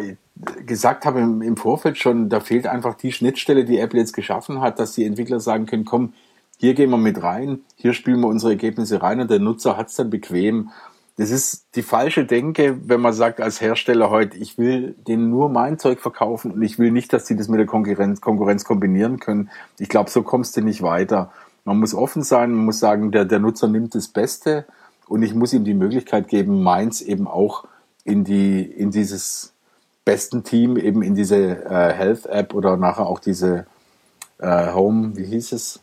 gesagt 0.65 1.06
habe 1.06 1.20
im, 1.20 1.58
Vorfeld 1.58 1.98
schon, 1.98 2.30
da 2.30 2.39
fehlt 2.39 2.67
einfach 2.67 2.96
die 2.96 3.12
Schnittstelle, 3.12 3.65
die 3.65 3.80
Apple 3.80 4.00
jetzt 4.00 4.13
geschaffen 4.13 4.62
hat, 4.62 4.80
dass 4.80 4.93
die 4.93 5.06
Entwickler 5.06 5.39
sagen 5.39 5.65
können, 5.65 5.86
komm, 5.86 6.13
hier 6.58 6.74
gehen 6.74 6.89
wir 6.89 6.98
mit 6.98 7.22
rein, 7.22 7.60
hier 7.76 7.93
spielen 7.93 8.20
wir 8.20 8.28
unsere 8.28 8.52
Ergebnisse 8.52 9.02
rein 9.02 9.20
und 9.20 9.30
der 9.30 9.39
Nutzer 9.39 9.78
hat's 9.78 9.96
dann 9.96 10.10
bequem. 10.10 10.70
Das 11.17 11.32
ist 11.32 11.76
die 11.76 11.82
falsche 11.82 12.26
Denke, 12.26 12.78
wenn 12.88 13.02
man 13.02 13.13
sagt 13.13 13.41
als 13.41 13.60
Hersteller 13.60 14.12
heute, 14.12 14.38
ich 14.38 14.60
will 14.60 14.96
denen 15.08 15.32
nur 15.32 15.50
mein 15.50 15.80
Zeug 15.80 16.00
verkaufen 16.00 16.52
und 16.52 16.62
ich 16.62 16.78
will 16.78 16.91
nicht, 16.91 17.12
dass 17.12 17.26
sie 17.26 17.36
das 17.36 17.48
mit 17.48 17.60
der 17.60 17.65
Konkurrenz, 17.65 18.22
Konkurrenz 18.22 18.65
kombinieren 18.65 19.20
können. 19.20 19.50
Ich 19.80 19.89
glaube, 19.89 20.12
so 20.12 20.22
kommst 20.22 20.58
du 20.58 20.62
nicht 20.62 20.84
weiter. 20.84 21.32
Man 21.67 21.82
muss 21.82 21.93
offen 21.93 22.23
sein, 22.23 22.53
man 22.53 22.63
muss 22.63 22.80
sagen, 22.80 23.12
der, 23.12 23.25
der 23.25 23.39
Nutzer 23.39 23.67
nimmt 23.67 23.93
das 23.93 24.08
Beste 24.08 24.63
und 25.10 25.21
ich 25.21 25.36
muss 25.36 25.51
ihm 25.51 25.65
die 25.65 25.73
Möglichkeit 25.73 26.30
geben, 26.30 26.63
meins 26.63 27.01
eben 27.01 27.27
auch 27.27 27.65
in 28.06 28.23
die, 28.23 28.62
in 28.62 28.89
dieses 28.89 29.51
besten 30.06 30.45
Team, 30.45 30.77
eben 30.77 31.01
in 31.01 31.13
diese 31.13 31.65
äh, 31.65 31.91
Health 31.91 32.25
App 32.25 32.53
oder 32.53 32.77
nachher 32.77 33.06
auch 33.06 33.19
diese 33.19 33.65
äh, 34.38 34.71
Home, 34.71 35.17
wie 35.17 35.25
hieß 35.25 35.51
es? 35.51 35.82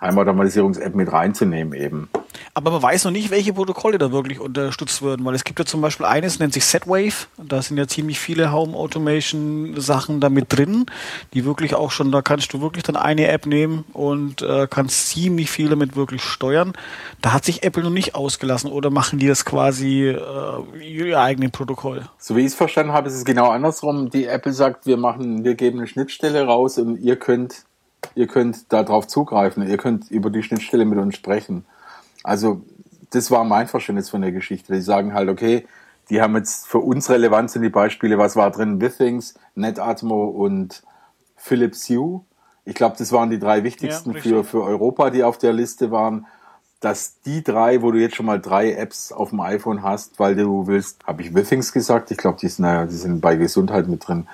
Heimautomatisierungs-App 0.00 0.96
mit 0.96 1.12
reinzunehmen 1.12 1.72
eben. 1.72 2.08
Aber 2.56 2.70
man 2.70 2.82
weiß 2.82 3.04
noch 3.04 3.12
nicht, 3.12 3.30
welche 3.30 3.52
Protokolle 3.52 3.98
da 3.98 4.12
wirklich 4.12 4.40
unterstützt 4.40 5.02
werden, 5.02 5.26
weil 5.26 5.34
es 5.34 5.44
gibt 5.44 5.58
ja 5.58 5.66
zum 5.66 5.82
Beispiel 5.82 6.06
eines, 6.06 6.38
nennt 6.38 6.54
sich 6.54 6.64
SetWave. 6.64 7.26
Da 7.36 7.60
sind 7.60 7.76
ja 7.76 7.86
ziemlich 7.86 8.18
viele 8.18 8.50
Home 8.50 8.74
Automation 8.74 9.78
Sachen 9.78 10.20
da 10.20 10.30
mit 10.30 10.56
drin, 10.56 10.86
die 11.34 11.44
wirklich 11.44 11.74
auch 11.74 11.90
schon, 11.90 12.10
da 12.10 12.22
kannst 12.22 12.54
du 12.54 12.62
wirklich 12.62 12.82
dann 12.82 12.96
eine 12.96 13.28
App 13.28 13.44
nehmen 13.44 13.84
und 13.92 14.40
äh, 14.40 14.66
kannst 14.70 15.10
ziemlich 15.10 15.50
viele 15.50 15.68
damit 15.68 15.96
wirklich 15.96 16.22
steuern. 16.22 16.72
Da 17.20 17.34
hat 17.34 17.44
sich 17.44 17.62
Apple 17.62 17.82
noch 17.82 17.90
nicht 17.90 18.14
ausgelassen 18.14 18.72
oder 18.72 18.88
machen 18.88 19.18
die 19.18 19.26
das 19.26 19.44
quasi 19.44 20.06
äh, 20.06 20.82
ihr 20.82 21.20
eigenes 21.20 21.50
Protokoll? 21.50 22.08
So 22.16 22.36
wie 22.36 22.40
ich 22.40 22.46
es 22.46 22.54
verstanden 22.54 22.94
habe, 22.94 23.08
ist 23.08 23.16
es 23.16 23.26
genau 23.26 23.50
andersrum. 23.50 24.08
Die 24.08 24.24
Apple 24.24 24.54
sagt, 24.54 24.86
wir 24.86 24.96
machen, 24.96 25.44
wir 25.44 25.56
geben 25.56 25.80
eine 25.80 25.88
Schnittstelle 25.88 26.46
raus 26.46 26.78
und 26.78 26.96
ihr 26.96 27.16
könnt 27.16 27.66
ihr 28.14 28.26
könnt 28.26 28.72
darauf 28.72 29.06
zugreifen, 29.06 29.68
ihr 29.68 29.76
könnt 29.76 30.10
über 30.10 30.30
die 30.30 30.42
Schnittstelle 30.42 30.86
mit 30.86 30.98
uns 30.98 31.16
sprechen. 31.16 31.66
Also 32.26 32.62
das 33.10 33.30
war 33.30 33.44
mein 33.44 33.68
Verständnis 33.68 34.10
von 34.10 34.20
der 34.20 34.32
Geschichte. 34.32 34.72
Die 34.72 34.80
sagen 34.80 35.14
halt, 35.14 35.28
okay, 35.28 35.66
die 36.10 36.20
haben 36.20 36.36
jetzt 36.36 36.66
für 36.66 36.78
uns 36.78 37.08
relevant 37.08 37.50
sind 37.50 37.62
die 37.62 37.68
Beispiele, 37.68 38.18
was 38.18 38.36
war 38.36 38.50
drin? 38.50 38.80
Withings, 38.80 39.34
NetAtmo 39.54 40.24
und 40.26 40.82
Philips 41.36 41.88
Hue. 41.88 42.22
Ich 42.64 42.74
glaube, 42.74 42.96
das 42.98 43.12
waren 43.12 43.30
die 43.30 43.38
drei 43.38 43.62
wichtigsten 43.62 44.12
ja, 44.12 44.20
für, 44.20 44.44
für 44.44 44.62
Europa, 44.62 45.10
die 45.10 45.22
auf 45.22 45.38
der 45.38 45.52
Liste 45.52 45.90
waren. 45.90 46.26
Dass 46.80 47.20
die 47.20 47.42
drei, 47.42 47.80
wo 47.80 47.90
du 47.90 47.98
jetzt 47.98 48.16
schon 48.16 48.26
mal 48.26 48.40
drei 48.40 48.72
Apps 48.72 49.10
auf 49.10 49.30
dem 49.30 49.40
iPhone 49.40 49.82
hast, 49.82 50.18
weil 50.18 50.34
du 50.34 50.66
willst, 50.66 51.06
habe 51.06 51.22
ich 51.22 51.34
Withings 51.34 51.72
gesagt? 51.72 52.10
Ich 52.10 52.18
glaube, 52.18 52.38
die, 52.40 52.48
sind, 52.48 52.64
naja, 52.64 52.86
die 52.86 52.96
sind 52.96 53.20
bei 53.20 53.36
Gesundheit 53.36 53.88
mit 53.88 54.06
drin. 54.06 54.26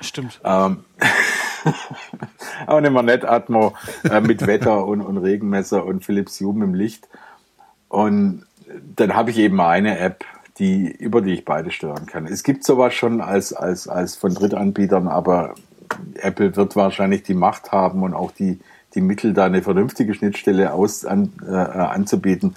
Stimmt. 0.00 0.40
Ähm, 0.42 0.84
aber 2.66 2.80
nehmen 2.80 2.94
wir 2.94 3.02
NetAtmo 3.02 3.74
äh, 4.04 4.20
mit 4.20 4.46
Wetter 4.46 4.86
und, 4.86 5.02
und 5.02 5.18
Regenmesser 5.18 5.84
und 5.84 6.04
Philips 6.04 6.40
Hue 6.40 6.62
im 6.62 6.74
Licht. 6.74 7.08
Und 7.92 8.46
dann 8.96 9.14
habe 9.14 9.30
ich 9.30 9.36
eben 9.36 9.60
eine 9.60 9.98
App, 9.98 10.24
die, 10.58 10.90
über 10.90 11.20
die 11.20 11.34
ich 11.34 11.44
beide 11.44 11.70
steuern 11.70 12.06
kann. 12.06 12.26
Es 12.26 12.42
gibt 12.42 12.64
sowas 12.64 12.94
schon 12.94 13.20
als, 13.20 13.52
als, 13.52 13.86
als 13.86 14.16
von 14.16 14.32
Drittanbietern, 14.32 15.08
aber 15.08 15.54
Apple 16.14 16.56
wird 16.56 16.74
wahrscheinlich 16.74 17.22
die 17.22 17.34
Macht 17.34 17.70
haben 17.70 18.02
und 18.02 18.14
auch 18.14 18.32
die, 18.32 18.60
die 18.94 19.02
Mittel, 19.02 19.34
da 19.34 19.44
eine 19.44 19.60
vernünftige 19.60 20.14
Schnittstelle 20.14 20.72
aus, 20.72 21.04
an, 21.04 21.34
äh, 21.46 21.52
anzubieten, 21.52 22.56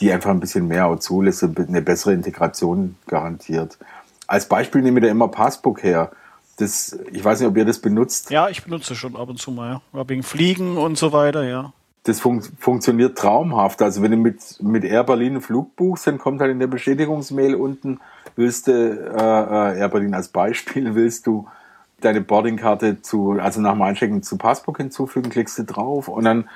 die 0.00 0.12
einfach 0.12 0.30
ein 0.30 0.40
bisschen 0.40 0.66
mehr 0.66 0.88
auch 0.88 0.98
zulässt 0.98 1.44
und 1.44 1.60
eine 1.60 1.80
bessere 1.80 2.12
Integration 2.12 2.96
garantiert. 3.06 3.78
Als 4.26 4.46
Beispiel 4.46 4.82
nehme 4.82 4.98
ich 4.98 5.04
da 5.06 5.12
immer 5.12 5.28
Passbook 5.28 5.84
her. 5.84 6.10
Das, 6.56 6.98
ich 7.12 7.24
weiß 7.24 7.38
nicht, 7.38 7.48
ob 7.48 7.56
ihr 7.56 7.64
das 7.64 7.78
benutzt. 7.78 8.30
Ja, 8.30 8.48
ich 8.48 8.64
benutze 8.64 8.96
schon 8.96 9.14
ab 9.14 9.28
und 9.28 9.38
zu 9.38 9.52
mal, 9.52 9.80
ja. 9.92 10.08
Wegen 10.08 10.24
Fliegen 10.24 10.76
und 10.76 10.98
so 10.98 11.12
weiter, 11.12 11.44
ja 11.44 11.72
das 12.04 12.20
fun 12.20 12.42
funktioniert 12.58 13.16
traumhaft. 13.16 13.80
Also 13.82 14.02
wenn 14.02 14.10
du 14.10 14.16
mit, 14.16 14.62
mit 14.62 14.84
Air 14.84 15.04
Berlin 15.04 15.32
einen 15.32 15.40
Flug 15.40 15.76
buchst, 15.76 16.06
dann 16.06 16.18
kommt 16.18 16.40
halt 16.40 16.50
in 16.50 16.58
der 16.58 16.66
Bestätigungsmail 16.66 17.54
unten, 17.54 18.00
willst 18.34 18.66
du, 18.66 18.72
äh, 18.72 19.74
äh, 19.74 19.78
Air 19.78 19.88
Berlin 19.88 20.14
als 20.14 20.28
Beispiel, 20.28 20.94
willst 20.94 21.26
du 21.26 21.46
deine 22.00 22.20
Boardingkarte 22.20 23.00
zu, 23.02 23.32
also 23.32 23.60
nach 23.60 23.72
dem 23.72 23.82
Einchecken 23.82 24.22
zu 24.24 24.36
Passbook 24.36 24.78
hinzufügen, 24.78 25.30
klickst 25.30 25.58
du 25.58 25.64
drauf 25.64 26.08
und 26.08 26.24
dann, 26.24 26.48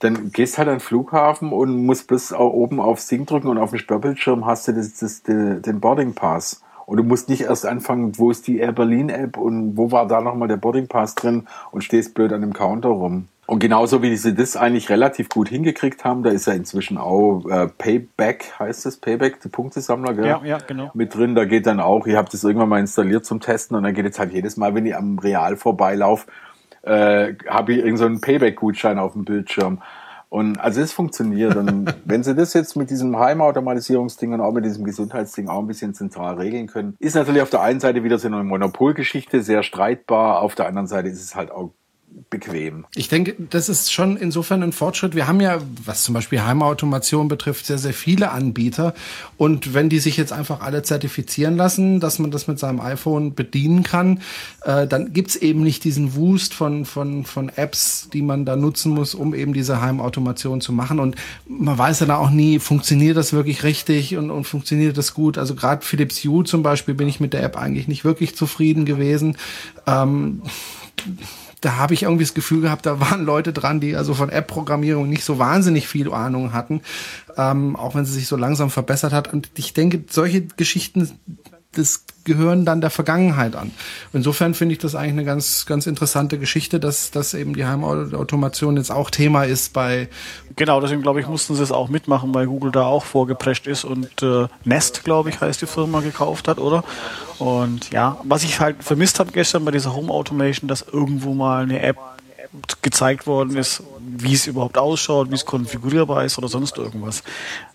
dann 0.00 0.32
gehst 0.32 0.58
halt 0.58 0.66
an 0.66 0.74
den 0.76 0.80
Flughafen 0.80 1.52
und 1.52 1.86
musst 1.86 2.08
bis 2.08 2.32
oben 2.32 2.80
aufs 2.80 3.06
Ding 3.06 3.24
drücken 3.24 3.48
und 3.48 3.58
auf 3.58 3.70
dem 3.70 3.78
Sperrbildschirm 3.78 4.46
hast 4.46 4.66
du 4.66 4.72
das, 4.72 4.94
das, 4.94 5.22
das, 5.22 5.62
den 5.62 5.80
Boarding 5.80 6.14
Pass. 6.14 6.62
Und 6.86 6.96
du 6.96 7.04
musst 7.04 7.28
nicht 7.28 7.42
erst 7.42 7.66
anfangen, 7.66 8.18
wo 8.18 8.32
ist 8.32 8.48
die 8.48 8.58
Air 8.58 8.72
Berlin 8.72 9.10
App 9.10 9.36
und 9.36 9.76
wo 9.76 9.92
war 9.92 10.08
da 10.08 10.20
nochmal 10.20 10.48
der 10.48 10.56
Boarding 10.56 10.88
Pass 10.88 11.14
drin 11.14 11.46
und 11.70 11.84
stehst 11.84 12.14
blöd 12.14 12.32
an 12.32 12.40
dem 12.40 12.52
Counter 12.52 12.88
rum. 12.88 13.28
Und 13.50 13.58
genauso 13.58 14.00
wie 14.00 14.16
sie 14.16 14.32
das 14.32 14.56
eigentlich 14.56 14.90
relativ 14.90 15.28
gut 15.28 15.48
hingekriegt 15.48 16.04
haben, 16.04 16.22
da 16.22 16.30
ist 16.30 16.46
ja 16.46 16.52
inzwischen 16.52 16.98
auch 16.98 17.44
äh, 17.50 17.66
Payback, 17.66 18.52
heißt 18.60 18.86
das, 18.86 18.98
Payback, 18.98 19.40
der 19.40 19.48
Punktesammler, 19.48 20.14
gell? 20.14 20.24
Ja, 20.24 20.40
ja, 20.44 20.58
genau. 20.58 20.92
Mit 20.94 21.16
drin, 21.16 21.34
da 21.34 21.44
geht 21.46 21.66
dann 21.66 21.80
auch, 21.80 22.06
ich 22.06 22.14
habe 22.14 22.28
das 22.30 22.44
irgendwann 22.44 22.68
mal 22.68 22.78
installiert 22.78 23.24
zum 23.24 23.40
Testen 23.40 23.76
und 23.76 23.82
dann 23.82 23.92
geht 23.92 24.04
jetzt 24.04 24.20
halt 24.20 24.32
jedes 24.32 24.56
Mal, 24.56 24.76
wenn 24.76 24.86
ich 24.86 24.94
am 24.94 25.18
Real 25.18 25.56
vorbeilaufe, 25.56 26.28
äh, 26.82 27.34
habe 27.48 27.72
ich 27.72 27.78
irgendeinen 27.78 28.14
so 28.14 28.20
Payback-Gutschein 28.20 29.00
auf 29.00 29.14
dem 29.14 29.24
Bildschirm. 29.24 29.82
Und 30.28 30.60
also 30.60 30.80
es 30.80 30.92
funktioniert. 30.92 31.56
Und 31.56 31.92
wenn 32.04 32.22
sie 32.22 32.36
das 32.36 32.54
jetzt 32.54 32.76
mit 32.76 32.88
diesem 32.88 33.18
Heimautomatisierungsding 33.18 34.32
und 34.32 34.42
auch 34.42 34.52
mit 34.52 34.64
diesem 34.64 34.84
Gesundheitsding 34.84 35.48
auch 35.48 35.58
ein 35.58 35.66
bisschen 35.66 35.92
zentral 35.92 36.36
regeln 36.36 36.68
können, 36.68 36.94
ist 37.00 37.16
natürlich 37.16 37.42
auf 37.42 37.50
der 37.50 37.62
einen 37.62 37.80
Seite 37.80 38.04
wieder 38.04 38.20
so 38.20 38.28
eine 38.28 38.44
Monopolgeschichte, 38.44 39.42
sehr 39.42 39.64
streitbar. 39.64 40.40
Auf 40.40 40.54
der 40.54 40.68
anderen 40.68 40.86
Seite 40.86 41.08
ist 41.08 41.20
es 41.20 41.34
halt 41.34 41.50
auch 41.50 41.72
bequem. 42.30 42.86
Ich 42.94 43.08
denke, 43.08 43.34
das 43.50 43.68
ist 43.68 43.92
schon 43.92 44.16
insofern 44.16 44.62
ein 44.62 44.72
Fortschritt. 44.72 45.14
Wir 45.14 45.26
haben 45.26 45.40
ja, 45.40 45.58
was 45.84 46.04
zum 46.04 46.14
Beispiel 46.14 46.42
Heimautomation 46.42 47.28
betrifft, 47.28 47.66
sehr, 47.66 47.78
sehr 47.78 47.92
viele 47.92 48.30
Anbieter. 48.30 48.94
Und 49.36 49.74
wenn 49.74 49.88
die 49.88 49.98
sich 49.98 50.16
jetzt 50.16 50.32
einfach 50.32 50.60
alle 50.60 50.82
zertifizieren 50.82 51.56
lassen, 51.56 51.98
dass 51.98 52.18
man 52.18 52.30
das 52.30 52.46
mit 52.46 52.58
seinem 52.58 52.80
iPhone 52.80 53.34
bedienen 53.34 53.82
kann, 53.82 54.20
äh, 54.64 54.86
dann 54.86 55.12
gibt's 55.12 55.36
eben 55.36 55.62
nicht 55.62 55.82
diesen 55.84 56.14
Wust 56.14 56.54
von, 56.54 56.84
von, 56.84 57.24
von 57.24 57.48
Apps, 57.48 58.08
die 58.12 58.22
man 58.22 58.44
da 58.44 58.54
nutzen 58.54 58.92
muss, 58.92 59.14
um 59.14 59.34
eben 59.34 59.52
diese 59.52 59.80
Heimautomation 59.80 60.60
zu 60.60 60.72
machen. 60.72 61.00
Und 61.00 61.16
man 61.48 61.76
weiß 61.76 62.00
dann 62.00 62.12
auch 62.12 62.30
nie, 62.30 62.60
funktioniert 62.60 63.16
das 63.16 63.32
wirklich 63.32 63.64
richtig 63.64 64.16
und, 64.16 64.30
und 64.30 64.44
funktioniert 64.44 64.96
das 64.96 65.14
gut. 65.14 65.36
Also 65.36 65.54
gerade 65.54 65.84
Philips 65.84 66.24
Hue 66.24 66.44
zum 66.44 66.62
Beispiel 66.62 66.94
bin 66.94 67.08
ich 67.08 67.18
mit 67.18 67.32
der 67.32 67.42
App 67.42 67.56
eigentlich 67.56 67.88
nicht 67.88 68.04
wirklich 68.04 68.36
zufrieden 68.36 68.84
gewesen. 68.84 69.36
Ähm, 69.86 70.42
da 71.60 71.76
habe 71.76 71.94
ich 71.94 72.04
irgendwie 72.04 72.24
das 72.24 72.34
Gefühl 72.34 72.62
gehabt, 72.62 72.86
da 72.86 73.00
waren 73.00 73.24
Leute 73.24 73.52
dran, 73.52 73.80
die 73.80 73.96
also 73.96 74.14
von 74.14 74.30
App-Programmierung 74.30 75.08
nicht 75.08 75.24
so 75.24 75.38
wahnsinnig 75.38 75.88
viel 75.88 76.12
Ahnung 76.12 76.52
hatten, 76.52 76.82
ähm, 77.36 77.76
auch 77.76 77.94
wenn 77.94 78.04
sie 78.04 78.12
sich 78.12 78.26
so 78.26 78.36
langsam 78.36 78.70
verbessert 78.70 79.12
hat. 79.12 79.32
Und 79.32 79.50
ich 79.56 79.74
denke, 79.74 80.04
solche 80.08 80.42
Geschichten 80.42 81.10
das 81.72 82.04
gehören 82.24 82.64
dann 82.64 82.80
der 82.80 82.90
Vergangenheit 82.90 83.56
an. 83.56 83.70
Insofern 84.12 84.54
finde 84.54 84.74
ich 84.74 84.78
das 84.78 84.94
eigentlich 84.94 85.12
eine 85.12 85.24
ganz, 85.24 85.66
ganz 85.66 85.86
interessante 85.86 86.38
Geschichte, 86.38 86.80
dass, 86.80 87.10
dass 87.10 87.32
eben 87.34 87.54
die 87.54 87.64
Heimautomation 87.64 88.76
jetzt 88.76 88.90
auch 88.90 89.10
Thema 89.10 89.44
ist 89.44 89.72
bei. 89.72 90.08
Genau, 90.56 90.80
deswegen 90.80 91.02
glaube 91.02 91.20
ich, 91.20 91.28
mussten 91.28 91.54
sie 91.54 91.62
es 91.62 91.72
auch 91.72 91.88
mitmachen, 91.88 92.34
weil 92.34 92.46
Google 92.46 92.72
da 92.72 92.84
auch 92.84 93.04
vorgeprescht 93.04 93.66
ist 93.66 93.84
und 93.84 94.22
äh, 94.22 94.48
Nest, 94.64 95.04
glaube 95.04 95.30
ich, 95.30 95.40
heißt 95.40 95.62
die 95.62 95.66
Firma, 95.66 96.00
gekauft 96.00 96.48
hat, 96.48 96.58
oder? 96.58 96.84
Und 97.38 97.90
ja, 97.90 98.18
was 98.24 98.42
ich 98.42 98.60
halt 98.60 98.82
vermisst 98.82 99.18
habe 99.18 99.32
gestern 99.32 99.64
bei 99.64 99.70
dieser 99.70 99.94
Home 99.94 100.12
Automation, 100.12 100.68
dass 100.68 100.82
irgendwo 100.82 101.34
mal 101.34 101.62
eine 101.62 101.80
App 101.80 101.96
gezeigt 102.82 103.26
worden 103.26 103.56
ist, 103.56 103.82
wie 104.00 104.32
es 104.32 104.46
überhaupt 104.46 104.76
ausschaut, 104.76 105.30
wie 105.30 105.34
es 105.34 105.46
konfigurierbar 105.46 106.24
ist 106.24 106.36
oder 106.36 106.48
sonst 106.48 106.76
irgendwas. 106.78 107.22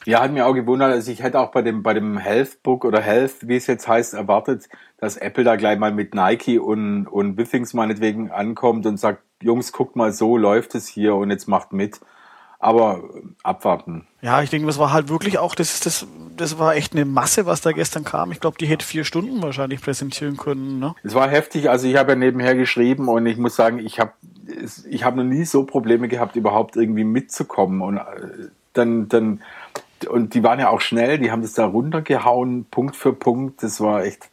Ja, 0.05 0.21
hat 0.21 0.31
mir 0.31 0.45
auch 0.45 0.53
gewundert, 0.53 0.91
also 0.91 1.11
ich 1.11 1.23
hätte 1.23 1.39
auch 1.39 1.51
bei 1.51 1.61
dem, 1.61 1.81
bei 1.81 1.93
dem 1.93 2.17
Healthbook 2.17 2.83
oder 2.83 2.99
Health, 2.99 3.47
wie 3.47 3.55
es 3.55 3.67
jetzt 3.67 3.87
heißt, 3.87 4.13
erwartet, 4.13 4.67
dass 4.97 5.15
Apple 5.15 5.45
da 5.45 5.55
gleich 5.55 5.79
mal 5.79 5.93
mit 5.93 6.13
Nike 6.13 6.59
und, 6.59 7.07
und 7.07 7.37
Withings 7.37 7.73
meinetwegen 7.73 8.31
ankommt 8.31 8.85
und 8.85 8.97
sagt, 8.97 9.21
Jungs, 9.41 9.71
guckt 9.71 9.95
mal, 9.95 10.11
so 10.11 10.37
läuft 10.37 10.75
es 10.75 10.87
hier 10.87 11.15
und 11.15 11.29
jetzt 11.29 11.47
macht 11.47 11.71
mit. 11.71 12.01
Aber 12.57 13.03
abwarten. 13.43 14.07
Ja, 14.21 14.41
ich 14.41 14.49
denke, 14.49 14.65
das 14.65 14.79
war 14.79 14.91
halt 14.91 15.09
wirklich 15.09 15.37
auch, 15.37 15.53
das, 15.53 15.81
das, 15.81 16.07
das 16.35 16.57
war 16.57 16.75
echt 16.75 16.93
eine 16.93 17.05
Masse, 17.05 17.45
was 17.45 17.61
da 17.61 17.73
gestern 17.73 18.03
kam. 18.03 18.31
Ich 18.31 18.39
glaube, 18.39 18.57
die 18.57 18.65
hätte 18.65 18.85
vier 18.85 19.03
Stunden 19.03 19.43
wahrscheinlich 19.43 19.81
präsentieren 19.81 20.35
können. 20.37 20.79
Ne? 20.79 20.95
Es 21.03 21.13
war 21.13 21.29
heftig. 21.29 21.69
Also 21.69 21.87
ich 21.87 21.97
habe 21.97 22.13
ja 22.13 22.15
nebenher 22.15 22.55
geschrieben 22.55 23.07
und 23.07 23.25
ich 23.27 23.37
muss 23.37 23.55
sagen, 23.55 23.77
ich 23.77 23.99
habe 23.99 24.13
ich 24.89 25.03
habe 25.03 25.17
noch 25.17 25.23
nie 25.23 25.45
so 25.45 25.63
Probleme 25.63 26.07
gehabt, 26.07 26.35
überhaupt 26.35 26.75
irgendwie 26.75 27.03
mitzukommen. 27.03 27.81
Und 27.81 27.97
äh, 27.97 28.01
dann, 28.73 29.09
dann, 29.09 29.41
und 30.09 30.33
die 30.33 30.43
waren 30.43 30.59
ja 30.59 30.69
auch 30.69 30.81
schnell, 30.81 31.17
die 31.17 31.31
haben 31.31 31.41
das 31.41 31.53
da 31.53 31.65
runtergehauen, 31.65 32.65
Punkt 32.65 32.95
für 32.95 33.13
Punkt. 33.13 33.63
Das 33.63 33.81
war 33.81 34.03
echt, 34.03 34.29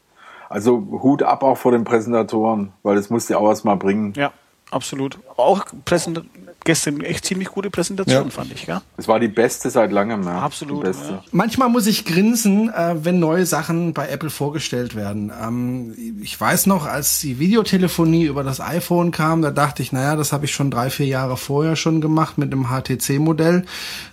also 0.49 0.87
Hut 1.03 1.23
ab 1.23 1.43
auch 1.43 1.57
vor 1.57 1.73
den 1.73 1.85
Präsentatoren, 1.85 2.73
weil 2.83 2.97
das 2.97 3.11
musste 3.11 3.39
auch 3.39 3.49
erst 3.49 3.65
mal 3.65 3.77
bringen. 3.77 4.13
Ja, 4.17 4.33
absolut. 4.71 5.19
Auch 5.37 5.65
Präsent 5.85 6.23
gestern 6.65 7.01
echt 7.01 7.25
ziemlich 7.25 7.49
gute 7.49 7.71
Präsentation, 7.71 8.25
ja. 8.25 8.31
fand 8.31 8.53
ich, 8.53 8.67
ja. 8.67 8.83
Es 8.97 9.09
war 9.09 9.21
die 9.21 9.29
beste 9.29 9.71
seit 9.71 9.93
langem, 9.93 10.23
ja. 10.25 10.41
Absolut. 10.41 10.85
Ja. 10.85 11.23
Manchmal 11.33 11.69
muss 11.69 11.87
ich 11.87 12.05
grinsen, 12.05 12.69
äh, 12.69 12.95
wenn 13.05 13.19
neue 13.19 13.47
Sachen 13.47 13.93
bei 13.93 14.09
Apple 14.09 14.31
vorgestellt 14.31 14.95
werden. 14.95 15.33
Ähm, 15.43 15.95
ich 16.23 16.41
weiß 16.41 16.67
noch, 16.67 16.87
als 16.87 17.21
die 17.21 17.39
Videotelefonie 17.39 18.25
über 18.25 18.45
das 18.45 18.61
iPhone 18.61 19.11
kam, 19.11 19.43
da 19.43 19.51
dachte 19.51 19.83
ich, 19.83 19.93
naja, 19.93 20.17
das 20.17 20.33
habe 20.33 20.45
ich 20.45 20.53
schon 20.53 20.71
drei, 20.71 20.91
vier 20.91 21.07
Jahre 21.07 21.37
vorher 21.37 21.77
schon 21.77 22.01
gemacht 22.01 22.39
mit 22.39 22.53
dem 22.53 22.69
HTC-Modell, 22.69 23.65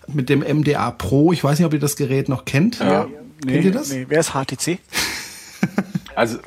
mit 0.08 0.30
dem 0.30 0.40
MDA 0.40 0.92
Pro. 0.92 1.32
Ich 1.34 1.44
weiß 1.44 1.60
nicht, 1.60 1.66
ob 1.66 1.74
ihr 1.74 1.80
das 1.80 1.96
Gerät 1.96 2.30
noch 2.30 2.46
kennt. 2.46 2.80
Ja. 2.80 3.08
Nee, 3.46 3.54
kennt 3.54 3.66
ihr 3.66 3.72
das? 3.72 3.92
Nee. 3.92 4.06
Wer 4.10 4.20
ist 4.20 4.34
HTC? 4.34 4.80
also 6.16 6.40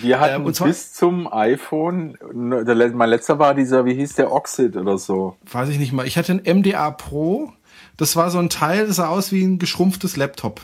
wir 0.00 0.20
hatten 0.20 0.46
ähm, 0.46 0.52
bis 0.64 0.92
zum 0.92 1.32
iPhone, 1.32 2.16
der, 2.32 2.90
mein 2.90 3.10
letzter 3.10 3.38
war 3.38 3.54
dieser, 3.54 3.84
wie 3.84 3.94
hieß 3.94 4.14
der, 4.14 4.32
Oxid 4.32 4.76
oder 4.76 4.98
so. 4.98 5.36
Weiß 5.50 5.68
ich 5.68 5.78
nicht 5.78 5.92
mal. 5.92 6.06
Ich 6.06 6.16
hatte 6.16 6.32
ein 6.32 6.58
MDA 6.58 6.90
Pro. 6.90 7.52
Das 7.96 8.16
war 8.16 8.30
so 8.30 8.38
ein 8.38 8.50
Teil, 8.50 8.86
das 8.86 8.96
sah 8.96 9.08
aus 9.08 9.32
wie 9.32 9.42
ein 9.42 9.58
geschrumpftes 9.58 10.16
Laptop. 10.16 10.60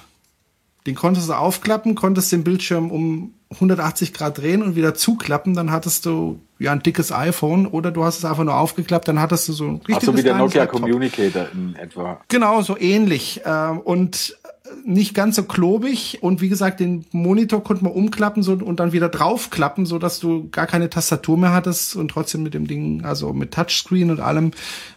Den 0.87 0.95
konntest 0.95 1.29
du 1.29 1.35
aufklappen, 1.35 1.95
konntest 1.95 2.33
den 2.33 2.45
Bildschirm 2.45 2.91
um 2.91 3.35
180 3.53 4.13
Grad 4.13 4.39
drehen 4.39 4.63
und 4.63 4.77
wieder 4.77 4.95
zuklappen, 4.95 5.55
dann 5.55 5.71
hattest 5.71 6.07
du 6.07 6.41
ja 6.59 6.73
ein 6.73 6.83
dickes 6.83 7.13
iPhone 7.13 7.67
oder 7.67 7.91
du 7.91 8.05
hast 8.05 8.19
es 8.19 8.25
einfach 8.25 8.45
nur 8.45 8.57
aufgeklappt, 8.57 9.09
dann 9.09 9.21
hattest 9.21 9.49
du 9.49 9.53
so 9.53 9.65
ein 9.65 9.77
richtiges 9.77 9.97
Ach 9.97 10.03
so 10.03 10.17
wie 10.17 10.23
der 10.23 10.37
Nokia 10.37 10.63
Laptop. 10.63 10.81
Communicator 10.81 11.47
in 11.53 11.77
etwa. 11.77 12.21
Genau, 12.29 12.63
so 12.63 12.77
ähnlich. 12.79 13.43
Ähm, 13.45 13.81
und 13.81 14.37
nicht 14.85 15.15
ganz 15.15 15.37
so 15.37 15.45
klobig 15.45 16.19
und 16.23 16.41
wie 16.41 16.49
gesagt, 16.49 16.81
den 16.81 17.05
Monitor 17.13 17.63
konnte 17.63 17.85
man 17.85 17.93
umklappen 17.93 18.43
so, 18.43 18.53
und 18.53 18.81
dann 18.81 18.93
wieder 18.93 19.09
draufklappen, 19.09 19.87
so 19.87 19.99
dass 19.99 20.21
du 20.21 20.49
gar 20.51 20.67
keine 20.67 20.91
Tastatur 20.91 21.37
mehr 21.39 21.53
hattest 21.53 21.97
und 21.97 22.09
trotzdem 22.09 22.43
mit 22.43 22.55
dem 22.55 22.67
Ding, 22.67 23.05
also 23.05 23.33
mit 23.33 23.53
Touchscreen 23.53 24.11
und 24.11 24.21
allem, 24.21 24.49
äh, 24.49 24.51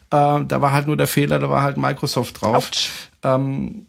da 0.09 0.61
war 0.61 0.71
halt 0.71 0.87
nur 0.87 0.97
der 0.97 1.07
Fehler, 1.07 1.39
da 1.39 1.49
war 1.49 1.61
halt 1.61 1.77
Microsoft 1.77 2.41
drauf. 2.41 2.71
Ähm, 3.23 3.87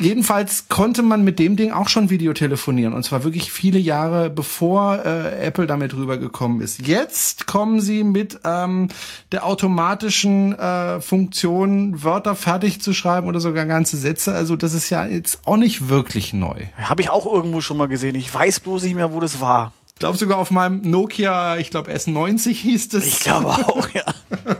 Jedenfalls 0.00 0.68
konnte 0.68 1.02
man 1.02 1.24
mit 1.24 1.38
dem 1.38 1.56
Ding 1.56 1.72
auch 1.72 1.88
schon 1.88 2.10
Videotelefonieren 2.10 2.92
und 2.92 3.04
zwar 3.04 3.24
wirklich 3.24 3.50
viele 3.50 3.78
Jahre 3.78 4.28
bevor 4.28 5.04
äh, 5.04 5.46
Apple 5.46 5.66
damit 5.66 5.94
rübergekommen 5.94 6.60
ist. 6.60 6.86
Jetzt 6.86 7.46
kommen 7.46 7.80
sie 7.80 8.04
mit 8.04 8.40
ähm, 8.44 8.88
der 9.30 9.46
automatischen 9.46 10.58
äh, 10.58 11.00
Funktion, 11.00 12.02
Wörter 12.02 12.34
fertig 12.34 12.82
zu 12.82 12.92
schreiben 12.92 13.28
oder 13.28 13.40
sogar 13.40 13.64
ganze 13.64 13.96
Sätze. 13.96 14.34
Also 14.34 14.56
das 14.56 14.74
ist 14.74 14.90
ja 14.90 15.06
jetzt 15.06 15.46
auch 15.46 15.56
nicht 15.56 15.88
wirklich 15.88 16.34
neu. 16.34 16.66
Habe 16.76 17.00
ich 17.00 17.08
auch 17.08 17.24
irgendwo 17.24 17.60
schon 17.60 17.78
mal 17.78 17.88
gesehen. 17.88 18.14
Ich 18.14 18.32
weiß 18.32 18.60
bloß 18.60 18.82
nicht 18.82 18.94
mehr, 18.94 19.12
wo 19.12 19.20
das 19.20 19.40
war. 19.40 19.72
Ich 19.86 20.00
glaube 20.00 20.18
sogar 20.18 20.38
auf 20.38 20.50
meinem 20.50 20.82
Nokia, 20.82 21.56
ich 21.56 21.70
glaube 21.70 21.92
S90 21.92 22.50
hieß 22.50 22.92
es. 22.94 23.06
Ich 23.06 23.20
glaube 23.20 23.48
auch, 23.48 23.88
ja. 23.94 24.04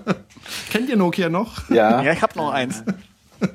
Kennt 0.70 0.88
ihr 0.88 0.96
Nokia 0.96 1.28
noch? 1.28 1.68
Ja. 1.68 2.00
Ja, 2.02 2.12
ich 2.12 2.22
habe 2.22 2.38
noch 2.38 2.50
eins. 2.50 2.84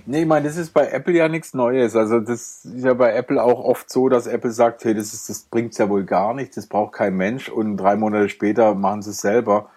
Nee, 0.06 0.22
ich 0.22 0.28
meine, 0.28 0.48
das 0.48 0.58
ist 0.58 0.74
bei 0.74 0.88
Apple 0.90 1.14
ja 1.14 1.28
nichts 1.28 1.54
Neues. 1.54 1.96
Also 1.96 2.20
das 2.20 2.66
ist 2.66 2.84
ja 2.86 2.94
bei 2.94 3.14
Apple 3.14 3.42
auch 3.42 3.64
oft 3.64 3.90
so, 3.90 4.10
dass 4.10 4.28
Apple 4.28 4.52
sagt, 4.52 4.84
hey, 4.86 4.94
das, 4.94 5.14
ist, 5.14 5.30
das 5.30 5.44
bringt's 5.44 5.78
ja 5.78 5.90
wohl 5.90 6.04
gar 6.04 6.34
nicht, 6.34 6.56
das 6.58 6.68
braucht 6.68 6.94
kein 6.94 7.16
Mensch 7.16 7.50
und 7.50 7.78
drei 7.78 7.96
Monate 7.96 8.30
später 8.30 8.76
machen 8.76 9.02
sie 9.02 9.12
es 9.12 9.22
selber, 9.22 9.70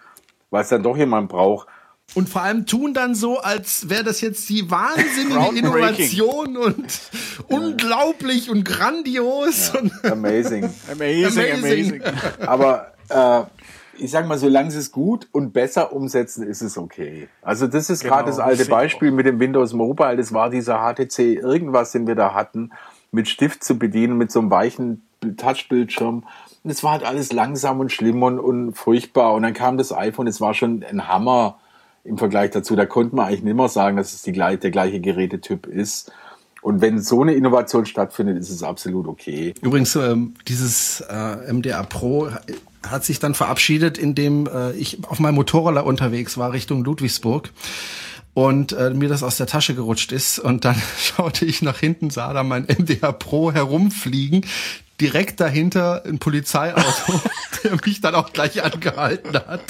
weil 0.49 0.63
es 0.63 0.69
dann 0.69 0.83
doch 0.83 0.97
jemand 0.97 1.29
braucht. 1.29 1.67
Und 2.13 2.27
vor 2.27 2.41
allem 2.41 2.65
tun 2.65 2.93
dann 2.93 3.15
so, 3.15 3.39
als 3.39 3.89
wäre 3.89 4.03
das 4.03 4.19
jetzt 4.19 4.49
die 4.49 4.69
wahnsinnige 4.69 5.55
Innovation 5.57 6.57
und 6.57 7.01
unglaublich 7.47 8.49
und 8.49 8.65
grandios. 8.65 9.71
Ja. 9.73 9.79
Und 9.79 10.05
amazing. 10.05 10.65
amazing. 10.91 11.51
Amazing, 11.51 11.53
amazing. 11.53 12.01
Aber 12.45 12.91
äh, 13.09 13.43
ich 14.01 14.11
sag 14.11 14.27
mal, 14.27 14.37
solange 14.37 14.71
sie 14.71 14.79
es 14.79 14.91
gut 14.91 15.27
und 15.31 15.53
besser 15.53 15.93
umsetzen, 15.93 16.47
ist 16.47 16.61
es 16.61 16.77
okay. 16.77 17.29
Also 17.41 17.67
das 17.67 17.89
ist 17.89 18.01
genau, 18.01 18.15
gerade 18.15 18.29
das 18.29 18.39
alte 18.39 18.65
Beispiel 18.65 19.11
mit 19.11 19.25
dem 19.25 19.39
Windows 19.39 19.73
Mobile. 19.73 20.17
Das 20.17 20.33
war 20.33 20.49
dieser 20.49 20.79
HTC 20.79 21.19
irgendwas, 21.35 21.91
den 21.91 22.07
wir 22.07 22.15
da 22.15 22.33
hatten, 22.33 22.71
mit 23.11 23.29
Stift 23.29 23.63
zu 23.63 23.77
bedienen, 23.77 24.17
mit 24.17 24.31
so 24.31 24.39
einem 24.39 24.49
weichen 24.49 25.03
Touchbildschirm. 25.37 26.25
Und 26.63 26.69
es 26.69 26.83
war 26.83 26.93
halt 26.93 27.03
alles 27.03 27.31
langsam 27.31 27.79
und 27.79 27.91
schlimm 27.91 28.23
und, 28.23 28.39
und 28.39 28.73
furchtbar. 28.73 29.33
Und 29.33 29.43
dann 29.43 29.53
kam 29.53 29.77
das 29.77 29.93
iPhone, 29.93 30.27
es 30.27 30.41
war 30.41 30.53
schon 30.53 30.83
ein 30.83 31.07
Hammer 31.07 31.59
im 32.03 32.17
Vergleich 32.17 32.51
dazu. 32.51 32.75
Da 32.75 32.87
konnte 32.87 33.15
man 33.15 33.27
eigentlich 33.27 33.43
nicht 33.43 33.55
mehr 33.55 33.69
sagen, 33.69 33.97
dass 33.97 34.13
es 34.13 34.23
die, 34.23 34.31
der 34.31 34.57
gleiche 34.57 34.99
Gerätetyp 34.99 35.67
ist. 35.67 36.11
Und 36.61 36.81
wenn 36.81 37.01
so 37.01 37.21
eine 37.21 37.33
Innovation 37.33 37.85
stattfindet, 37.85 38.37
ist 38.37 38.49
es 38.49 38.61
absolut 38.61 39.07
okay. 39.07 39.53
Übrigens, 39.61 39.95
ähm, 39.95 40.35
dieses 40.47 41.01
äh, 41.01 41.51
MDA 41.51 41.83
Pro 41.83 42.29
hat 42.87 43.03
sich 43.03 43.19
dann 43.19 43.33
verabschiedet, 43.33 43.97
indem 43.97 44.47
äh, 44.47 44.71
ich 44.73 44.99
auf 45.07 45.19
meinem 45.19 45.35
Motorroller 45.35 45.85
unterwegs 45.85 46.37
war 46.37 46.53
Richtung 46.53 46.83
Ludwigsburg 46.83 47.49
und 48.33 48.73
äh, 48.73 48.91
mir 48.91 49.09
das 49.09 49.23
aus 49.23 49.37
der 49.37 49.47
Tasche 49.47 49.75
gerutscht 49.75 50.11
ist 50.11 50.39
und 50.39 50.65
dann 50.65 50.81
schaute 50.97 51.45
ich 51.45 51.61
nach 51.61 51.79
hinten, 51.79 52.09
sah 52.09 52.33
da 52.33 52.43
mein 52.43 52.63
MDH 52.63 53.11
Pro 53.13 53.51
herumfliegen, 53.51 54.45
direkt 55.01 55.39
dahinter 55.39 56.03
ein 56.05 56.19
Polizeiauto, 56.19 57.19
der 57.63 57.71
mich 57.83 58.01
dann 58.01 58.13
auch 58.13 58.31
gleich 58.31 58.63
angehalten 58.63 59.33
hat. 59.33 59.61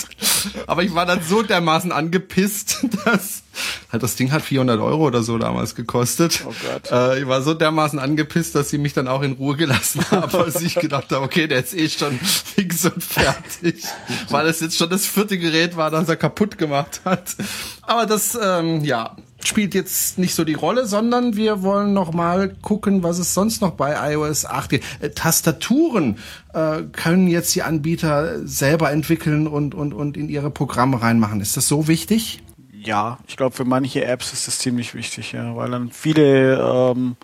Aber 0.68 0.84
ich 0.84 0.94
war 0.94 1.06
dann 1.06 1.24
so 1.24 1.42
dermaßen 1.42 1.94
angepisst, 1.94 2.86
dass 3.06 3.44
halt 3.92 4.04
das 4.04 4.16
Ding 4.16 4.32
hat 4.32 4.42
400 4.42 4.80
Euro 4.80 5.08
oder 5.08 5.24
so 5.24 5.38
damals 5.38 5.74
gekostet. 5.76 6.44
Oh 6.46 6.54
Gott. 6.66 6.92
Äh, 6.92 7.22
ich 7.22 7.28
war 7.28 7.42
so 7.42 7.54
dermaßen 7.54 7.98
angepisst, 7.98 8.56
dass 8.56 8.70
sie 8.70 8.78
mich 8.78 8.94
dann 8.94 9.08
auch 9.08 9.22
in 9.22 9.34
Ruhe 9.34 9.56
gelassen 9.56 10.04
haben, 10.12 10.36
als 10.38 10.62
ich 10.62 10.76
gedacht 10.76 11.12
habe, 11.12 11.24
okay, 11.24 11.48
der 11.48 11.60
ist 11.60 11.74
eh 11.74 11.90
schon 11.90 12.20
fix 12.20 12.86
und 12.86 13.02
fertig, 13.02 13.84
weil 14.30 14.48
es 14.48 14.60
jetzt 14.60 14.78
schon 14.78 14.90
das 14.90 15.06
vierte 15.06 15.38
Gerät 15.38 15.78
war, 15.78 15.92
das 15.92 16.10
er 16.10 16.18
kaputt 16.18 16.58
gemacht 16.58 17.02
hat. 17.06 17.36
Aber 17.84 18.06
das, 18.06 18.38
ähm, 18.42 18.84
ja, 18.84 19.16
spielt 19.48 19.74
jetzt 19.74 20.18
nicht 20.18 20.36
so 20.36 20.44
die 20.44 20.54
Rolle, 20.54 20.86
sondern 20.86 21.36
wir 21.36 21.64
wollen 21.64 21.94
noch 21.94 22.14
mal 22.14 22.56
gucken, 22.62 23.04
was 23.04 23.20
es 23.20 23.34
sonst 23.34 23.62
noch 23.62 23.72
bei 23.72 24.14
iOS 24.14 24.46
8 24.46 24.70
gibt. 24.70 24.86
Äh, 25.00 25.10
Tastaturen 25.12 26.18
äh, 26.54 26.84
können 26.92 27.28
jetzt 27.28 27.54
die 27.56 27.64
Anbieter 27.64 28.46
selber 28.48 28.92
entwickeln 28.92 29.48
und, 29.48 29.76
und, 29.76 29.94
und 29.94 30.18
in 30.18 30.30
ihre 30.30 30.52
Programme 30.52 31.02
reinmachen. 31.02 31.42
Ist 31.42 31.58
das 31.58 31.68
so 31.68 31.88
wichtig? 31.88 32.42
Ja, 32.74 33.20
ich 33.28 33.38
glaube, 33.38 33.56
für 33.56 33.66
manche 33.66 34.06
Apps 34.06 34.34
ist 34.34 34.48
das 34.48 34.60
ziemlich 34.60 34.96
wichtig, 34.96 35.34
ja, 35.34 35.56
weil 35.56 35.70
dann 35.70 35.92
viele 35.92 36.58
ähm, 36.60 37.16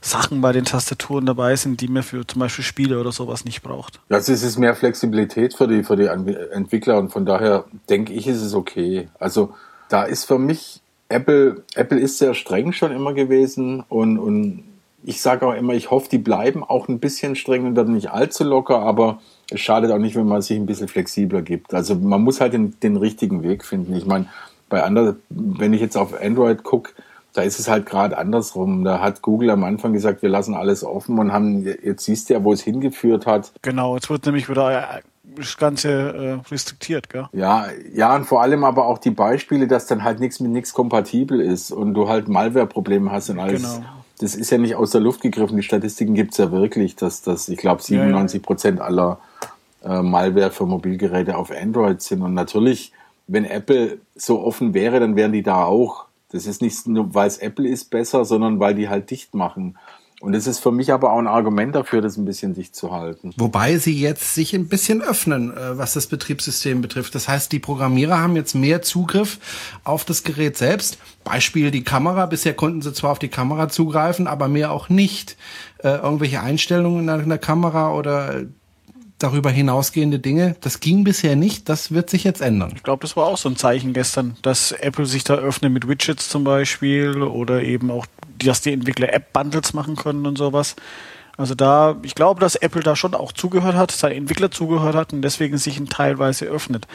Sachen 0.00 0.40
bei 0.40 0.52
den 0.52 0.64
Tastaturen 0.64 1.26
dabei 1.26 1.56
sind, 1.56 1.80
die 1.80 1.88
man 1.88 2.02
für 2.02 2.26
zum 2.26 2.40
Beispiel 2.40 2.64
Spiele 2.64 3.00
oder 3.00 3.10
sowas 3.10 3.44
nicht 3.44 3.62
braucht. 3.62 4.00
Also 4.10 4.32
es 4.32 4.42
ist 4.42 4.58
mehr 4.58 4.74
Flexibilität 4.74 5.54
für 5.54 5.66
die, 5.66 5.82
für 5.82 5.96
die 5.96 6.06
Entwickler 6.06 6.98
und 6.98 7.10
von 7.10 7.24
daher 7.24 7.64
denke 7.88 8.12
ich, 8.12 8.26
ist 8.26 8.42
es 8.42 8.54
okay. 8.54 9.08
Also 9.18 9.54
da 9.88 10.04
ist 10.04 10.24
für 10.24 10.38
mich 10.38 10.82
Apple, 11.14 11.62
Apple 11.76 11.98
ist 11.98 12.18
sehr 12.18 12.34
streng 12.34 12.72
schon 12.72 12.90
immer 12.90 13.14
gewesen 13.14 13.84
und, 13.88 14.18
und 14.18 14.64
ich 15.04 15.20
sage 15.20 15.46
auch 15.46 15.54
immer, 15.54 15.74
ich 15.74 15.90
hoffe, 15.90 16.08
die 16.10 16.18
bleiben 16.18 16.64
auch 16.64 16.88
ein 16.88 16.98
bisschen 16.98 17.36
streng 17.36 17.66
und 17.66 17.76
werden 17.76 17.94
nicht 17.94 18.10
allzu 18.10 18.42
locker, 18.42 18.80
aber 18.80 19.20
es 19.50 19.60
schadet 19.60 19.92
auch 19.92 19.98
nicht, 19.98 20.16
wenn 20.16 20.26
man 20.26 20.42
sich 20.42 20.56
ein 20.56 20.66
bisschen 20.66 20.88
flexibler 20.88 21.42
gibt. 21.42 21.74
Also 21.74 21.94
man 21.94 22.22
muss 22.22 22.40
halt 22.40 22.54
den, 22.54 22.78
den 22.80 22.96
richtigen 22.96 23.42
Weg 23.42 23.64
finden. 23.64 23.94
Ich 23.94 24.06
meine, 24.06 24.26
bei 24.68 24.82
anderen, 24.82 25.16
wenn 25.28 25.72
ich 25.72 25.80
jetzt 25.80 25.96
auf 25.96 26.20
Android 26.20 26.64
gucke, 26.64 26.92
da 27.34 27.42
ist 27.42 27.58
es 27.58 27.68
halt 27.68 27.84
gerade 27.84 28.16
andersrum. 28.16 28.84
Da 28.84 29.00
hat 29.00 29.20
Google 29.20 29.50
am 29.50 29.64
Anfang 29.64 29.92
gesagt, 29.92 30.22
wir 30.22 30.30
lassen 30.30 30.54
alles 30.54 30.82
offen 30.82 31.18
und 31.18 31.32
haben, 31.32 31.64
jetzt 31.64 32.04
siehst 32.04 32.30
du 32.30 32.34
ja, 32.34 32.42
wo 32.42 32.52
es 32.52 32.62
hingeführt 32.62 33.26
hat. 33.26 33.52
Genau, 33.62 33.94
jetzt 33.96 34.08
wird 34.08 34.24
nämlich 34.24 34.48
wieder 34.48 35.02
das 35.36 35.56
Ganze 35.56 35.90
äh, 35.90 36.50
restriktiert, 36.50 37.08
gell? 37.08 37.26
Ja, 37.32 37.66
ja, 37.92 38.14
und 38.14 38.24
vor 38.24 38.42
allem 38.42 38.64
aber 38.64 38.86
auch 38.86 38.98
die 38.98 39.10
Beispiele, 39.10 39.66
dass 39.66 39.86
dann 39.86 40.04
halt 40.04 40.20
nichts 40.20 40.40
mit 40.40 40.52
nichts 40.52 40.72
kompatibel 40.72 41.40
ist 41.40 41.70
und 41.70 41.94
du 41.94 42.08
halt 42.08 42.28
Malware-Probleme 42.28 43.10
hast 43.10 43.30
und 43.30 43.38
alles. 43.38 43.62
Genau. 43.62 43.84
Das 44.18 44.34
ist 44.34 44.50
ja 44.50 44.58
nicht 44.58 44.76
aus 44.76 44.92
der 44.92 45.00
Luft 45.00 45.22
gegriffen. 45.22 45.56
Die 45.56 45.62
Statistiken 45.62 46.14
gibt's 46.14 46.38
ja 46.38 46.52
wirklich, 46.52 46.96
dass 46.96 47.22
das, 47.22 47.48
ich 47.48 47.58
glaube, 47.58 47.82
97 47.82 48.42
Prozent 48.42 48.78
ja, 48.78 48.84
ja. 48.84 48.88
aller 48.88 49.18
äh, 49.84 50.02
Malware 50.02 50.50
für 50.50 50.66
Mobilgeräte 50.66 51.36
auf 51.36 51.50
Android 51.50 52.00
sind. 52.00 52.22
Und 52.22 52.34
natürlich, 52.34 52.92
wenn 53.26 53.44
Apple 53.44 53.98
so 54.14 54.42
offen 54.42 54.72
wäre, 54.72 55.00
dann 55.00 55.16
wären 55.16 55.32
die 55.32 55.42
da 55.42 55.64
auch. 55.64 56.06
Das 56.30 56.46
ist 56.46 56.62
nicht 56.62 56.86
nur, 56.86 57.14
weil 57.14 57.28
es 57.28 57.38
Apple 57.38 57.68
ist 57.68 57.90
besser, 57.90 58.24
sondern 58.24 58.60
weil 58.60 58.74
die 58.74 58.88
halt 58.88 59.10
dicht 59.10 59.34
machen. 59.34 59.76
Und 60.20 60.34
es 60.34 60.46
ist 60.46 60.60
für 60.60 60.72
mich 60.72 60.92
aber 60.92 61.12
auch 61.12 61.18
ein 61.18 61.26
Argument 61.26 61.74
dafür, 61.74 62.00
das 62.00 62.16
ein 62.16 62.24
bisschen 62.24 62.54
dicht 62.54 62.74
zu 62.74 62.92
halten. 62.92 63.34
Wobei 63.36 63.76
sie 63.78 63.98
jetzt 63.98 64.34
sich 64.34 64.54
ein 64.54 64.68
bisschen 64.68 65.02
öffnen, 65.02 65.54
äh, 65.54 65.76
was 65.76 65.92
das 65.92 66.06
Betriebssystem 66.06 66.80
betrifft. 66.80 67.14
Das 67.14 67.28
heißt, 67.28 67.52
die 67.52 67.58
Programmierer 67.58 68.18
haben 68.18 68.36
jetzt 68.36 68.54
mehr 68.54 68.80
Zugriff 68.80 69.38
auf 69.82 70.04
das 70.04 70.22
Gerät 70.22 70.56
selbst. 70.56 70.98
Beispiel 71.24 71.70
die 71.70 71.84
Kamera. 71.84 72.26
Bisher 72.26 72.54
konnten 72.54 72.80
sie 72.80 72.92
zwar 72.92 73.12
auf 73.12 73.18
die 73.18 73.28
Kamera 73.28 73.68
zugreifen, 73.68 74.26
aber 74.26 74.48
mehr 74.48 74.70
auch 74.72 74.88
nicht. 74.88 75.36
Äh, 75.78 75.96
irgendwelche 75.96 76.40
Einstellungen 76.40 77.08
in 77.08 77.28
der 77.28 77.38
Kamera 77.38 77.92
oder 77.92 78.46
darüber 79.18 79.50
hinausgehende 79.50 80.18
Dinge. 80.18 80.56
Das 80.60 80.80
ging 80.80 81.04
bisher 81.04 81.36
nicht, 81.36 81.68
das 81.68 81.92
wird 81.92 82.10
sich 82.10 82.24
jetzt 82.24 82.40
ändern. 82.40 82.72
Ich 82.76 82.82
glaube, 82.82 83.02
das 83.02 83.16
war 83.16 83.26
auch 83.26 83.38
so 83.38 83.48
ein 83.48 83.56
Zeichen 83.56 83.92
gestern, 83.92 84.36
dass 84.42 84.72
Apple 84.72 85.06
sich 85.06 85.24
da 85.24 85.34
öffnet 85.34 85.72
mit 85.72 85.88
Widgets 85.88 86.28
zum 86.28 86.44
Beispiel 86.44 87.22
oder 87.22 87.62
eben 87.62 87.90
auch, 87.90 88.06
dass 88.38 88.60
die 88.60 88.72
Entwickler 88.72 89.12
App-Bundles 89.12 89.74
machen 89.74 89.96
können 89.96 90.26
und 90.26 90.38
sowas. 90.38 90.76
Also 91.36 91.54
da, 91.54 91.96
ich 92.02 92.14
glaube, 92.14 92.40
dass 92.40 92.54
Apple 92.54 92.82
da 92.82 92.94
schon 92.94 93.14
auch 93.14 93.32
zugehört 93.32 93.74
hat, 93.74 93.90
seine 93.90 94.14
Entwickler 94.14 94.50
zugehört 94.50 94.94
hat 94.94 95.12
und 95.12 95.22
deswegen 95.22 95.58
sich 95.58 95.82
teilweise 95.88 96.46
öffnet. 96.46 96.86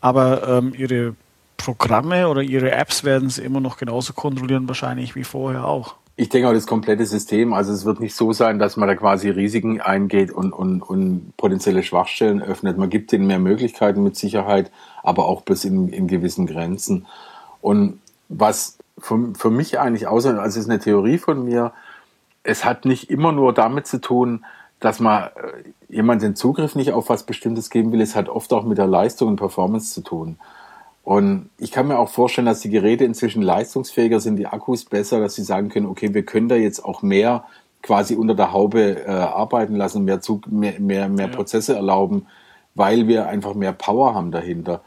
Aber 0.00 0.46
ähm, 0.46 0.72
ihre 0.76 1.14
Programme 1.56 2.28
oder 2.28 2.40
ihre 2.40 2.70
Apps 2.70 3.02
werden 3.02 3.28
sie 3.28 3.42
immer 3.42 3.60
noch 3.60 3.76
genauso 3.76 4.12
kontrollieren, 4.12 4.68
wahrscheinlich 4.68 5.16
wie 5.16 5.24
vorher 5.24 5.66
auch. 5.66 5.96
Ich 6.14 6.28
denke 6.28 6.48
auch 6.48 6.52
das 6.52 6.66
komplette 6.66 7.06
System, 7.06 7.52
also 7.52 7.72
es 7.72 7.84
wird 7.84 8.00
nicht 8.00 8.14
so 8.14 8.32
sein, 8.32 8.58
dass 8.58 8.76
man 8.76 8.88
da 8.88 8.96
quasi 8.96 9.30
Risiken 9.30 9.80
eingeht 9.80 10.32
und, 10.32 10.52
und, 10.52 10.82
und 10.82 11.36
potenzielle 11.36 11.84
Schwachstellen 11.84 12.42
öffnet. 12.42 12.76
Man 12.76 12.90
gibt 12.90 13.12
denen 13.12 13.26
mehr 13.28 13.38
Möglichkeiten 13.38 14.02
mit 14.02 14.16
Sicherheit, 14.16 14.72
aber 15.04 15.26
auch 15.26 15.42
bis 15.42 15.64
in, 15.64 15.88
in 15.90 16.08
gewissen 16.08 16.46
Grenzen. 16.46 17.06
Und 17.60 18.00
was 18.28 18.77
für, 18.98 19.32
für 19.36 19.50
mich 19.50 19.78
eigentlich 19.78 20.06
außer, 20.06 20.40
also 20.40 20.58
es 20.58 20.64
ist 20.64 20.70
eine 20.70 20.80
Theorie 20.80 21.18
von 21.18 21.44
mir, 21.44 21.72
es 22.42 22.64
hat 22.64 22.84
nicht 22.84 23.10
immer 23.10 23.32
nur 23.32 23.52
damit 23.52 23.86
zu 23.86 24.00
tun, 24.00 24.44
dass 24.80 25.00
man 25.00 25.24
äh, 25.24 25.28
jemand 25.88 26.22
den 26.22 26.36
Zugriff 26.36 26.74
nicht 26.74 26.92
auf 26.92 27.08
was 27.08 27.24
Bestimmtes 27.24 27.70
geben 27.70 27.92
will, 27.92 28.00
es 28.00 28.16
hat 28.16 28.28
oft 28.28 28.52
auch 28.52 28.64
mit 28.64 28.78
der 28.78 28.86
Leistung 28.86 29.28
und 29.28 29.36
Performance 29.36 29.92
zu 29.92 30.02
tun. 30.02 30.38
Und 31.04 31.48
ich 31.58 31.72
kann 31.72 31.88
mir 31.88 31.98
auch 31.98 32.10
vorstellen, 32.10 32.46
dass 32.46 32.60
die 32.60 32.68
Geräte 32.68 33.04
inzwischen 33.04 33.40
leistungsfähiger 33.40 34.20
sind, 34.20 34.36
die 34.36 34.46
Akkus 34.46 34.84
besser, 34.84 35.20
dass 35.20 35.34
sie 35.34 35.42
sagen 35.42 35.70
können, 35.70 35.86
okay, 35.86 36.12
wir 36.12 36.22
können 36.22 36.48
da 36.48 36.54
jetzt 36.54 36.84
auch 36.84 37.00
mehr 37.00 37.44
quasi 37.82 38.14
unter 38.14 38.34
der 38.34 38.52
Haube 38.52 39.06
äh, 39.06 39.10
arbeiten 39.10 39.74
lassen, 39.74 40.04
mehr, 40.04 40.20
Zug, 40.20 40.46
mehr, 40.48 40.78
mehr, 40.80 41.08
mehr 41.08 41.28
ja. 41.28 41.34
Prozesse 41.34 41.74
erlauben, 41.74 42.26
weil 42.74 43.08
wir 43.08 43.26
einfach 43.26 43.54
mehr 43.54 43.72
Power 43.72 44.14
haben 44.14 44.30
dahinter. 44.30 44.82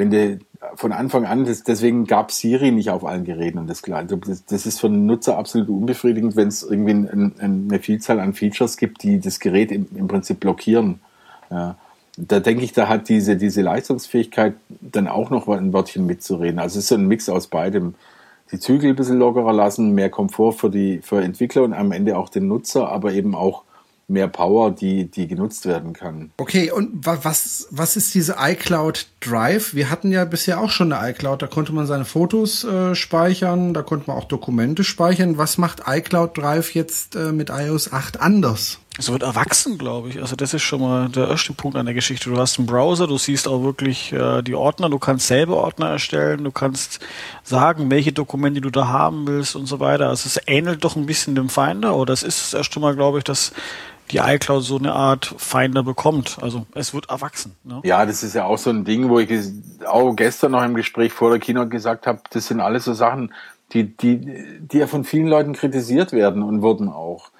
Wenn 0.00 0.10
die 0.10 0.38
von 0.74 0.92
Anfang 0.92 1.26
an, 1.26 1.44
das, 1.44 1.62
deswegen 1.62 2.06
gab 2.06 2.32
Siri 2.32 2.72
nicht 2.72 2.90
auf 2.90 3.04
allen 3.04 3.24
Geräten 3.24 3.58
und 3.58 3.68
das, 3.68 3.82
das, 3.82 4.44
das 4.44 4.66
ist 4.66 4.80
für 4.80 4.88
den 4.88 5.06
Nutzer 5.06 5.38
absolut 5.38 5.68
unbefriedigend, 5.68 6.36
wenn 6.36 6.48
es 6.48 6.62
irgendwie 6.62 6.92
ein, 6.92 7.08
ein, 7.08 7.34
eine 7.70 7.78
Vielzahl 7.78 8.20
an 8.20 8.34
Features 8.34 8.76
gibt, 8.76 9.02
die 9.02 9.20
das 9.20 9.40
Gerät 9.40 9.70
im, 9.72 9.86
im 9.94 10.08
Prinzip 10.08 10.40
blockieren. 10.40 11.00
Ja 11.50 11.76
da 12.16 12.40
denke 12.40 12.64
ich, 12.64 12.72
da 12.72 12.88
hat 12.88 13.08
diese, 13.08 13.36
diese 13.36 13.62
Leistungsfähigkeit 13.62 14.54
dann 14.80 15.08
auch 15.08 15.30
noch 15.30 15.48
ein 15.48 15.72
Wörtchen 15.72 16.06
mitzureden. 16.06 16.58
Also 16.58 16.78
es 16.78 16.84
ist 16.84 16.88
so 16.88 16.96
ein 16.96 17.06
Mix 17.06 17.28
aus 17.28 17.46
beidem. 17.46 17.94
die 18.52 18.58
Zügel 18.58 18.90
ein 18.90 18.96
bisschen 18.96 19.18
lockerer 19.18 19.52
lassen, 19.52 19.94
mehr 19.94 20.10
Komfort 20.10 20.52
für 20.52 20.70
die 20.70 21.00
für 21.02 21.22
Entwickler 21.22 21.62
und 21.62 21.72
am 21.72 21.92
Ende 21.92 22.18
auch 22.18 22.28
den 22.28 22.48
Nutzer, 22.48 22.88
aber 22.88 23.12
eben 23.12 23.34
auch 23.34 23.62
mehr 24.10 24.28
Power, 24.28 24.70
die, 24.70 25.10
die 25.10 25.26
genutzt 25.26 25.66
werden 25.66 25.92
kann. 25.92 26.30
Okay, 26.36 26.70
und 26.70 27.06
was, 27.06 27.68
was 27.70 27.96
ist 27.96 28.14
diese 28.14 28.36
iCloud 28.38 29.06
Drive? 29.20 29.74
Wir 29.74 29.90
hatten 29.90 30.10
ja 30.10 30.24
bisher 30.24 30.60
auch 30.60 30.70
schon 30.70 30.92
eine 30.92 31.10
iCloud, 31.10 31.42
da 31.42 31.46
konnte 31.46 31.72
man 31.72 31.86
seine 31.86 32.04
Fotos 32.04 32.64
äh, 32.64 32.94
speichern, 32.94 33.72
da 33.72 33.82
konnte 33.82 34.08
man 34.08 34.16
auch 34.16 34.24
Dokumente 34.24 34.84
speichern. 34.84 35.38
Was 35.38 35.58
macht 35.58 35.82
iCloud 35.86 36.36
Drive 36.36 36.74
jetzt 36.74 37.16
äh, 37.16 37.32
mit 37.32 37.50
iOS 37.50 37.92
8 37.92 38.20
anders? 38.20 38.78
Es 38.98 39.10
wird 39.10 39.22
erwachsen, 39.22 39.78
glaube 39.78 40.10
ich. 40.10 40.20
Also 40.20 40.36
das 40.36 40.52
ist 40.52 40.62
schon 40.62 40.80
mal 40.80 41.08
der 41.08 41.28
erste 41.28 41.54
Punkt 41.54 41.76
an 41.76 41.86
der 41.86 41.94
Geschichte. 41.94 42.28
Du 42.28 42.36
hast 42.36 42.58
einen 42.58 42.66
Browser, 42.66 43.06
du 43.06 43.16
siehst 43.16 43.48
auch 43.48 43.62
wirklich 43.62 44.12
äh, 44.12 44.42
die 44.42 44.54
Ordner, 44.54 44.90
du 44.90 44.98
kannst 44.98 45.28
selber 45.28 45.56
Ordner 45.56 45.88
erstellen, 45.88 46.44
du 46.44 46.50
kannst 46.50 47.00
sagen, 47.42 47.90
welche 47.90 48.12
Dokumente 48.12 48.60
du 48.60 48.68
da 48.68 48.88
haben 48.88 49.26
willst 49.26 49.56
und 49.56 49.64
so 49.66 49.80
weiter. 49.80 50.08
Also 50.08 50.26
es 50.26 50.38
ähnelt 50.46 50.84
doch 50.84 50.96
ein 50.96 51.06
bisschen 51.06 51.34
dem 51.34 51.48
Finder, 51.48 51.96
oder 51.96 52.12
das 52.12 52.22
ist 52.22 52.42
das 52.42 52.54
erste 52.54 52.80
Mal, 52.80 52.94
glaube 52.94 53.18
ich, 53.18 53.24
dass 53.24 53.52
die 54.10 54.18
iCloud 54.18 54.62
so 54.62 54.78
eine 54.78 54.92
Art 54.92 55.34
Finder 55.38 55.82
bekommt. 55.82 56.38
Also 56.40 56.66
es 56.74 56.92
wird 56.94 57.10
erwachsen. 57.10 57.56
Ne? 57.64 57.80
Ja, 57.84 58.04
das 58.06 58.22
ist 58.22 58.34
ja 58.34 58.44
auch 58.44 58.58
so 58.58 58.70
ein 58.70 58.84
Ding, 58.84 59.08
wo 59.08 59.18
ich 59.18 59.30
auch 59.86 60.14
gestern 60.14 60.52
noch 60.52 60.64
im 60.64 60.74
Gespräch 60.74 61.12
vor 61.12 61.30
der 61.30 61.38
Kino 61.38 61.66
gesagt 61.68 62.06
habe, 62.06 62.20
das 62.30 62.46
sind 62.46 62.60
alles 62.60 62.84
so 62.84 62.92
Sachen, 62.92 63.32
die, 63.72 63.96
die, 63.96 64.58
die 64.58 64.78
ja 64.78 64.86
von 64.86 65.04
vielen 65.04 65.28
Leuten 65.28 65.52
kritisiert 65.52 66.12
werden 66.12 66.42
und 66.42 66.62
wurden 66.62 66.88
auch. 66.88 67.30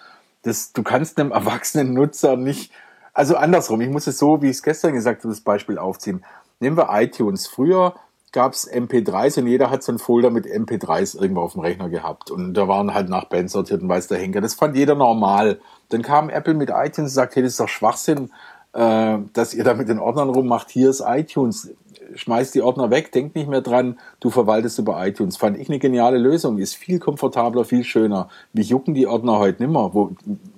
Das, 0.42 0.72
du 0.72 0.82
kannst 0.82 1.18
einem 1.18 1.32
erwachsenen 1.32 1.92
Nutzer 1.92 2.36
nicht, 2.36 2.72
also 3.12 3.36
andersrum, 3.36 3.80
ich 3.80 3.90
muss 3.90 4.06
es 4.06 4.18
so, 4.18 4.40
wie 4.40 4.46
ich 4.46 4.56
es 4.56 4.62
gestern 4.62 4.94
gesagt 4.94 5.24
habe, 5.24 5.32
das 5.32 5.40
Beispiel 5.40 5.78
aufziehen. 5.78 6.24
Nehmen 6.60 6.76
wir 6.76 6.88
iTunes. 6.92 7.46
Früher 7.46 7.94
gab 8.32 8.52
es 8.52 8.70
MP3s 8.70 9.40
und 9.40 9.46
jeder 9.48 9.70
hat 9.70 9.82
so 9.82 9.92
einen 9.92 9.98
Folder 9.98 10.30
mit 10.30 10.46
MP3s 10.46 11.20
irgendwo 11.20 11.42
auf 11.42 11.52
dem 11.54 11.62
Rechner 11.62 11.88
gehabt. 11.88 12.30
Und 12.30 12.54
da 12.54 12.68
waren 12.68 12.94
halt 12.94 13.08
nach 13.08 13.24
Band 13.24 13.50
sortiert 13.50 13.82
und 13.82 13.88
weiß 13.88 14.06
der 14.08 14.18
Henker. 14.18 14.40
Das 14.40 14.54
fand 14.54 14.76
jeder 14.76 14.94
normal. 14.94 15.60
Dann 15.91 16.03
kam 16.03 16.30
Apple 16.30 16.55
mit 16.55 16.70
iTunes 16.70 17.11
und 17.11 17.14
sagt, 17.14 17.36
hey, 17.36 17.43
das 17.43 17.53
ist 17.53 17.61
doch 17.61 17.68
Schwachsinn, 17.68 18.30
äh, 18.72 19.18
dass 19.32 19.55
ihr 19.55 19.64
da 19.64 19.74
mit 19.74 19.88
den 19.88 19.99
Ordnern 19.99 20.30
rummacht. 20.30 20.70
Hier 20.70 20.91
ist 20.91 21.03
iTunes. 21.07 21.70
Schmeißt 22.14 22.55
die 22.57 22.62
Ordner 22.62 22.91
weg, 22.91 23.12
denkt 23.12 23.36
nicht 23.36 23.49
mehr 23.49 23.61
dran, 23.61 24.01
du 24.18 24.30
verwaltest 24.30 24.80
über 24.80 25.07
iTunes. 25.07 25.36
Fand 25.36 25.57
ich 25.59 25.68
eine 25.68 25.78
geniale 25.78 26.18
Lösung. 26.18 26.59
Ist 26.59 26.74
viel 26.74 26.99
komfortabler, 26.99 27.64
viel 27.64 27.84
schöner. 27.84 28.28
Mich 28.53 28.68
jucken 28.68 28.95
die 28.95 29.07
Ordner 29.07 29.38
heute 29.38 29.62
nimmer, 29.62 29.95
wo, 29.95 30.11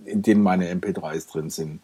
in 0.07 0.23
denen 0.23 0.43
meine 0.43 0.73
MP3s 0.73 1.31
drin 1.31 1.51
sind. 1.51 1.81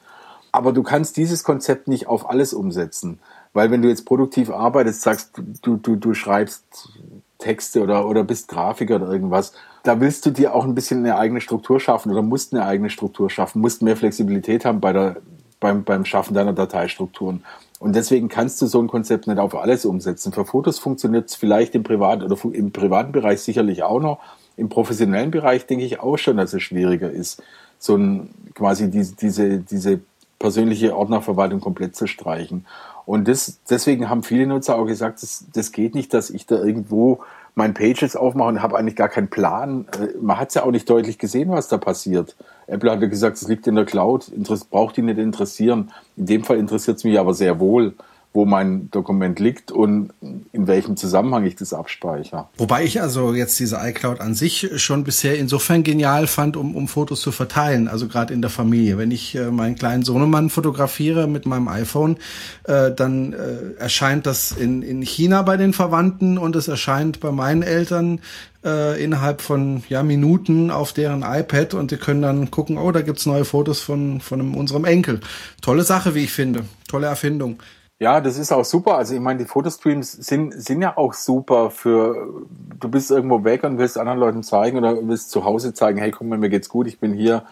Aber 0.52 0.72
du 0.72 0.82
kannst 0.82 1.18
dieses 1.18 1.44
Konzept 1.44 1.88
nicht 1.88 2.06
auf 2.06 2.30
alles 2.30 2.54
umsetzen. 2.54 3.18
Weil 3.52 3.70
wenn 3.70 3.82
du 3.82 3.88
jetzt 3.88 4.06
produktiv 4.06 4.50
arbeitest, 4.50 5.02
sagst 5.02 5.32
du, 5.62 5.76
du, 5.76 5.96
du 5.96 6.14
schreibst 6.14 6.90
Texte 7.38 7.82
oder, 7.82 8.06
oder 8.06 8.24
bist 8.24 8.48
Grafiker 8.48 8.96
oder 8.96 9.10
irgendwas, 9.10 9.52
da 9.84 10.00
willst 10.00 10.26
du 10.26 10.30
dir 10.30 10.54
auch 10.54 10.64
ein 10.64 10.74
bisschen 10.74 10.98
eine 10.98 11.16
eigene 11.16 11.40
Struktur 11.40 11.80
schaffen 11.80 12.10
oder 12.10 12.22
musst 12.22 12.52
eine 12.52 12.64
eigene 12.64 12.90
Struktur 12.90 13.30
schaffen, 13.30 13.60
musst 13.60 13.80
mehr 13.80 13.96
Flexibilität 13.96 14.64
haben 14.64 14.80
bei 14.80 14.92
der, 14.92 15.16
beim, 15.60 15.84
beim 15.84 16.04
Schaffen 16.04 16.34
deiner 16.34 16.52
Dateistrukturen. 16.52 17.44
Und 17.78 17.94
deswegen 17.94 18.28
kannst 18.28 18.60
du 18.60 18.66
so 18.66 18.80
ein 18.80 18.88
Konzept 18.88 19.28
nicht 19.28 19.38
auf 19.38 19.54
alles 19.54 19.84
umsetzen. 19.84 20.32
Für 20.32 20.44
Fotos 20.44 20.78
funktioniert 20.80 21.28
es 21.28 21.36
vielleicht 21.36 21.74
im 21.74 21.84
Privat 21.84 22.22
oder 22.22 22.36
im 22.52 22.72
privaten 22.72 23.12
Bereich 23.12 23.40
sicherlich 23.40 23.84
auch 23.84 24.00
noch. 24.00 24.18
Im 24.56 24.68
professionellen 24.68 25.30
Bereich 25.30 25.66
denke 25.66 25.84
ich 25.84 26.00
auch 26.00 26.16
schon, 26.16 26.36
dass 26.36 26.52
es 26.52 26.62
schwieriger 26.62 27.10
ist, 27.10 27.40
so 27.78 27.96
ein, 27.96 28.30
quasi 28.54 28.90
diese, 28.90 29.14
diese, 29.14 29.58
diese 29.58 30.00
persönliche 30.40 30.96
Ordnerverwaltung 30.96 31.60
komplett 31.60 31.94
zu 31.94 32.08
streichen. 32.08 32.66
Und 33.08 33.26
das, 33.26 33.60
deswegen 33.70 34.10
haben 34.10 34.22
viele 34.22 34.46
Nutzer 34.46 34.76
auch 34.76 34.84
gesagt, 34.84 35.22
das, 35.22 35.46
das 35.54 35.72
geht 35.72 35.94
nicht, 35.94 36.12
dass 36.12 36.28
ich 36.28 36.44
da 36.44 36.56
irgendwo 36.56 37.20
mein 37.54 37.72
Pages 37.72 38.16
aufmache 38.16 38.48
und 38.48 38.60
habe 38.60 38.76
eigentlich 38.76 38.96
gar 38.96 39.08
keinen 39.08 39.28
Plan. 39.28 39.86
Äh, 39.98 40.08
man 40.20 40.38
hat 40.38 40.48
es 40.48 40.56
ja 40.56 40.64
auch 40.64 40.70
nicht 40.70 40.90
deutlich 40.90 41.16
gesehen, 41.16 41.48
was 41.48 41.68
da 41.68 41.78
passiert. 41.78 42.36
Apple 42.66 42.90
hat 42.90 43.00
ja 43.00 43.08
gesagt, 43.08 43.38
es 43.38 43.48
liegt 43.48 43.66
in 43.66 43.76
der 43.76 43.86
Cloud, 43.86 44.30
braucht 44.70 44.98
ihn 44.98 45.06
nicht 45.06 45.16
interessieren. 45.16 45.90
In 46.18 46.26
dem 46.26 46.44
Fall 46.44 46.58
interessiert 46.58 46.98
es 46.98 47.04
mich 47.04 47.18
aber 47.18 47.32
sehr 47.32 47.58
wohl 47.58 47.94
wo 48.34 48.44
mein 48.44 48.90
Dokument 48.90 49.40
liegt 49.40 49.72
und 49.72 50.10
in 50.52 50.66
welchem 50.66 50.96
Zusammenhang 50.96 51.44
ich 51.44 51.56
das 51.56 51.72
abspeichere. 51.72 52.48
Wobei 52.58 52.84
ich 52.84 53.00
also 53.00 53.34
jetzt 53.34 53.58
diese 53.58 53.78
iCloud 53.82 54.20
an 54.20 54.34
sich 54.34 54.70
schon 54.76 55.02
bisher 55.02 55.38
insofern 55.38 55.82
genial 55.82 56.26
fand, 56.26 56.56
um, 56.56 56.76
um 56.76 56.88
Fotos 56.88 57.20
zu 57.22 57.32
verteilen, 57.32 57.88
also 57.88 58.06
gerade 58.06 58.34
in 58.34 58.42
der 58.42 58.50
Familie. 58.50 58.98
Wenn 58.98 59.10
ich 59.10 59.34
äh, 59.34 59.50
meinen 59.50 59.76
kleinen 59.76 60.02
Sohnemann 60.02 60.50
fotografiere 60.50 61.26
mit 61.26 61.46
meinem 61.46 61.68
iPhone, 61.68 62.16
äh, 62.64 62.92
dann 62.92 63.32
äh, 63.32 63.80
erscheint 63.80 64.26
das 64.26 64.52
in, 64.52 64.82
in 64.82 65.02
China 65.02 65.42
bei 65.42 65.56
den 65.56 65.72
Verwandten 65.72 66.36
und 66.36 66.54
es 66.54 66.68
erscheint 66.68 67.20
bei 67.20 67.32
meinen 67.32 67.62
Eltern 67.62 68.20
äh, 68.64 69.02
innerhalb 69.02 69.40
von 69.40 69.82
ja, 69.88 70.02
Minuten 70.02 70.70
auf 70.70 70.92
deren 70.92 71.22
iPad 71.22 71.74
und 71.74 71.90
die 71.90 71.96
können 71.96 72.22
dann 72.22 72.50
gucken, 72.50 72.76
oh, 72.76 72.92
da 72.92 73.00
gibt's 73.00 73.26
neue 73.26 73.44
Fotos 73.44 73.80
von, 73.80 74.20
von 74.20 74.54
unserem 74.54 74.84
Enkel. 74.84 75.20
Tolle 75.62 75.84
Sache, 75.84 76.14
wie 76.14 76.24
ich 76.24 76.32
finde. 76.32 76.64
Tolle 76.88 77.06
Erfindung. 77.06 77.58
Ja, 78.00 78.20
das 78.20 78.38
ist 78.38 78.52
auch 78.52 78.64
super. 78.64 78.96
Also 78.96 79.14
ich 79.14 79.20
meine, 79.20 79.40
die 79.40 79.44
Fotostreams 79.44 80.12
sind, 80.12 80.52
sind 80.52 80.82
ja 80.82 80.96
auch 80.96 81.14
super 81.14 81.70
für, 81.70 82.44
du 82.78 82.88
bist 82.88 83.10
irgendwo 83.10 83.42
weg 83.42 83.64
und 83.64 83.78
willst 83.78 83.98
anderen 83.98 84.20
Leuten 84.20 84.42
zeigen 84.44 84.78
oder 84.78 84.96
willst 85.08 85.30
zu 85.30 85.44
Hause 85.44 85.74
zeigen, 85.74 85.98
hey, 85.98 86.12
guck 86.12 86.26
mal, 86.26 86.38
mir 86.38 86.48
geht's 86.48 86.68
gut, 86.68 86.86
ich 86.86 87.00
bin 87.00 87.12
hier. 87.12 87.42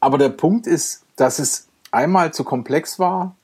Aber 0.00 0.16
der 0.16 0.30
Punkt 0.30 0.66
ist, 0.66 1.04
dass 1.16 1.38
es 1.38 1.68
einmal 1.90 2.32
zu 2.32 2.42
komplex 2.42 2.98
war, 2.98 3.34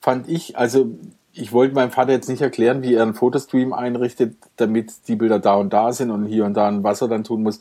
fand 0.00 0.28
ich, 0.28 0.58
also 0.58 0.86
ich 1.32 1.52
wollte 1.52 1.74
meinem 1.74 1.92
Vater 1.92 2.12
jetzt 2.12 2.28
nicht 2.28 2.42
erklären, 2.42 2.82
wie 2.82 2.94
er 2.94 3.02
einen 3.02 3.14
Fotostream 3.14 3.72
einrichtet, 3.72 4.36
damit 4.56 5.06
die 5.06 5.14
Bilder 5.14 5.38
da 5.38 5.54
und 5.54 5.72
da 5.72 5.92
sind 5.92 6.10
und 6.10 6.26
hier 6.26 6.46
und 6.46 6.54
da 6.54 6.66
ein 6.66 6.82
Wasser 6.82 7.06
dann 7.06 7.22
tun 7.22 7.44
muss. 7.44 7.60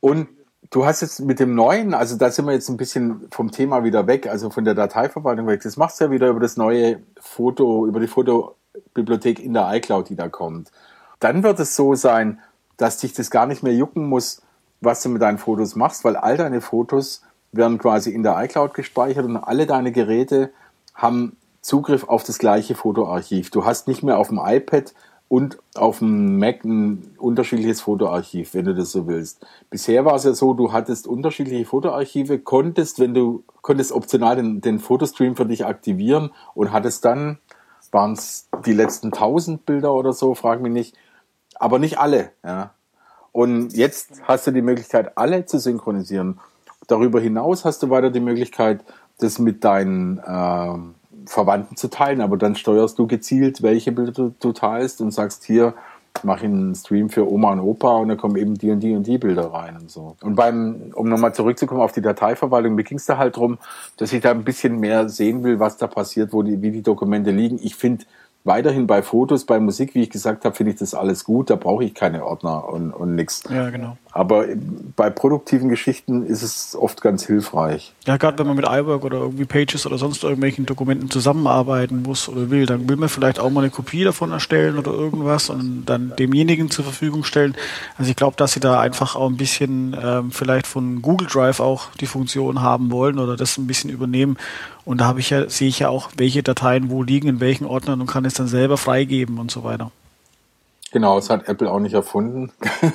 Und 0.00 0.28
Du 0.74 0.84
hast 0.84 1.02
jetzt 1.02 1.20
mit 1.20 1.38
dem 1.38 1.54
neuen, 1.54 1.94
also 1.94 2.16
da 2.16 2.32
sind 2.32 2.46
wir 2.46 2.52
jetzt 2.52 2.68
ein 2.68 2.76
bisschen 2.76 3.28
vom 3.30 3.52
Thema 3.52 3.84
wieder 3.84 4.08
weg, 4.08 4.26
also 4.26 4.50
von 4.50 4.64
der 4.64 4.74
Dateiverwaltung 4.74 5.46
weg. 5.46 5.62
Das 5.62 5.76
machst 5.76 6.00
du 6.00 6.06
ja 6.06 6.10
wieder 6.10 6.26
über 6.26 6.40
das 6.40 6.56
neue 6.56 6.98
Foto, 7.20 7.86
über 7.86 8.00
die 8.00 8.08
Fotobibliothek 8.08 9.38
in 9.38 9.54
der 9.54 9.72
iCloud, 9.72 10.08
die 10.08 10.16
da 10.16 10.28
kommt. 10.28 10.72
Dann 11.20 11.44
wird 11.44 11.60
es 11.60 11.76
so 11.76 11.94
sein, 11.94 12.40
dass 12.76 12.98
dich 12.98 13.12
das 13.12 13.30
gar 13.30 13.46
nicht 13.46 13.62
mehr 13.62 13.72
jucken 13.72 14.08
muss, 14.08 14.42
was 14.80 15.00
du 15.00 15.10
mit 15.10 15.22
deinen 15.22 15.38
Fotos 15.38 15.76
machst, 15.76 16.02
weil 16.02 16.16
all 16.16 16.36
deine 16.36 16.60
Fotos 16.60 17.22
werden 17.52 17.78
quasi 17.78 18.10
in 18.10 18.24
der 18.24 18.42
iCloud 18.42 18.74
gespeichert 18.74 19.26
und 19.26 19.36
alle 19.36 19.66
deine 19.66 19.92
Geräte 19.92 20.50
haben 20.92 21.36
Zugriff 21.60 22.02
auf 22.02 22.24
das 22.24 22.40
gleiche 22.40 22.74
Fotoarchiv. 22.74 23.52
Du 23.52 23.64
hast 23.64 23.86
nicht 23.86 24.02
mehr 24.02 24.18
auf 24.18 24.26
dem 24.26 24.40
iPad 24.44 24.92
und 25.28 25.58
auf 25.74 25.98
dem 25.98 26.38
Mac 26.38 26.64
ein 26.64 27.16
unterschiedliches 27.18 27.80
Fotoarchiv, 27.80 28.54
wenn 28.54 28.66
du 28.66 28.74
das 28.74 28.92
so 28.92 29.06
willst. 29.06 29.44
Bisher 29.70 30.04
war 30.04 30.14
es 30.14 30.24
ja 30.24 30.34
so, 30.34 30.54
du 30.54 30.72
hattest 30.72 31.06
unterschiedliche 31.06 31.64
Fotoarchive, 31.64 32.38
konntest, 32.38 33.00
wenn 33.00 33.14
du, 33.14 33.42
konntest 33.62 33.92
optional 33.92 34.36
den, 34.36 34.60
den 34.60 34.78
Fotostream 34.78 35.34
für 35.36 35.46
dich 35.46 35.64
aktivieren 35.64 36.30
und 36.54 36.72
hattest 36.72 37.04
dann, 37.04 37.38
waren 37.90 38.12
es 38.12 38.48
die 38.66 38.72
letzten 38.72 39.08
1000 39.08 39.64
Bilder 39.66 39.94
oder 39.94 40.12
so, 40.12 40.34
frag 40.34 40.60
mich 40.60 40.72
nicht, 40.72 40.96
aber 41.54 41.78
nicht 41.78 41.98
alle, 41.98 42.32
ja. 42.44 42.74
Und 43.32 43.76
jetzt 43.76 44.22
hast 44.22 44.46
du 44.46 44.52
die 44.52 44.62
Möglichkeit, 44.62 45.18
alle 45.18 45.44
zu 45.44 45.58
synchronisieren. 45.58 46.38
Darüber 46.86 47.20
hinaus 47.20 47.64
hast 47.64 47.82
du 47.82 47.90
weiter 47.90 48.10
die 48.10 48.20
Möglichkeit, 48.20 48.84
das 49.18 49.40
mit 49.40 49.64
deinen, 49.64 50.18
äh, 50.18 50.78
Verwandten 51.26 51.76
zu 51.76 51.88
teilen, 51.88 52.20
aber 52.20 52.36
dann 52.36 52.54
steuerst 52.54 52.98
du 52.98 53.06
gezielt, 53.06 53.62
welche 53.62 53.92
Bilder 53.92 54.32
du, 54.38 54.52
teilst 54.52 55.00
und 55.00 55.10
sagst 55.10 55.44
hier, 55.44 55.74
mach 56.22 56.42
einen 56.42 56.74
Stream 56.74 57.10
für 57.10 57.30
Oma 57.30 57.52
und 57.52 57.60
Opa 57.60 57.96
und 57.96 58.08
dann 58.08 58.16
kommen 58.16 58.36
eben 58.36 58.54
die 58.54 58.70
und 58.70 58.80
die 58.80 58.94
und 58.94 59.06
die 59.06 59.18
Bilder 59.18 59.52
rein 59.52 59.76
und 59.76 59.90
so. 59.90 60.16
Und 60.22 60.36
beim, 60.36 60.92
um 60.94 61.08
nochmal 61.08 61.34
zurückzukommen 61.34 61.80
auf 61.80 61.92
die 61.92 62.02
Dateiverwaltung, 62.02 62.74
mir 62.74 62.84
ging 62.84 62.98
es 62.98 63.06
da 63.06 63.18
halt 63.18 63.36
drum, 63.36 63.58
dass 63.96 64.12
ich 64.12 64.22
da 64.22 64.30
ein 64.30 64.44
bisschen 64.44 64.78
mehr 64.78 65.08
sehen 65.08 65.42
will, 65.42 65.58
was 65.58 65.76
da 65.76 65.86
passiert, 65.86 66.32
wo 66.32 66.42
die, 66.42 66.62
wie 66.62 66.70
die 66.70 66.82
Dokumente 66.82 67.30
liegen. 67.30 67.58
Ich 67.60 67.74
finde, 67.74 68.04
weiterhin 68.44 68.86
bei 68.86 69.02
Fotos, 69.02 69.46
bei 69.46 69.58
Musik, 69.58 69.94
wie 69.94 70.02
ich 70.02 70.10
gesagt 70.10 70.44
habe, 70.44 70.54
finde 70.54 70.72
ich 70.72 70.78
das 70.78 70.94
alles 70.94 71.24
gut. 71.24 71.48
Da 71.48 71.56
brauche 71.56 71.82
ich 71.82 71.94
keine 71.94 72.24
Ordner 72.24 72.68
und, 72.68 72.92
und 72.92 73.14
nichts. 73.14 73.42
Ja, 73.48 73.70
genau. 73.70 73.96
Aber 74.12 74.44
bei 74.94 75.10
produktiven 75.10 75.68
Geschichten 75.68 76.24
ist 76.24 76.42
es 76.42 76.76
oft 76.76 77.00
ganz 77.00 77.26
hilfreich. 77.26 77.94
Ja, 78.06 78.16
gerade 78.16 78.38
wenn 78.38 78.46
man 78.46 78.54
mit 78.54 78.66
iWork 78.66 79.04
oder 79.04 79.18
irgendwie 79.18 79.44
Pages 79.46 79.86
oder 79.86 79.98
sonst 79.98 80.22
irgendwelchen 80.22 80.66
Dokumenten 80.66 81.10
zusammenarbeiten 81.10 82.02
muss 82.02 82.28
oder 82.28 82.50
will, 82.50 82.66
dann 82.66 82.88
will 82.88 82.96
man 82.96 83.08
vielleicht 83.08 83.40
auch 83.40 83.50
mal 83.50 83.62
eine 83.62 83.70
Kopie 83.70 84.04
davon 84.04 84.30
erstellen 84.30 84.78
oder 84.78 84.92
irgendwas 84.92 85.50
und 85.50 85.86
dann 85.86 86.12
demjenigen 86.16 86.70
zur 86.70 86.84
Verfügung 86.84 87.24
stellen. 87.24 87.56
Also 87.96 88.10
ich 88.10 88.16
glaube, 88.16 88.36
dass 88.36 88.52
sie 88.52 88.60
da 88.60 88.78
einfach 88.78 89.16
auch 89.16 89.28
ein 89.28 89.36
bisschen 89.36 89.96
ähm, 90.00 90.30
vielleicht 90.30 90.68
von 90.68 91.02
Google 91.02 91.26
Drive 91.26 91.58
auch 91.58 91.88
die 92.00 92.06
Funktion 92.06 92.60
haben 92.60 92.92
wollen 92.92 93.18
oder 93.18 93.36
das 93.36 93.56
ein 93.56 93.66
bisschen 93.66 93.90
übernehmen. 93.90 94.36
Und 94.84 95.00
da 95.00 95.06
habe 95.06 95.20
ich 95.20 95.30
ja, 95.30 95.48
sehe 95.48 95.68
ich 95.68 95.78
ja 95.78 95.88
auch, 95.88 96.10
welche 96.16 96.42
Dateien 96.42 96.90
wo 96.90 97.02
liegen, 97.02 97.28
in 97.28 97.40
welchen 97.40 97.66
Ordnern 97.66 98.00
und 98.00 98.06
kann 98.06 98.24
es 98.24 98.34
dann 98.34 98.48
selber 98.48 98.76
freigeben 98.76 99.38
und 99.38 99.50
so 99.50 99.64
weiter. 99.64 99.90
Genau, 100.92 101.16
das 101.16 101.30
hat 101.30 101.48
Apple 101.48 101.70
auch 101.70 101.80
nicht 101.80 101.94
erfunden. 101.94 102.52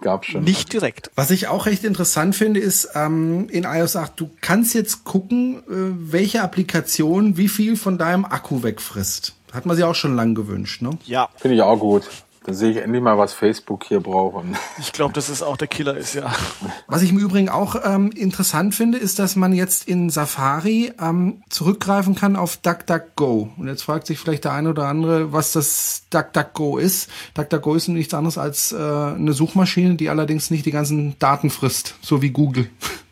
gab 0.00 0.24
schon. 0.24 0.44
Nicht 0.44 0.72
direkt. 0.72 1.10
Was 1.14 1.30
ich 1.30 1.48
auch 1.48 1.66
recht 1.66 1.84
interessant 1.84 2.34
finde, 2.34 2.60
ist 2.60 2.90
ähm, 2.94 3.48
in 3.50 3.64
iOS 3.64 3.96
8, 3.96 4.18
du 4.18 4.30
kannst 4.40 4.74
jetzt 4.74 5.04
gucken, 5.04 5.58
äh, 5.68 6.12
welche 6.12 6.42
Applikation 6.42 7.36
wie 7.36 7.48
viel 7.48 7.76
von 7.76 7.98
deinem 7.98 8.24
Akku 8.24 8.62
wegfrisst. 8.62 9.34
Hat 9.52 9.64
man 9.64 9.76
sich 9.76 9.84
auch 9.84 9.94
schon 9.94 10.16
lang 10.16 10.34
gewünscht, 10.34 10.82
ne? 10.82 10.90
Ja. 11.06 11.28
Finde 11.36 11.56
ich 11.56 11.62
auch 11.62 11.78
gut. 11.78 12.08
Dann 12.46 12.54
sehe 12.54 12.70
ich 12.70 12.76
endlich 12.76 13.02
mal, 13.02 13.18
was 13.18 13.34
Facebook 13.34 13.84
hier 13.84 14.00
braucht. 14.00 14.44
Ich 14.78 14.92
glaube, 14.92 15.12
dass 15.12 15.28
es 15.28 15.42
auch 15.42 15.56
der 15.56 15.66
Killer 15.66 15.96
ist, 15.96 16.14
ja. 16.14 16.32
Was 16.86 17.02
ich 17.02 17.10
im 17.10 17.18
Übrigen 17.18 17.48
auch 17.48 17.76
ähm, 17.84 18.10
interessant 18.12 18.74
finde, 18.74 18.98
ist, 18.98 19.18
dass 19.18 19.34
man 19.34 19.52
jetzt 19.52 19.88
in 19.88 20.10
Safari 20.10 20.92
ähm, 21.00 21.42
zurückgreifen 21.48 22.14
kann 22.14 22.36
auf 22.36 22.56
DuckDuckGo. 22.58 23.48
Und 23.56 23.66
jetzt 23.66 23.82
fragt 23.82 24.06
sich 24.06 24.18
vielleicht 24.18 24.44
der 24.44 24.52
eine 24.52 24.70
oder 24.70 24.86
andere, 24.86 25.32
was 25.32 25.52
das 25.52 26.04
DuckDuckGo 26.10 26.78
ist. 26.78 27.10
DuckDuckGo 27.34 27.74
ist 27.74 27.88
nichts 27.88 28.14
anderes 28.14 28.38
als 28.38 28.70
äh, 28.70 28.76
eine 28.76 29.32
Suchmaschine, 29.32 29.96
die 29.96 30.08
allerdings 30.08 30.50
nicht 30.50 30.66
die 30.66 30.70
ganzen 30.70 31.18
Daten 31.18 31.50
frisst, 31.50 31.96
so 32.00 32.22
wie 32.22 32.30
Google. 32.30 32.68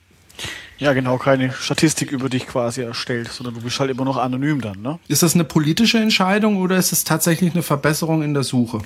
Ja, 0.79 0.93
genau, 0.93 1.19
keine 1.19 1.53
Statistik 1.53 2.11
über 2.11 2.29
dich 2.29 2.47
quasi 2.47 2.83
erstellt, 2.83 3.29
sondern 3.29 3.55
du 3.55 3.63
bist 3.63 3.79
halt 3.79 3.91
immer 3.91 4.05
noch 4.05 4.17
anonym 4.17 4.61
dann, 4.61 4.83
ne? 4.83 4.99
Ist 5.09 5.23
das 5.23 5.35
eine 5.35 5.45
politische 5.45 5.99
Entscheidung 5.99 6.57
oder 6.57 6.77
ist 6.77 6.93
es 6.93 7.05
tatsächlich 7.05 7.53
eine 7.53 7.63
Verbesserung 7.63 8.23
in 8.23 8.35
der 8.35 8.43
Suche? 8.43 8.81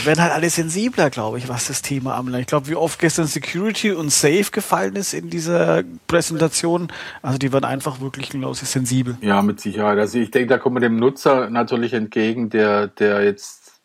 Die 0.00 0.06
werden 0.06 0.20
halt 0.20 0.32
alle 0.32 0.50
sensibler, 0.50 1.08
glaube 1.08 1.38
ich, 1.38 1.48
was 1.48 1.68
das 1.68 1.80
Thema 1.80 2.16
anbelangt. 2.16 2.42
Ich 2.42 2.46
glaube, 2.48 2.68
wie 2.68 2.74
oft 2.74 2.98
gestern 2.98 3.26
Security 3.26 3.92
und 3.92 4.10
Safe 4.10 4.50
gefallen 4.50 4.96
ist 4.96 5.14
in 5.14 5.30
dieser 5.30 5.82
Präsentation. 6.06 6.88
Also 7.22 7.38
die 7.38 7.52
werden 7.52 7.64
einfach 7.64 8.00
wirklich 8.00 8.30
glaube 8.30 8.66
sensibel. 8.66 9.16
Ja, 9.22 9.40
mit 9.40 9.60
Sicherheit. 9.60 9.98
Also 9.98 10.18
ich 10.18 10.30
denke, 10.30 10.48
da 10.48 10.58
kommen 10.58 10.76
wir 10.76 10.80
dem 10.80 10.96
Nutzer 10.96 11.48
natürlich 11.48 11.94
entgegen, 11.94 12.50
der, 12.50 12.88
der 12.88 13.24
jetzt 13.24 13.80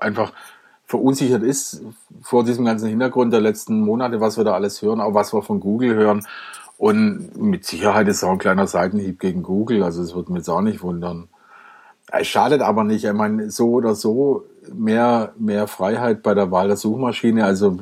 einfach 0.00 0.32
verunsichert 0.86 1.42
ist 1.42 1.82
vor 2.22 2.44
diesem 2.44 2.64
ganzen 2.64 2.88
Hintergrund 2.88 3.32
der 3.32 3.40
letzten 3.40 3.80
Monate, 3.80 4.20
was 4.20 4.36
wir 4.36 4.44
da 4.44 4.52
alles 4.52 4.82
hören, 4.82 5.00
auch 5.00 5.14
was 5.14 5.32
wir 5.32 5.42
von 5.42 5.60
Google 5.60 5.94
hören. 5.94 6.24
Und 6.76 7.36
mit 7.36 7.64
Sicherheit 7.64 8.08
ist 8.08 8.18
es 8.18 8.24
auch 8.24 8.32
ein 8.32 8.38
kleiner 8.38 8.66
Seitenhieb 8.66 9.20
gegen 9.20 9.42
Google. 9.42 9.82
Also 9.82 10.02
es 10.02 10.14
würde 10.14 10.32
mich 10.32 10.40
jetzt 10.40 10.48
auch 10.48 10.60
nicht 10.60 10.82
wundern. 10.82 11.28
Es 12.12 12.26
schadet 12.26 12.60
aber 12.60 12.84
nicht. 12.84 13.04
Ich 13.04 13.12
meine, 13.12 13.50
so 13.50 13.70
oder 13.70 13.94
so 13.94 14.44
mehr, 14.72 15.32
mehr 15.38 15.66
Freiheit 15.66 16.22
bei 16.22 16.34
der 16.34 16.50
Wahl 16.50 16.68
der 16.68 16.76
Suchmaschine. 16.76 17.44
Also 17.44 17.78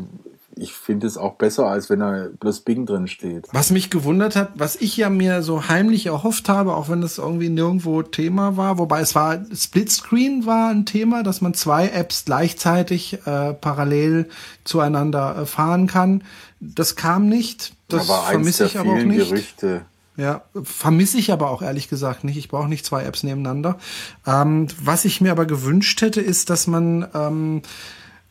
ich 0.56 0.72
finde 0.72 1.06
es 1.06 1.16
auch 1.16 1.34
besser, 1.34 1.66
als 1.66 1.88
wenn 1.88 2.00
da 2.00 2.28
bloß 2.38 2.60
Bing 2.60 2.84
drin 2.86 3.08
steht. 3.08 3.48
Was 3.52 3.70
mich 3.70 3.90
gewundert 3.90 4.36
hat, 4.36 4.50
was 4.54 4.76
ich 4.76 4.96
ja 4.96 5.08
mir 5.08 5.42
so 5.42 5.68
heimlich 5.68 6.06
erhofft 6.06 6.48
habe, 6.48 6.74
auch 6.74 6.88
wenn 6.88 7.00
das 7.00 7.18
irgendwie 7.18 7.48
nirgendwo 7.48 8.02
Thema 8.02 8.56
war, 8.56 8.78
wobei 8.78 9.00
es 9.00 9.14
war, 9.14 9.38
Splitscreen 9.54 10.44
war 10.44 10.70
ein 10.70 10.84
Thema, 10.84 11.22
dass 11.22 11.40
man 11.40 11.54
zwei 11.54 11.88
Apps 11.88 12.24
gleichzeitig 12.24 13.26
äh, 13.26 13.54
parallel 13.54 14.28
zueinander 14.64 15.36
äh, 15.42 15.46
fahren 15.46 15.86
kann. 15.86 16.22
Das 16.60 16.96
kam 16.96 17.28
nicht. 17.28 17.74
Das 17.88 18.06
vermisse 18.06 18.66
ich 18.66 18.78
aber 18.78 18.92
auch 18.92 19.02
nicht. 19.02 19.30
Gerüchte. 19.30 19.82
Ja, 20.16 20.42
vermisse 20.62 21.16
ich 21.16 21.32
aber 21.32 21.50
auch 21.50 21.62
ehrlich 21.62 21.88
gesagt 21.88 22.22
nicht. 22.24 22.36
Ich 22.36 22.48
brauche 22.48 22.68
nicht 22.68 22.84
zwei 22.84 23.04
Apps 23.04 23.22
nebeneinander. 23.22 23.78
Ähm, 24.26 24.68
was 24.82 25.06
ich 25.06 25.22
mir 25.22 25.32
aber 25.32 25.46
gewünscht 25.46 26.02
hätte, 26.02 26.20
ist, 26.20 26.50
dass 26.50 26.66
man 26.66 27.08
ähm, 27.14 27.62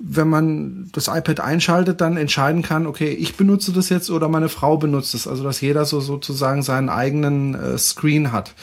wenn 0.03 0.27
man 0.27 0.89
das 0.93 1.07
iPad 1.07 1.39
einschaltet, 1.39 2.01
dann 2.01 2.17
entscheiden 2.17 2.63
kann, 2.63 2.87
okay, 2.87 3.09
ich 3.09 3.35
benutze 3.35 3.71
das 3.71 3.89
jetzt 3.89 4.09
oder 4.09 4.27
meine 4.29 4.49
Frau 4.49 4.77
benutzt 4.77 5.13
es. 5.13 5.27
Also 5.27 5.43
dass 5.43 5.61
jeder 5.61 5.85
so 5.85 5.99
sozusagen 5.99 6.63
seinen 6.63 6.89
eigenen 6.89 7.55
äh, 7.55 7.77
Screen 7.77 8.31
hat. 8.31 8.53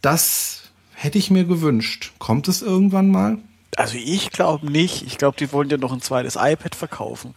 Das 0.00 0.62
hätte 0.92 1.18
ich 1.18 1.30
mir 1.30 1.44
gewünscht. 1.44 2.12
Kommt 2.18 2.48
es 2.48 2.62
irgendwann 2.62 3.10
mal? 3.10 3.38
Also 3.76 3.98
ich 3.98 4.30
glaube 4.30 4.70
nicht. 4.70 5.02
Ich 5.06 5.18
glaube, 5.18 5.36
die 5.38 5.52
wollen 5.52 5.68
ja 5.68 5.76
noch 5.76 5.92
ein 5.92 6.00
zweites 6.00 6.36
iPad 6.36 6.74
verkaufen. 6.74 7.34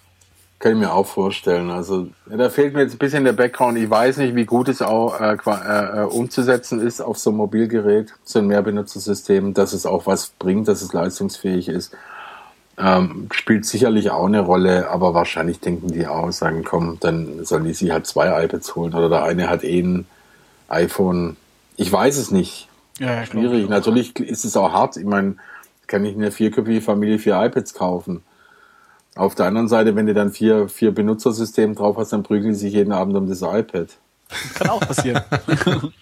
Kann 0.60 0.74
ich 0.74 0.78
mir 0.78 0.94
auch 0.94 1.08
vorstellen. 1.08 1.70
Also 1.70 2.10
da 2.30 2.50
fehlt 2.50 2.74
mir 2.74 2.82
jetzt 2.82 2.96
ein 2.96 2.98
bisschen 2.98 3.24
der 3.24 3.34
Background. 3.34 3.78
Ich 3.78 3.90
weiß 3.90 4.18
nicht, 4.18 4.36
wie 4.36 4.46
gut 4.46 4.68
es 4.68 4.82
auch 4.82 5.20
äh, 5.20 5.36
äh, 5.36 6.04
umzusetzen 6.04 6.82
ist 6.82 7.02
auf 7.02 7.18
so 7.18 7.30
einem 7.30 7.38
Mobilgerät, 7.38 8.14
so 8.24 8.40
ein 8.40 8.48
Mehrbenutzersystem, 8.48 9.54
dass 9.54 9.74
es 9.74 9.86
auch 9.86 10.06
was 10.06 10.32
bringt, 10.38 10.68
dass 10.68 10.82
es 10.82 10.92
leistungsfähig 10.92 11.70
ist. 11.70 11.96
Ähm, 12.82 13.28
spielt 13.34 13.66
sicherlich 13.66 14.10
auch 14.10 14.26
eine 14.26 14.40
Rolle, 14.40 14.90
aber 14.90 15.14
wahrscheinlich 15.14 15.60
denken 15.60 15.90
die 15.90 16.08
auch, 16.08 16.32
sagen, 16.32 16.64
komm, 16.64 16.98
dann 17.02 17.44
sollen 17.44 17.66
die 17.66 17.74
sich 17.74 17.92
halt 17.92 18.08
zwei 18.08 18.46
iPads 18.46 18.74
holen 18.76 18.94
oder 18.94 19.10
der 19.10 19.24
eine 19.24 19.50
hat 19.50 19.66
eh 19.66 19.82
ein 19.82 20.06
iPhone. 20.70 21.36
Ich 21.76 21.92
weiß 21.92 22.18
es 22.18 22.32
nicht. 22.32 22.70
Ja, 23.00 23.26
Schwierig. 23.26 23.68
Natürlich 23.68 24.18
ist 24.20 24.46
es 24.46 24.56
auch 24.56 24.72
hart. 24.72 24.96
Ich 24.96 25.06
meine, 25.06 25.36
kann 25.88 26.06
ich 26.06 26.16
eine 26.16 26.32
vierköpfige 26.32 26.82
Familie 26.82 27.20
vier 27.20 27.42
iPads 27.42 27.74
kaufen. 27.74 28.24
Auf 29.16 29.36
der 29.36 29.48
anderen 29.48 29.68
Seite, 29.68 29.96
wenn 29.98 30.06
du 30.06 30.14
dann 30.14 30.32
vier, 30.32 30.70
vier 30.70 30.94
Benutzersysteme 30.94 31.76
drauf 31.76 31.98
hast, 31.98 32.14
dann 32.14 32.24
prügeln 32.24 32.54
die 32.54 32.60
sich 32.60 32.74
jeden 32.74 32.94
Abend 32.94 33.18
um 33.18 33.28
das 33.28 33.42
iPad. 33.42 33.90
Kann 34.54 34.70
auch 34.70 34.80
passieren. 34.80 35.22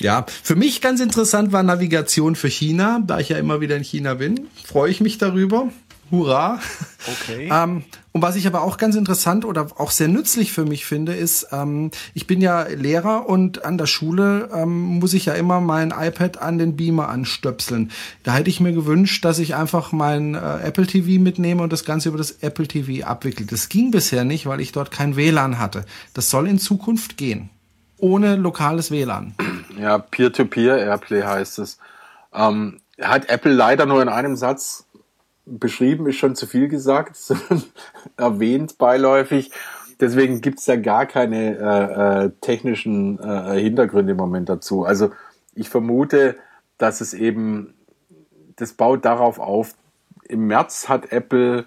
Ja, 0.00 0.26
für 0.42 0.54
mich 0.54 0.80
ganz 0.80 1.00
interessant 1.00 1.52
war 1.52 1.62
Navigation 1.62 2.36
für 2.36 2.48
China, 2.48 3.02
da 3.04 3.18
ich 3.18 3.30
ja 3.30 3.38
immer 3.38 3.60
wieder 3.60 3.76
in 3.76 3.82
China 3.82 4.14
bin. 4.14 4.46
Freue 4.64 4.90
ich 4.90 5.00
mich 5.00 5.18
darüber. 5.18 5.70
Hurra. 6.10 6.60
Okay. 7.06 7.50
ähm, 7.52 7.84
und 8.12 8.22
was 8.22 8.36
ich 8.36 8.46
aber 8.46 8.62
auch 8.62 8.78
ganz 8.78 8.96
interessant 8.96 9.44
oder 9.44 9.66
auch 9.76 9.90
sehr 9.90 10.08
nützlich 10.08 10.52
für 10.52 10.64
mich 10.64 10.86
finde, 10.86 11.14
ist, 11.14 11.48
ähm, 11.52 11.90
ich 12.14 12.26
bin 12.26 12.40
ja 12.40 12.62
Lehrer 12.62 13.28
und 13.28 13.64
an 13.64 13.76
der 13.76 13.86
Schule 13.86 14.48
ähm, 14.54 14.98
muss 14.98 15.14
ich 15.14 15.26
ja 15.26 15.34
immer 15.34 15.60
mein 15.60 15.90
iPad 15.90 16.40
an 16.40 16.58
den 16.58 16.76
Beamer 16.76 17.08
anstöpseln. 17.08 17.90
Da 18.22 18.34
hätte 18.34 18.50
ich 18.50 18.60
mir 18.60 18.72
gewünscht, 18.72 19.24
dass 19.24 19.38
ich 19.38 19.54
einfach 19.54 19.92
mein 19.92 20.34
äh, 20.34 20.38
Apple 20.38 20.86
TV 20.86 21.20
mitnehme 21.20 21.62
und 21.62 21.72
das 21.72 21.84
Ganze 21.84 22.08
über 22.08 22.18
das 22.18 22.30
Apple 22.40 22.66
TV 22.66 23.06
abwickle. 23.06 23.46
Das 23.46 23.68
ging 23.68 23.90
bisher 23.90 24.24
nicht, 24.24 24.46
weil 24.46 24.60
ich 24.60 24.72
dort 24.72 24.90
kein 24.90 25.16
WLAN 25.16 25.58
hatte. 25.58 25.84
Das 26.14 26.30
soll 26.30 26.48
in 26.48 26.58
Zukunft 26.58 27.16
gehen 27.16 27.50
ohne 27.98 28.36
lokales 28.36 28.90
WLAN. 28.90 29.34
Ja, 29.78 29.98
Peer-to-Peer-Airplay 29.98 31.22
heißt 31.22 31.58
es. 31.58 31.78
Ähm, 32.32 32.80
hat 33.00 33.28
Apple 33.28 33.52
leider 33.52 33.86
nur 33.86 34.02
in 34.02 34.08
einem 34.08 34.36
Satz 34.36 34.86
beschrieben, 35.46 36.06
ist 36.08 36.16
schon 36.16 36.36
zu 36.36 36.46
viel 36.46 36.68
gesagt, 36.68 37.16
erwähnt 38.16 38.78
beiläufig. 38.78 39.50
Deswegen 40.00 40.40
gibt's 40.40 40.64
da 40.64 40.76
gar 40.76 41.06
keine 41.06 41.56
äh, 41.58 42.24
äh, 42.24 42.30
technischen 42.40 43.18
äh, 43.18 43.60
Hintergründe 43.60 44.12
im 44.12 44.18
Moment 44.18 44.48
dazu. 44.48 44.84
Also 44.84 45.10
ich 45.54 45.68
vermute, 45.68 46.36
dass 46.76 47.00
es 47.00 47.14
eben, 47.14 47.74
das 48.56 48.74
baut 48.74 49.04
darauf 49.04 49.40
auf, 49.40 49.74
im 50.28 50.46
März 50.46 50.88
hat 50.88 51.10
Apple 51.10 51.66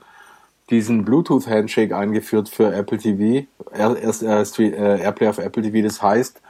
diesen 0.71 1.05
Bluetooth-Handshake 1.05 1.93
eingeführt 1.93 2.49
für 2.49 2.73
Apple 2.73 2.97
TV, 2.97 3.47
erst 3.73 4.59
äh, 4.59 5.01
Airplay 5.01 5.27
auf 5.27 5.37
Apple 5.37 5.63
TV. 5.63 5.83
Das 5.85 6.01
heißt, 6.01 6.41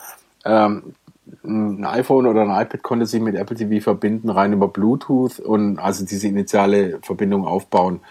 ähm, 0.46 0.96
ein 1.44 1.86
iPhone 1.86 2.28
oder 2.28 2.42
ein 2.42 2.66
iPad 2.66 2.84
konnte 2.84 3.06
sich 3.06 3.22
mit 3.22 3.36
Apple 3.36 3.56
TV 3.56 3.84
verbinden, 3.84 4.30
rein 4.30 4.54
über 4.54 4.68
Bluetooth 4.68 5.40
und 5.40 5.80
also 5.80 6.06
diese 6.06 6.28
initiale 6.28 7.00
Verbindung 7.02 7.46
aufbauen 7.46 8.02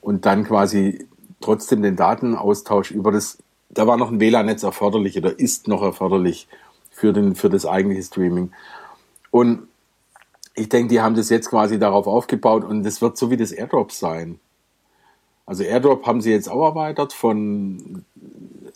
und 0.00 0.26
dann 0.26 0.44
quasi 0.44 1.06
trotzdem 1.40 1.82
den 1.82 1.96
Datenaustausch 1.96 2.90
über 2.90 3.12
das, 3.12 3.38
da 3.70 3.86
war 3.86 3.96
noch 3.96 4.10
ein 4.10 4.20
WLAN-Netz 4.20 4.62
erforderlich 4.62 5.16
oder 5.18 5.38
ist 5.38 5.68
noch 5.68 5.82
erforderlich 5.82 6.48
für, 6.90 7.12
den, 7.12 7.34
für 7.34 7.50
das 7.50 7.66
eigentliche 7.66 8.02
Streaming. 8.02 8.52
Und 9.30 9.68
ich 10.54 10.68
denke, 10.68 10.88
die 10.88 11.00
haben 11.00 11.14
das 11.14 11.30
jetzt 11.30 11.50
quasi 11.50 11.78
darauf 11.78 12.06
aufgebaut 12.06 12.64
und 12.64 12.82
das 12.82 13.00
wird 13.00 13.16
so 13.16 13.30
wie 13.30 13.36
das 13.36 13.52
AirDrop 13.52 13.92
sein. 13.92 14.40
Also 15.48 15.62
AirDrop 15.62 16.06
haben 16.06 16.20
sie 16.20 16.30
jetzt 16.30 16.50
auch 16.50 16.62
erweitert 16.62 17.14
von 17.14 18.04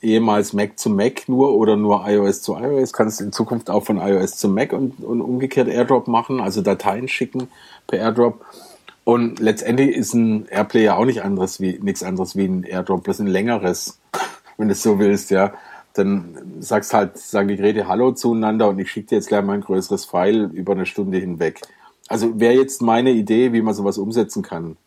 ehemals 0.01 0.55
Mac 0.55 0.79
zu 0.79 0.89
Mac 0.89 1.29
nur 1.29 1.55
oder 1.55 1.77
nur 1.77 2.09
iOS 2.09 2.41
zu 2.41 2.57
iOS. 2.57 2.95
Kannst 2.95 3.21
in 3.21 3.31
Zukunft 3.31 3.69
auch 3.69 3.85
von 3.85 3.99
iOS 3.99 4.39
zu 4.39 4.49
Mac 4.49 4.73
und, 4.73 5.05
und 5.05 5.21
umgekehrt 5.21 5.69
AirDrop 5.69 6.09
machen, 6.09 6.41
also 6.41 6.63
Dateien 6.63 7.09
schicken 7.09 7.49
per 7.87 7.99
AirDrop. 7.99 8.43
Und 9.05 9.39
letztendlich 9.39 9.95
ist 9.95 10.15
ein 10.15 10.47
Airplay 10.47 10.85
ja 10.85 10.97
auch 10.97 11.05
nicht 11.05 11.23
anderes 11.23 11.61
wie, 11.61 11.79
nichts 11.79 12.03
anderes 12.03 12.37
wie 12.37 12.47
ein 12.47 12.65
AirDrop, 12.65 13.05
bloß 13.05 13.21
ein 13.21 13.27
längeres, 13.27 14.01
wenn 14.57 14.69
du 14.69 14.73
es 14.73 14.83
so 14.83 14.99
willst, 14.99 15.31
ja. 15.31 15.53
Dann 15.93 16.39
sagst 16.61 16.95
halt, 16.95 17.19
sagen 17.19 17.49
die 17.49 17.57
Geräte 17.57 17.87
Hallo 17.87 18.13
zueinander 18.13 18.71
und 18.71 18.79
ich 18.79 18.91
schicke 18.91 19.09
dir 19.09 19.17
jetzt 19.17 19.29
gleich 19.29 19.45
mal 19.45 19.53
ein 19.53 19.61
größeres 19.61 20.07
File 20.07 20.49
über 20.55 20.73
eine 20.73 20.87
Stunde 20.87 21.19
hinweg. 21.19 21.61
Also 22.09 22.41
wäre 22.41 22.55
jetzt 22.55 22.81
meine 22.81 23.11
Idee, 23.11 23.53
wie 23.53 23.61
man 23.61 23.75
sowas 23.75 23.99
umsetzen 23.99 24.43
kann. 24.43 24.79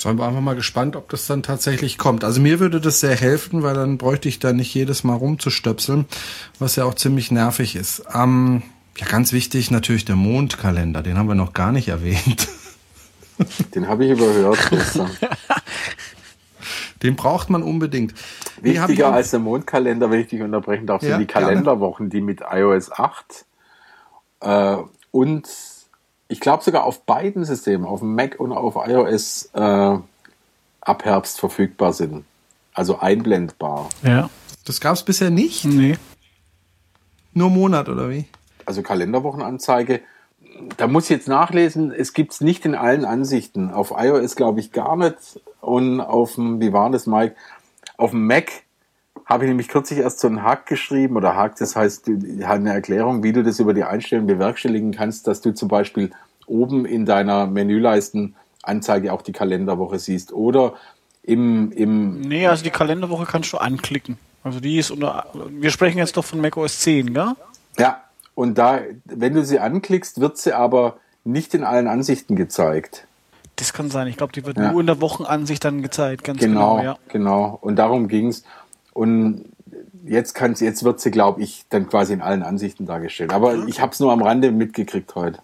Sollen 0.00 0.18
wir 0.18 0.26
einfach 0.26 0.40
mal 0.40 0.56
gespannt, 0.56 0.96
ob 0.96 1.08
das 1.10 1.26
dann 1.26 1.42
tatsächlich 1.42 1.98
kommt. 1.98 2.24
Also 2.24 2.40
mir 2.40 2.60
würde 2.60 2.80
das 2.80 3.00
sehr 3.00 3.14
helfen, 3.14 3.62
weil 3.62 3.74
dann 3.74 3.98
bräuchte 3.98 4.28
ich 4.28 4.38
da 4.38 4.52
nicht 4.52 4.74
jedes 4.74 5.04
Mal 5.04 5.14
rumzustöpseln, 5.14 6.06
was 6.58 6.76
ja 6.76 6.84
auch 6.84 6.94
ziemlich 6.94 7.30
nervig 7.30 7.76
ist. 7.76 8.02
Ähm, 8.12 8.62
ja, 8.98 9.06
ganz 9.06 9.32
wichtig 9.32 9.70
natürlich 9.70 10.04
der 10.04 10.16
Mondkalender, 10.16 11.02
den 11.02 11.18
haben 11.18 11.28
wir 11.28 11.34
noch 11.34 11.52
gar 11.52 11.72
nicht 11.72 11.88
erwähnt. 11.88 12.48
Den 13.74 13.88
habe 13.88 14.04
ich 14.04 14.12
überhört 14.12 14.58
Den 17.02 17.16
braucht 17.16 17.50
man 17.50 17.64
unbedingt. 17.64 18.14
Wichtiger 18.60 19.12
als 19.12 19.30
der 19.30 19.40
Mondkalender, 19.40 20.10
wenn 20.10 20.20
ich 20.20 20.28
dich 20.28 20.42
unterbrechen 20.42 20.86
darf, 20.86 21.00
sind 21.00 21.10
ja, 21.10 21.18
die 21.18 21.26
Kalenderwochen, 21.26 22.10
die 22.10 22.20
mit 22.20 22.42
iOS 22.48 22.92
8 22.92 23.46
äh, 24.40 24.76
und 25.10 25.48
ich 26.28 26.40
glaube 26.40 26.64
sogar 26.64 26.84
auf 26.84 27.02
beiden 27.02 27.44
Systemen, 27.44 27.86
auf 27.86 28.02
Mac 28.02 28.40
und 28.40 28.52
auf 28.52 28.76
iOS, 28.76 29.50
äh, 29.52 29.98
ab 30.80 31.04
Herbst 31.04 31.40
verfügbar 31.40 31.92
sind. 31.92 32.24
Also 32.74 32.98
einblendbar. 32.98 33.88
Ja. 34.02 34.30
Das 34.64 34.80
gab 34.80 34.94
es 34.94 35.02
bisher 35.02 35.30
nicht? 35.30 35.64
Nee. 35.64 35.96
Nur 37.34 37.50
Monat 37.50 37.88
oder 37.88 38.10
wie? 38.10 38.26
Also 38.64 38.82
Kalenderwochenanzeige. 38.82 40.00
da 40.76 40.86
muss 40.86 41.04
ich 41.04 41.10
jetzt 41.10 41.28
nachlesen, 41.28 41.92
es 41.92 42.12
gibt 42.12 42.32
es 42.32 42.40
nicht 42.40 42.64
in 42.64 42.74
allen 42.74 43.04
Ansichten. 43.04 43.70
Auf 43.70 43.92
iOS 43.96 44.36
glaube 44.36 44.60
ich 44.60 44.72
gar 44.72 44.96
nicht 44.96 45.40
und 45.60 46.00
auf 46.00 46.34
dem, 46.34 46.60
wie 46.60 46.72
war 46.72 46.90
das, 46.90 47.06
Mike? 47.06 47.34
Auf 47.96 48.10
dem 48.10 48.26
Mac 48.26 48.61
habe 49.32 49.44
ich 49.44 49.48
nämlich 49.48 49.68
kürzlich 49.68 49.98
erst 50.00 50.20
so 50.20 50.28
einen 50.28 50.42
Hack 50.42 50.66
geschrieben 50.66 51.16
oder 51.16 51.34
Hack, 51.34 51.56
das 51.56 51.74
heißt 51.74 52.08
eine 52.44 52.72
Erklärung, 52.72 53.22
wie 53.22 53.32
du 53.32 53.42
das 53.42 53.58
über 53.58 53.74
die 53.74 53.84
Einstellungen 53.84 54.26
bewerkstelligen 54.26 54.92
kannst, 54.92 55.26
dass 55.26 55.40
du 55.40 55.52
zum 55.52 55.68
Beispiel 55.68 56.10
oben 56.46 56.84
in 56.84 57.06
deiner 57.06 57.46
Menüleistenanzeige 57.46 59.12
auch 59.12 59.22
die 59.22 59.32
Kalenderwoche 59.32 59.98
siehst 59.98 60.32
oder 60.32 60.74
im, 61.22 61.72
im 61.72 62.20
Nee, 62.20 62.46
also 62.46 62.62
die 62.62 62.70
Kalenderwoche 62.70 63.24
kannst 63.24 63.52
du 63.52 63.58
anklicken. 63.58 64.18
Also 64.44 64.60
die 64.60 64.78
ist 64.78 64.90
unter 64.90 65.26
wir 65.50 65.70
sprechen 65.70 65.98
jetzt 65.98 66.16
doch 66.16 66.24
von 66.24 66.40
Mac 66.40 66.56
OS 66.56 66.80
10, 66.80 67.14
gell? 67.14 67.32
Ja, 67.78 68.02
und 68.34 68.58
da 68.58 68.80
wenn 69.04 69.34
du 69.34 69.44
sie 69.44 69.60
anklickst, 69.60 70.20
wird 70.20 70.36
sie 70.36 70.52
aber 70.52 70.98
nicht 71.24 71.54
in 71.54 71.64
allen 71.64 71.86
Ansichten 71.86 72.36
gezeigt. 72.36 73.06
Das 73.56 73.72
kann 73.72 73.90
sein. 73.90 74.08
Ich 74.08 74.16
glaube, 74.16 74.32
die 74.32 74.44
wird 74.44 74.56
ja. 74.56 74.72
nur 74.72 74.80
in 74.80 74.86
der 74.86 75.00
Wochenansicht 75.00 75.64
dann 75.64 75.82
gezeigt, 75.82 76.24
ganz 76.24 76.40
genau. 76.40 76.76
Genau, 76.76 76.84
ja. 76.84 76.98
genau. 77.08 77.58
Und 77.60 77.76
darum 77.76 78.08
ging's. 78.08 78.44
Und 78.92 79.46
jetzt 80.04 80.34
kann's, 80.34 80.60
jetzt 80.60 80.84
wird 80.84 81.00
sie, 81.00 81.10
glaube 81.10 81.42
ich, 81.42 81.64
dann 81.70 81.88
quasi 81.88 82.12
in 82.12 82.20
allen 82.20 82.42
Ansichten 82.42 82.86
dargestellt. 82.86 83.32
Aber 83.32 83.66
ich 83.66 83.80
habe 83.80 83.92
es 83.92 84.00
nur 84.00 84.12
am 84.12 84.22
Rande 84.22 84.52
mitgekriegt 84.52 85.14
heute. 85.14 85.38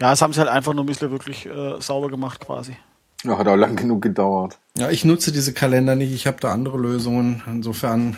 Ja, 0.00 0.12
es 0.12 0.22
haben 0.22 0.32
sie 0.32 0.40
halt 0.40 0.50
einfach 0.50 0.74
nur 0.74 0.84
ein 0.84 0.86
bisschen 0.86 1.10
wirklich 1.10 1.46
äh, 1.46 1.80
sauber 1.80 2.08
gemacht 2.08 2.40
quasi. 2.40 2.76
Ja, 3.24 3.36
hat 3.36 3.48
auch 3.48 3.56
lang 3.56 3.76
genug 3.76 4.02
gedauert. 4.02 4.58
Ja, 4.76 4.90
ich 4.90 5.04
nutze 5.04 5.32
diese 5.32 5.52
Kalender 5.52 5.96
nicht. 5.96 6.12
Ich 6.12 6.26
habe 6.26 6.38
da 6.40 6.52
andere 6.52 6.78
Lösungen. 6.78 7.42
Insofern 7.46 8.16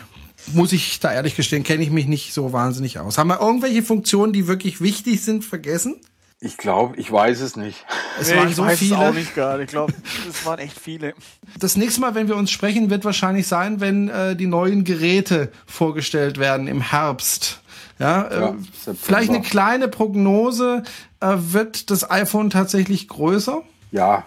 muss 0.53 0.73
ich 0.73 0.99
da 0.99 1.11
ehrlich 1.11 1.35
gestehen, 1.35 1.63
kenne 1.63 1.83
ich 1.83 1.91
mich 1.91 2.07
nicht 2.07 2.33
so 2.33 2.53
wahnsinnig 2.53 2.99
aus. 2.99 3.17
Haben 3.17 3.29
wir 3.29 3.41
irgendwelche 3.41 3.83
Funktionen, 3.83 4.33
die 4.33 4.47
wirklich 4.47 4.81
wichtig 4.81 5.23
sind, 5.23 5.43
vergessen? 5.43 6.01
Ich 6.43 6.57
glaube, 6.57 6.97
ich 6.97 7.11
weiß 7.11 7.39
es 7.41 7.55
nicht. 7.55 7.85
Es 8.19 8.31
nee, 8.31 8.37
waren 8.37 8.49
ich 8.49 8.55
so 8.55 8.65
weiß 8.65 8.79
viele. 8.79 8.95
Es 8.95 9.01
auch 9.01 9.13
nicht 9.13 9.35
gerade. 9.35 9.63
Ich 9.63 9.69
glaube, 9.69 9.93
es 10.27 10.43
waren 10.43 10.57
echt 10.57 10.77
viele. 10.77 11.13
Das 11.59 11.75
nächste 11.75 12.01
Mal, 12.01 12.15
wenn 12.15 12.27
wir 12.27 12.35
uns 12.35 12.49
sprechen, 12.49 12.89
wird 12.89 13.05
wahrscheinlich 13.05 13.47
sein, 13.47 13.79
wenn 13.79 14.09
äh, 14.09 14.35
die 14.35 14.47
neuen 14.47 14.83
Geräte 14.83 15.51
vorgestellt 15.67 16.39
werden 16.39 16.67
im 16.67 16.81
Herbst. 16.81 17.61
Ja, 17.99 18.23
äh, 18.23 18.41
ja 18.41 18.55
vielleicht 18.99 19.29
eine 19.29 19.41
kleine 19.41 19.87
Prognose. 19.87 20.81
Äh, 21.19 21.35
wird 21.37 21.91
das 21.91 22.09
iPhone 22.09 22.49
tatsächlich 22.49 23.07
größer? 23.07 23.61
Ja. 23.91 24.25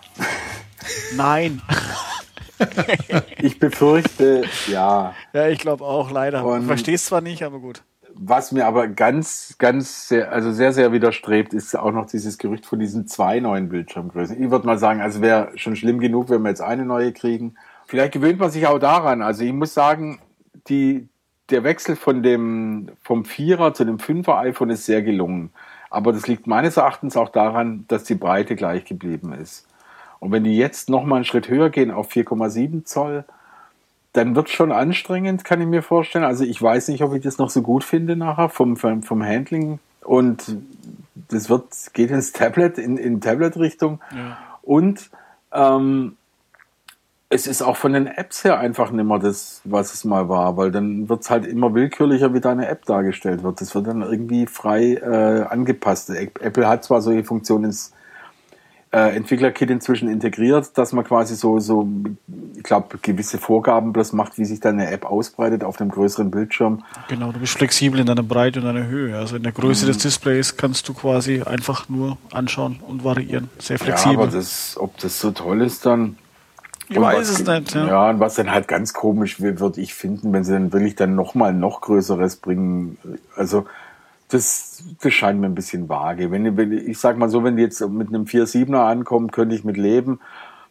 Nein. 1.17 1.63
ich 3.39 3.59
befürchte, 3.59 4.45
ja. 4.69 5.17
Ja, 5.33 5.49
ich 5.49 5.59
glaube 5.59 5.83
auch, 5.83 6.13
leider. 6.13 6.45
Und 6.45 6.67
Verstehst 6.67 7.07
zwar 7.07 7.23
nicht, 7.23 7.43
aber 7.43 7.59
gut. 7.59 7.83
Was 8.17 8.53
mir 8.53 8.67
aber 8.67 8.87
ganz, 8.87 9.57
ganz, 9.59 10.09
sehr, 10.09 10.31
also 10.31 10.53
sehr, 10.53 10.73
sehr 10.73 10.93
widerstrebt, 10.93 11.53
ist 11.53 11.77
auch 11.77 11.91
noch 11.91 12.07
dieses 12.07 12.39
Gerücht 12.39 12.65
von 12.65 12.79
diesen 12.79 13.09
zwei 13.09 13.41
neuen 13.41 13.69
Bildschirmgrößen. 13.69 14.41
Ich 14.41 14.51
würde 14.51 14.67
mal 14.67 14.79
sagen, 14.79 15.01
also 15.01 15.21
wäre 15.21 15.51
schon 15.57 15.75
schlimm 15.75 15.99
genug, 15.99 16.31
wenn 16.31 16.43
wir 16.43 16.51
jetzt 16.51 16.61
eine 16.61 16.85
neue 16.85 17.13
kriegen. 17.13 17.57
Vielleicht 17.87 18.13
gewöhnt 18.13 18.39
man 18.39 18.51
sich 18.51 18.67
auch 18.69 18.79
daran. 18.79 19.21
Also 19.21 19.43
ich 19.43 19.53
muss 19.53 19.75
sagen, 19.75 20.21
die, 20.69 21.09
der 21.51 21.65
Wechsel 21.65 21.97
von 21.97 22.23
dem, 22.23 22.91
vom 23.03 23.25
Vierer 23.25 23.75
zu 23.75 23.85
dem 23.85 23.99
Fünfer 23.99 24.39
iPhone 24.39 24.71
ist 24.71 24.87
sehr 24.87 25.03
gelungen. 25.03 25.51
Aber 25.91 26.13
das 26.13 26.29
liegt 26.29 26.47
meines 26.47 26.77
Erachtens 26.77 27.17
auch 27.17 27.31
daran, 27.31 27.85
dass 27.89 28.05
die 28.05 28.15
Breite 28.15 28.55
gleich 28.55 28.85
geblieben 28.85 29.33
ist. 29.33 29.67
Und 30.21 30.33
wenn 30.33 30.45
die 30.45 30.57
jetzt 30.57 30.89
nochmal 30.89 31.17
einen 31.17 31.25
Schritt 31.25 31.49
höher 31.49 31.71
gehen 31.71 31.91
auf 31.91 32.11
4,7 32.11 32.85
Zoll, 32.85 33.25
dann 34.15 34.37
wird 34.37 34.47
es 34.47 34.53
schon 34.53 34.73
anstrengend, 34.73 35.45
kann 35.45 35.61
ich 35.61 35.67
mir 35.67 35.83
vorstellen. 35.83 36.25
Also 36.25 36.45
ich 36.45 36.61
weiß 36.63 36.89
nicht, 36.89 37.03
ob 37.03 37.15
ich 37.15 37.23
das 37.23 37.39
noch 37.39 37.51
so 37.51 37.63
gut 37.63 37.85
finde 37.85 38.17
nachher 38.17 38.49
vom, 38.49 38.77
vom, 38.77 39.03
vom 39.03 39.23
Handling. 39.23 39.81
Und 40.03 40.57
das 41.29 41.51
wird, 41.51 41.65
geht 41.93 42.11
ins 42.11 42.33
Tablet, 42.33 42.79
in, 42.79 42.97
in 42.97 43.21
Tablet-Richtung. 43.21 44.01
Ja. 44.15 44.39
Und 44.63 45.11
ähm, 45.53 46.17
es 47.29 47.49
ist 47.49 47.63
auch 47.63 47.77
von 47.77 47.93
den 47.93 48.07
Apps 48.07 48.45
her 48.45 48.61
einfach 48.61 48.93
nicht 48.93 49.05
mehr 49.05 49.19
das, 49.19 49.61
was 49.65 49.93
es 49.93 50.05
mal 50.05 50.29
war, 50.29 50.57
weil 50.57 50.71
dann 50.71 51.09
wird 51.09 51.23
es 51.23 51.31
halt 51.31 51.45
immer 51.45 51.75
willkürlicher, 51.75 52.33
wie 52.35 52.41
deine 52.41 52.69
App 52.69 52.85
dargestellt 52.85 53.43
wird. 53.43 53.61
Das 53.61 53.75
wird 53.75 53.89
dann 53.89 54.03
irgendwie 54.03 54.47
frei 54.47 54.95
äh, 54.95 55.43
angepasst. 55.43 56.11
Apple 56.11 56.69
hat 56.69 56.85
zwar 56.85 57.03
solche 57.03 57.25
Funktionen 57.25 57.65
ins 57.65 57.94
äh, 58.95 59.17
Entwicklerkit 59.17 59.71
inzwischen 59.71 60.09
integriert, 60.09 60.79
dass 60.79 60.93
man 60.93 61.05
quasi 61.05 61.35
so, 61.35 61.59
so 61.59 61.89
ich 62.55 62.63
glaube, 62.63 62.99
gewisse 63.03 63.39
Vorgaben 63.39 63.93
bloß 63.93 64.13
macht, 64.13 64.39
wie 64.39 64.45
sich 64.45 64.61
dann 64.61 64.79
eine 64.79 64.91
App 64.91 65.05
ausbreitet 65.05 65.65
auf 65.65 65.81
einem 65.81 65.91
größeren 65.91 66.31
Bildschirm. 66.31 66.85
Genau, 67.09 67.33
du 67.33 67.41
bist 67.41 67.55
flexibel 67.55 67.99
in 67.99 68.07
deiner 68.07 68.23
Breite 68.23 68.61
und 68.61 68.67
deiner 68.67 68.87
Höhe. 68.87 69.17
Also 69.19 69.35
in 69.35 69.43
der 69.43 69.51
Größe 69.51 69.85
mhm. 69.85 69.89
des 69.89 69.99
Displays 69.99 70.57
kannst 70.57 70.89
du 70.89 70.95
quasi 70.95 71.43
einfach 71.43 71.89
nur 71.89 72.19
anschauen 72.33 72.79
und 72.87 73.03
variieren. 73.03 73.51
Sehr 73.59 73.81
flexibel. 73.81 74.17
Ja, 74.17 74.23
aber 74.23 74.31
das, 74.31 74.77
ob 74.79 74.97
das 74.99 75.19
so 75.19 75.33
toll 75.33 75.63
ist 75.63 75.85
dann. 75.85 76.17
Ich 76.89 77.01
weiß 77.01 77.31
es 77.31 77.45
nicht, 77.45 77.75
ja. 77.75 77.87
Ja, 77.87 78.11
und 78.11 78.21
was 78.21 78.35
dann 78.35 78.53
halt 78.53 78.69
ganz 78.69 78.93
komisch 78.93 79.41
wird, 79.41 79.59
würde 79.59 79.81
ich 79.81 79.95
finden, 79.95 80.33
wenn 80.33 80.45
sie 80.45 80.53
dann 80.53 80.73
wirklich 80.73 80.95
dann 80.95 81.17
nochmal 81.17 81.53
noch 81.53 81.81
Größeres 81.81 82.37
bringen. 82.37 82.99
Also, 83.35 83.65
das, 84.35 84.83
das 85.01 85.13
scheint 85.13 85.41
mir 85.41 85.47
ein 85.47 85.55
bisschen 85.55 85.89
vage. 85.89 86.33
Wenn, 86.33 86.57
wenn 86.57 86.73
ich 86.73 86.99
sag 86.99 87.17
mal 87.17 87.29
so, 87.29 87.45
wenn 87.45 87.57
die 87.57 87.63
jetzt 87.63 87.81
mit 87.89 88.09
einem 88.09 88.25
4.7er 88.25 88.85
ankommen, 88.85 89.31
könnte 89.31 89.55
ich 89.55 89.65
mit 89.65 89.77
leben. 89.77 90.19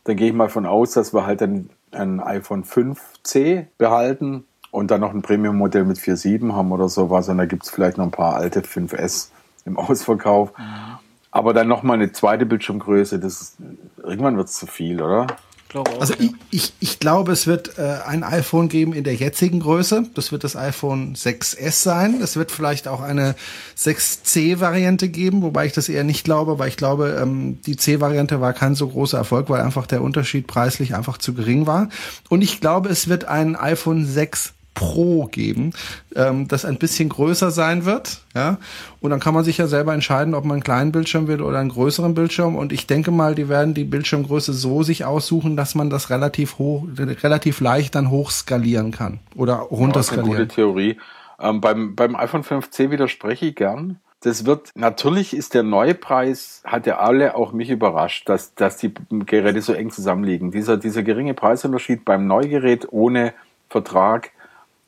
Dann 0.03 0.17
gehe 0.17 0.27
ich 0.27 0.33
mal 0.33 0.49
von 0.49 0.65
aus, 0.65 0.91
dass 0.91 1.13
wir 1.13 1.25
halt 1.25 1.41
ein, 1.41 1.69
ein 1.91 2.19
iPhone 2.19 2.65
5C 2.65 3.67
behalten 3.77 4.43
und 4.71 4.91
dann 4.91 4.99
noch 4.99 5.13
ein 5.13 5.21
Premium-Modell 5.21 5.85
mit 5.85 5.97
4.7 5.97 6.53
haben 6.53 6.73
oder 6.73 6.89
sowas. 6.89 7.29
Und 7.29 7.37
da 7.37 7.45
gibt 7.45 7.63
es 7.63 7.69
vielleicht 7.69 7.97
noch 7.97 8.03
ein 8.05 8.11
paar 8.11 8.35
alte 8.35 8.59
5S 8.59 9.29
im 9.65 9.77
Ausverkauf. 9.77 10.51
Mhm. 10.57 10.97
Aber 11.31 11.53
dann 11.53 11.69
nochmal 11.69 11.95
eine 11.95 12.11
zweite 12.11 12.45
Bildschirmgröße, 12.45 13.17
das 13.17 13.55
irgendwann 14.03 14.35
wird 14.35 14.49
es 14.49 14.55
zu 14.55 14.67
viel, 14.67 15.01
oder? 15.01 15.27
Glaube 15.73 15.91
auch. 15.91 15.99
Also 15.99 16.13
ja. 16.13 16.21
ich, 16.21 16.31
ich, 16.51 16.73
ich 16.79 16.99
glaube, 16.99 17.33
es 17.33 17.45
wird 17.47 17.77
äh, 17.77 17.97
ein 18.05 18.23
iPhone 18.23 18.69
geben 18.69 18.93
in 18.93 19.03
der 19.03 19.15
jetzigen 19.15 19.59
Größe. 19.59 20.09
Das 20.13 20.31
wird 20.31 20.45
das 20.45 20.55
iPhone 20.55 21.15
6S 21.15 21.83
sein. 21.83 22.21
Es 22.21 22.37
wird 22.37 22.51
vielleicht 22.51 22.87
auch 22.87 23.01
eine 23.01 23.35
6C-Variante 23.77 25.09
geben, 25.09 25.41
wobei 25.41 25.65
ich 25.65 25.73
das 25.73 25.89
eher 25.89 26.05
nicht 26.05 26.23
glaube, 26.23 26.59
weil 26.59 26.69
ich 26.69 26.77
glaube, 26.77 27.19
ähm, 27.21 27.59
die 27.65 27.75
C-Variante 27.75 28.39
war 28.39 28.53
kein 28.53 28.75
so 28.75 28.87
großer 28.87 29.17
Erfolg, 29.17 29.49
weil 29.49 29.61
einfach 29.61 29.85
der 29.85 30.01
Unterschied 30.01 30.47
preislich 30.47 30.95
einfach 30.95 31.17
zu 31.17 31.33
gering 31.33 31.67
war. 31.67 31.89
Und 32.29 32.41
ich 32.41 32.61
glaube, 32.61 32.89
es 32.89 33.09
wird 33.09 33.25
ein 33.25 33.55
iPhone 33.55 34.05
6 34.05 34.53
Pro 34.73 35.25
geben, 35.25 35.73
ähm, 36.15 36.47
das 36.47 36.65
ein 36.65 36.77
bisschen 36.77 37.09
größer 37.09 37.51
sein 37.51 37.85
wird. 37.85 38.21
Ja? 38.33 38.57
Und 39.01 39.11
dann 39.11 39.19
kann 39.19 39.33
man 39.33 39.43
sich 39.43 39.57
ja 39.57 39.67
selber 39.67 39.93
entscheiden, 39.93 40.33
ob 40.33 40.45
man 40.45 40.55
einen 40.55 40.63
kleinen 40.63 40.91
Bildschirm 40.91 41.27
will 41.27 41.41
oder 41.41 41.59
einen 41.59 41.69
größeren 41.69 42.13
Bildschirm. 42.13 42.55
Und 42.55 42.71
ich 42.71 42.87
denke 42.87 43.11
mal, 43.11 43.35
die 43.35 43.49
werden 43.49 43.73
die 43.73 43.83
Bildschirmgröße 43.83 44.53
so 44.53 44.83
sich 44.83 45.05
aussuchen, 45.05 45.55
dass 45.55 45.75
man 45.75 45.89
das 45.89 46.09
relativ 46.09 46.57
hoch, 46.57 46.85
relativ 46.97 47.59
leicht 47.59 47.95
dann 47.95 48.09
hoch 48.09 48.31
skalieren 48.31 48.91
kann 48.91 49.19
oder 49.35 49.55
runterskalieren. 49.55 50.31
Ja, 50.31 50.45
das 50.45 50.53
ist 50.53 50.57
eine 50.57 50.75
gute 50.75 50.95
Theorie. 50.95 50.97
Ähm, 51.39 51.61
beim, 51.61 51.95
beim 51.95 52.15
iPhone 52.15 52.43
5C 52.43 52.89
widerspreche 52.89 53.47
ich 53.47 53.55
gern. 53.55 53.99
Das 54.21 54.45
wird, 54.45 54.69
natürlich 54.75 55.35
ist 55.35 55.53
der 55.53 55.63
neue 55.63 55.95
Preis, 55.95 56.63
hat 56.65 56.87
ja 56.87 56.99
alle, 56.99 57.35
auch 57.35 57.51
mich 57.51 57.69
überrascht, 57.69 58.29
dass, 58.29 58.55
dass 58.55 58.77
die 58.77 58.93
Geräte 59.25 59.61
so 59.61 59.73
eng 59.73 59.91
zusammenliegen. 59.91 60.51
Dieser, 60.51 60.77
dieser 60.77 61.03
geringe 61.03 61.33
Preisunterschied 61.33 62.05
beim 62.05 62.25
Neugerät 62.25 62.87
ohne 62.89 63.33
Vertrag 63.69 64.31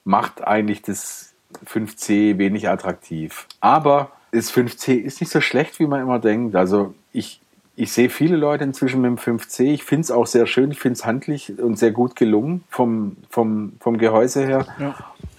macht 0.06 0.48
eigentlich 0.48 0.82
das 0.82 1.34
5C 1.66 2.38
wenig 2.38 2.70
attraktiv. 2.70 3.48
Aber 3.60 4.12
das 4.32 4.54
5C 4.54 4.94
ist 4.94 5.20
nicht 5.20 5.32
so 5.32 5.42
schlecht, 5.42 5.80
wie 5.80 5.88
man 5.88 6.02
immer 6.02 6.20
denkt. 6.20 6.56
Also 6.56 6.94
ich, 7.12 7.42
ich 7.76 7.92
sehe 7.92 8.10
viele 8.10 8.38
Leute 8.38 8.64
inzwischen 8.64 9.02
mit 9.02 9.10
dem 9.10 9.18
5C. 9.18 9.64
Ich 9.74 9.84
finde 9.84 10.02
es 10.02 10.12
auch 10.12 10.28
sehr 10.28 10.46
schön. 10.46 10.72
Ich 10.72 10.80
finde 10.80 10.94
es 10.94 11.06
handlich 11.06 11.60
und 11.60 11.78
sehr 11.78 11.92
gut 11.92 12.16
gelungen 12.16 12.64
vom, 12.70 13.18
vom, 13.30 13.74
vom 13.80 13.98
Gehäuse 13.98 14.46
her. 14.46 14.68
Ja. 14.80 14.96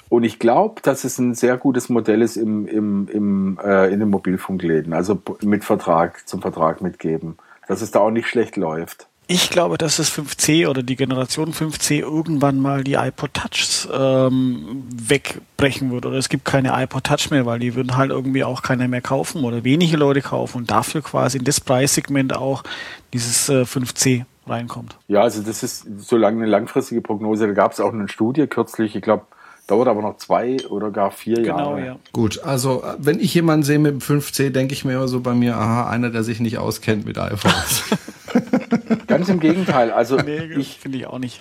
Und 0.09 0.25
ich 0.25 0.39
glaube, 0.39 0.81
dass 0.83 1.05
es 1.05 1.19
ein 1.19 1.35
sehr 1.35 1.57
gutes 1.57 1.89
Modell 1.89 2.23
ist 2.23 2.37
im, 2.37 2.67
im, 2.67 3.09
im, 3.09 3.59
äh, 3.63 3.93
in 3.93 4.01
den 4.01 4.11
Mobilfunkläden. 4.11 4.93
Also 4.93 5.21
mit 5.43 5.65
Vertrag, 5.65 6.27
zum 6.29 6.43
Vertrag 6.43 6.81
mitgeben. 6.81 7.37
Dass 7.69 7.83
es 7.83 7.91
da 7.91 8.01
auch 8.01 8.11
nicht 8.11 8.29
schlecht 8.29 8.57
läuft. 8.57 9.09
Ich 9.29 9.51
glaube, 9.51 9.77
dass 9.77 9.97
das 9.97 10.13
5C 10.13 10.69
oder 10.69 10.85
die 10.85 10.95
Generation 10.95 11.53
5C 11.53 12.01
irgendwann 12.01 12.61
mal 12.61 12.85
die 12.85 12.95
iPod 12.95 13.35
Touchs 13.35 13.89
ähm, 13.93 14.85
wegbrechen 14.95 15.91
wird. 15.91 16.07
Oder 16.07 16.17
es 16.17 16.29
gibt 16.29 16.45
keine 16.45 16.81
iPod 16.81 17.05
Touch 17.05 17.31
mehr, 17.31 17.45
weil 17.45 17.59
die 17.59 17.75
würden 17.75 17.97
halt 17.97 18.13
irgendwie 18.13 18.45
auch 18.45 18.63
keiner 18.63 18.87
mehr 18.87 19.01
kaufen 19.01 19.43
oder 19.43 19.65
wenige 19.65 19.97
Leute 19.97 20.23
kaufen 20.23 20.59
und 20.59 20.71
dafür 20.71 21.03
quasi 21.03 21.39
in 21.39 21.45
das 21.45 21.61
Preissegment 21.61 22.37
auch 22.37 22.63
dieses 23.13 23.49
äh, 23.49 23.63
5C 23.63 24.27
reinkommt. 24.47 24.97
Ja, 25.09 25.23
also 25.23 25.43
das 25.43 25.65
ist 25.65 25.87
so 25.99 26.17
lange 26.17 26.43
eine 26.43 26.47
langfristige 26.51 27.01
Prognose. 27.01 27.49
Da 27.49 27.53
gab 27.53 27.73
es 27.73 27.81
auch 27.81 27.93
eine 27.93 28.09
Studie 28.09 28.47
kürzlich, 28.47 28.95
ich 28.95 29.03
glaube, 29.03 29.27
dauert 29.67 29.89
aber 29.89 30.03
noch 30.03 30.19
zwei 30.19 30.57
oder 30.69 30.93
gar 30.93 31.11
vier 31.11 31.37
genau, 31.37 31.77
Jahre. 31.77 31.85
Ja. 31.85 31.97
Gut, 32.13 32.45
also 32.45 32.85
wenn 32.99 33.19
ich 33.19 33.35
jemanden 33.35 33.65
sehe 33.65 33.81
mit 33.81 33.91
dem 33.91 34.01
5C, 34.01 34.51
denke 34.51 34.75
ich 34.75 34.85
mir 34.85 34.95
immer 34.95 35.09
so 35.09 35.21
bei 35.21 35.35
mir, 35.35 35.57
aha, 35.57 35.89
einer, 35.89 36.11
der 36.11 36.23
sich 36.23 36.39
nicht 36.39 36.59
auskennt 36.59 37.05
mit 37.05 37.19
iPhones. 37.19 37.83
Ganz 39.07 39.29
im 39.29 39.41
Gegenteil. 39.41 39.91
Also 39.91 40.17
nee, 40.17 40.45
ich 40.57 40.79
finde 40.79 40.99
ich 40.99 41.07
auch 41.07 41.19
nicht. 41.19 41.41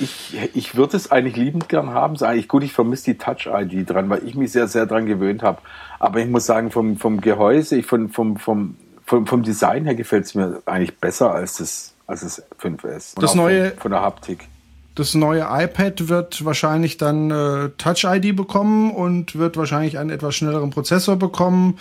Ich, 0.00 0.36
ich 0.54 0.74
würde 0.74 0.96
es 0.96 1.12
eigentlich 1.12 1.36
liebend 1.36 1.68
gern 1.68 1.90
haben. 1.90 2.16
eigentlich 2.22 2.48
gut, 2.48 2.64
ich 2.64 2.72
vermisse 2.72 3.12
die 3.12 3.18
Touch-ID 3.18 3.88
dran, 3.88 4.10
weil 4.10 4.26
ich 4.26 4.34
mich 4.34 4.50
sehr, 4.50 4.66
sehr 4.66 4.86
dran 4.86 5.06
gewöhnt 5.06 5.42
habe. 5.42 5.58
Aber 6.00 6.18
ich 6.18 6.28
muss 6.28 6.46
sagen, 6.46 6.70
vom, 6.70 6.96
vom 6.96 7.20
Gehäuse, 7.20 7.76
ich 7.76 7.86
von, 7.86 8.08
vom, 8.08 8.36
vom, 8.36 8.76
vom, 9.04 9.26
vom 9.26 9.42
Design 9.42 9.84
her 9.84 9.94
gefällt 9.94 10.24
es 10.24 10.34
mir 10.34 10.60
eigentlich 10.66 10.98
besser 10.98 11.32
als 11.32 11.58
das, 11.58 11.94
als 12.06 12.22
das 12.22 12.42
5S. 12.60 13.14
Und 13.14 13.22
das 13.22 13.34
neue 13.36 13.70
von, 13.70 13.78
von, 13.78 13.90
der 13.92 14.02
Haptik. 14.02 14.48
Das 14.96 15.14
neue 15.14 15.46
iPad 15.48 16.08
wird 16.08 16.44
wahrscheinlich 16.44 16.96
dann 16.96 17.30
äh, 17.30 17.68
Touch 17.78 18.04
ID 18.04 18.34
bekommen 18.34 18.90
und 18.90 19.36
wird 19.36 19.56
wahrscheinlich 19.56 19.98
einen 19.98 20.10
etwas 20.10 20.34
schnelleren 20.34 20.70
Prozessor 20.70 21.16
bekommen, 21.16 21.78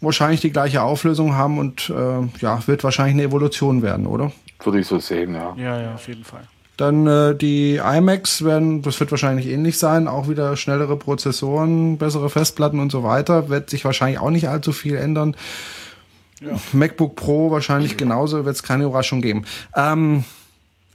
wahrscheinlich 0.00 0.40
die 0.40 0.50
gleiche 0.50 0.82
Auflösung 0.82 1.34
haben 1.34 1.58
und 1.58 1.90
äh, 1.90 2.40
ja, 2.40 2.66
wird 2.66 2.84
wahrscheinlich 2.84 3.14
eine 3.14 3.24
Evolution 3.24 3.82
werden, 3.82 4.06
oder? 4.06 4.32
Würde 4.62 4.80
ich 4.80 4.86
so 4.86 4.98
sehen, 4.98 5.34
ja. 5.34 5.54
Ja, 5.56 5.80
ja, 5.80 5.94
auf 5.94 6.08
jeden 6.08 6.24
Fall. 6.24 6.42
Dann 6.76 7.06
äh, 7.08 7.34
die 7.34 7.76
iMacs 7.76 8.44
werden, 8.44 8.82
das 8.82 9.00
wird 9.00 9.10
wahrscheinlich 9.10 9.48
ähnlich 9.48 9.78
sein, 9.78 10.06
auch 10.06 10.28
wieder 10.28 10.56
schnellere 10.56 10.96
Prozessoren, 10.96 11.98
bessere 11.98 12.30
Festplatten 12.30 12.78
und 12.78 12.92
so 12.92 13.02
weiter. 13.02 13.48
Wird 13.48 13.68
sich 13.68 13.84
wahrscheinlich 13.84 14.20
auch 14.20 14.30
nicht 14.30 14.48
allzu 14.48 14.72
viel 14.72 14.94
ändern. 14.94 15.36
Ja. 16.40 16.52
MacBook 16.72 17.16
Pro 17.16 17.50
wahrscheinlich 17.50 17.96
genauso, 17.96 18.44
wird 18.44 18.54
es 18.54 18.62
keine 18.62 18.84
Überraschung 18.84 19.20
geben. 19.20 19.44
Ähm, 19.74 20.24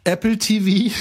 Apple 0.06 0.38
TV 0.38 0.94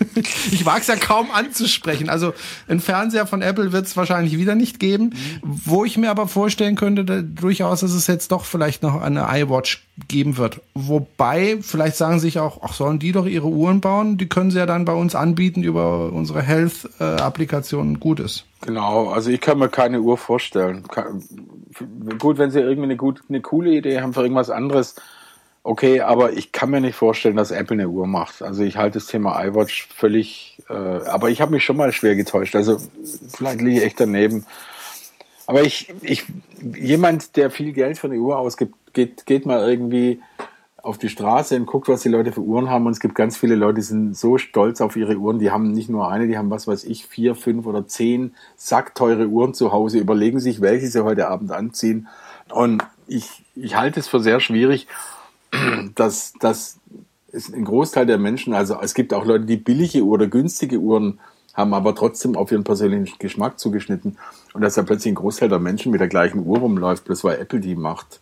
ich 0.50 0.64
wage 0.66 0.80
es 0.80 0.86
ja 0.86 0.96
kaum 0.96 1.30
anzusprechen. 1.30 2.08
Also 2.08 2.32
ein 2.68 2.80
Fernseher 2.80 3.26
von 3.26 3.42
Apple 3.42 3.72
wird 3.72 3.86
es 3.86 3.96
wahrscheinlich 3.96 4.38
wieder 4.38 4.54
nicht 4.54 4.78
geben. 4.78 5.06
Mhm. 5.06 5.40
Wo 5.42 5.84
ich 5.84 5.96
mir 5.96 6.10
aber 6.10 6.28
vorstellen 6.28 6.76
könnte, 6.76 7.04
da, 7.04 7.20
durchaus, 7.22 7.80
dass 7.80 7.92
es 7.92 8.06
jetzt 8.06 8.32
doch 8.32 8.44
vielleicht 8.44 8.82
noch 8.82 9.00
eine 9.00 9.26
iWatch 9.30 9.86
geben 10.08 10.36
wird. 10.36 10.60
Wobei, 10.74 11.58
vielleicht 11.60 11.96
sagen 11.96 12.20
sich 12.20 12.38
auch, 12.38 12.60
ach, 12.62 12.72
sollen 12.72 12.98
die 12.98 13.12
doch 13.12 13.26
ihre 13.26 13.48
Uhren 13.48 13.80
bauen? 13.80 14.16
Die 14.18 14.28
können 14.28 14.50
sie 14.50 14.58
ja 14.58 14.66
dann 14.66 14.84
bei 14.84 14.94
uns 14.94 15.14
anbieten 15.14 15.62
über 15.62 16.12
unsere 16.12 16.42
Health-Applikation. 16.42 17.94
Äh, 17.94 17.98
Gutes. 17.98 18.44
Genau, 18.62 19.08
also 19.08 19.30
ich 19.30 19.40
kann 19.40 19.58
mir 19.58 19.68
keine 19.68 20.00
Uhr 20.00 20.18
vorstellen. 20.18 20.84
Gut, 22.18 22.38
wenn 22.38 22.50
sie 22.50 22.60
irgendwie 22.60 22.84
eine, 22.84 22.96
gut, 22.96 23.22
eine 23.28 23.40
coole 23.40 23.72
Idee 23.72 24.00
haben 24.00 24.12
für 24.12 24.22
irgendwas 24.22 24.50
anderes, 24.50 24.96
Okay, 25.62 26.00
aber 26.00 26.32
ich 26.32 26.52
kann 26.52 26.70
mir 26.70 26.80
nicht 26.80 26.96
vorstellen, 26.96 27.36
dass 27.36 27.50
Apple 27.50 27.74
eine 27.74 27.88
Uhr 27.88 28.06
macht. 28.06 28.40
Also 28.40 28.62
ich 28.62 28.78
halte 28.78 28.98
das 28.98 29.06
Thema 29.06 29.44
iWatch 29.44 29.88
völlig, 29.94 30.58
äh, 30.70 30.72
aber 30.72 31.28
ich 31.28 31.42
habe 31.42 31.52
mich 31.52 31.64
schon 31.64 31.76
mal 31.76 31.92
schwer 31.92 32.16
getäuscht. 32.16 32.56
Also 32.56 32.78
vielleicht 33.34 33.60
liege 33.60 33.78
ich 33.78 33.84
echt 33.84 34.00
daneben. 34.00 34.46
Aber 35.46 35.62
ich, 35.62 35.92
ich, 36.00 36.24
jemand, 36.62 37.36
der 37.36 37.50
viel 37.50 37.72
Geld 37.72 37.98
für 37.98 38.06
eine 38.06 38.18
Uhr 38.18 38.38
ausgibt, 38.38 38.74
geht, 38.94 39.26
geht 39.26 39.44
mal 39.44 39.68
irgendwie 39.68 40.20
auf 40.82 40.96
die 40.96 41.10
Straße 41.10 41.56
und 41.56 41.66
guckt, 41.66 41.88
was 41.88 42.00
die 42.00 42.08
Leute 42.08 42.32
für 42.32 42.40
Uhren 42.40 42.70
haben. 42.70 42.86
Und 42.86 42.92
es 42.92 43.00
gibt 43.00 43.14
ganz 43.14 43.36
viele 43.36 43.54
Leute, 43.54 43.74
die 43.74 43.82
sind 43.82 44.16
so 44.16 44.38
stolz 44.38 44.80
auf 44.80 44.96
ihre 44.96 45.16
Uhren. 45.16 45.40
Die 45.40 45.50
haben 45.50 45.72
nicht 45.72 45.90
nur 45.90 46.10
eine, 46.10 46.26
die 46.26 46.38
haben 46.38 46.50
was 46.50 46.68
weiß 46.68 46.84
ich, 46.84 47.04
vier, 47.04 47.34
fünf 47.34 47.66
oder 47.66 47.86
zehn 47.86 48.34
sackteure 48.56 49.26
Uhren 49.26 49.52
zu 49.52 49.72
Hause, 49.72 49.98
überlegen 49.98 50.40
sich, 50.40 50.62
welche 50.62 50.86
sie 50.86 51.04
heute 51.04 51.28
Abend 51.28 51.52
anziehen. 51.52 52.08
Und 52.48 52.82
ich, 53.06 53.44
ich 53.54 53.76
halte 53.76 54.00
es 54.00 54.08
für 54.08 54.20
sehr 54.20 54.40
schwierig 54.40 54.86
dass, 55.94 56.32
dass 56.40 56.78
es 57.32 57.52
ein 57.52 57.64
Großteil 57.64 58.06
der 58.06 58.18
Menschen, 58.18 58.54
also 58.54 58.78
es 58.80 58.94
gibt 58.94 59.14
auch 59.14 59.24
Leute, 59.24 59.44
die 59.44 59.56
billige 59.56 60.04
oder 60.04 60.26
günstige 60.26 60.78
Uhren 60.78 61.20
haben, 61.54 61.74
aber 61.74 61.94
trotzdem 61.94 62.36
auf 62.36 62.52
ihren 62.52 62.64
persönlichen 62.64 63.18
Geschmack 63.18 63.58
zugeschnitten. 63.58 64.16
Und 64.52 64.62
dass 64.62 64.74
da 64.74 64.82
plötzlich 64.82 65.12
ein 65.12 65.16
Großteil 65.16 65.48
der 65.48 65.58
Menschen 65.58 65.92
mit 65.92 66.00
der 66.00 66.08
gleichen 66.08 66.44
Uhr 66.44 66.58
rumläuft, 66.58 67.04
bloß 67.04 67.24
weil 67.24 67.38
Apple 67.38 67.60
die 67.60 67.76
macht. 67.76 68.20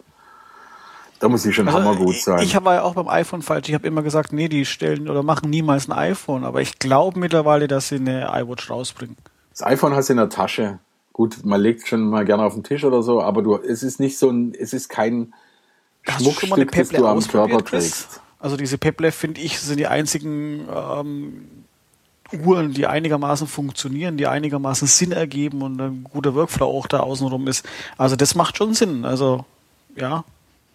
Da 1.21 1.29
muss 1.29 1.45
ich 1.45 1.55
schon 1.55 1.67
also, 1.67 1.81
hammergut 1.81 2.15
sein. 2.17 2.39
Ich, 2.41 2.55
ich 2.55 2.65
war 2.65 2.75
ja 2.75 2.83
auch 2.83 2.95
beim 2.95 3.09
iPhone 3.09 3.43
falsch. 3.43 3.69
Ich 3.69 3.75
habe 3.75 3.87
immer 3.87 4.03
gesagt, 4.03 4.33
nee, 4.33 4.49
die 4.49 4.65
stellen 4.65 5.09
oder 5.09 5.23
machen 5.23 5.51
niemals 5.51 5.89
ein 5.89 5.93
iPhone. 5.93 6.45
Aber 6.45 6.61
ich 6.61 6.79
glaube 6.79 7.19
mittlerweile, 7.19 7.67
dass 7.67 7.89
sie 7.89 7.97
eine 7.97 8.31
iWatch 8.33 8.71
rausbringen. 8.71 9.17
Das 9.51 9.65
iPhone 9.65 9.95
hast 9.95 10.09
du 10.09 10.13
in 10.13 10.19
der 10.19 10.29
Tasche. 10.29 10.79
Gut, 11.13 11.45
man 11.45 11.61
legt 11.61 11.89
schon 11.89 12.09
mal 12.09 12.25
gerne 12.25 12.45
auf 12.45 12.55
den 12.55 12.63
Tisch 12.63 12.85
oder 12.85 13.03
so, 13.03 13.21
aber 13.21 13.43
du, 13.43 13.57
es 13.57 13.83
ist 13.83 13.99
nicht 13.99 14.17
so 14.19 14.31
ein, 14.31 14.55
es 14.55 14.73
ist 14.73 14.89
kein, 14.89 15.35
Hast 16.09 16.25
du 16.25 16.33
schon 16.33 16.49
mal 16.49 16.57
eine 16.57 16.67
Peple 16.67 17.09
ausprobiert, 17.09 17.67
Chris? 17.67 18.09
Also 18.41 18.57
diese 18.57 18.79
Peple, 18.79 19.13
finde 19.13 19.41
ich, 19.41 19.59
sind 19.59 19.79
die 19.79 19.87
einzigen 19.87 20.69
ähm, 20.75 21.49
Uhren, 22.33 22.73
die 22.73 22.87
einigermaßen 22.87 23.47
funktionieren, 23.47 24.17
die 24.17 24.27
einigermaßen 24.27 24.87
Sinn 24.87 25.13
ergeben 25.13 25.63
und 25.63 25.81
ein 25.81 26.07
guter 26.13 26.35
Workflow 26.35 26.67
auch 26.67 26.87
da 26.87 27.01
außenrum 27.01 27.49
ist. 27.49 27.67
Also 27.97 28.17
das 28.17 28.35
macht 28.35 28.57
schon 28.57 28.75
Sinn. 28.75 29.05
Also 29.05 29.45
ja. 29.97 30.25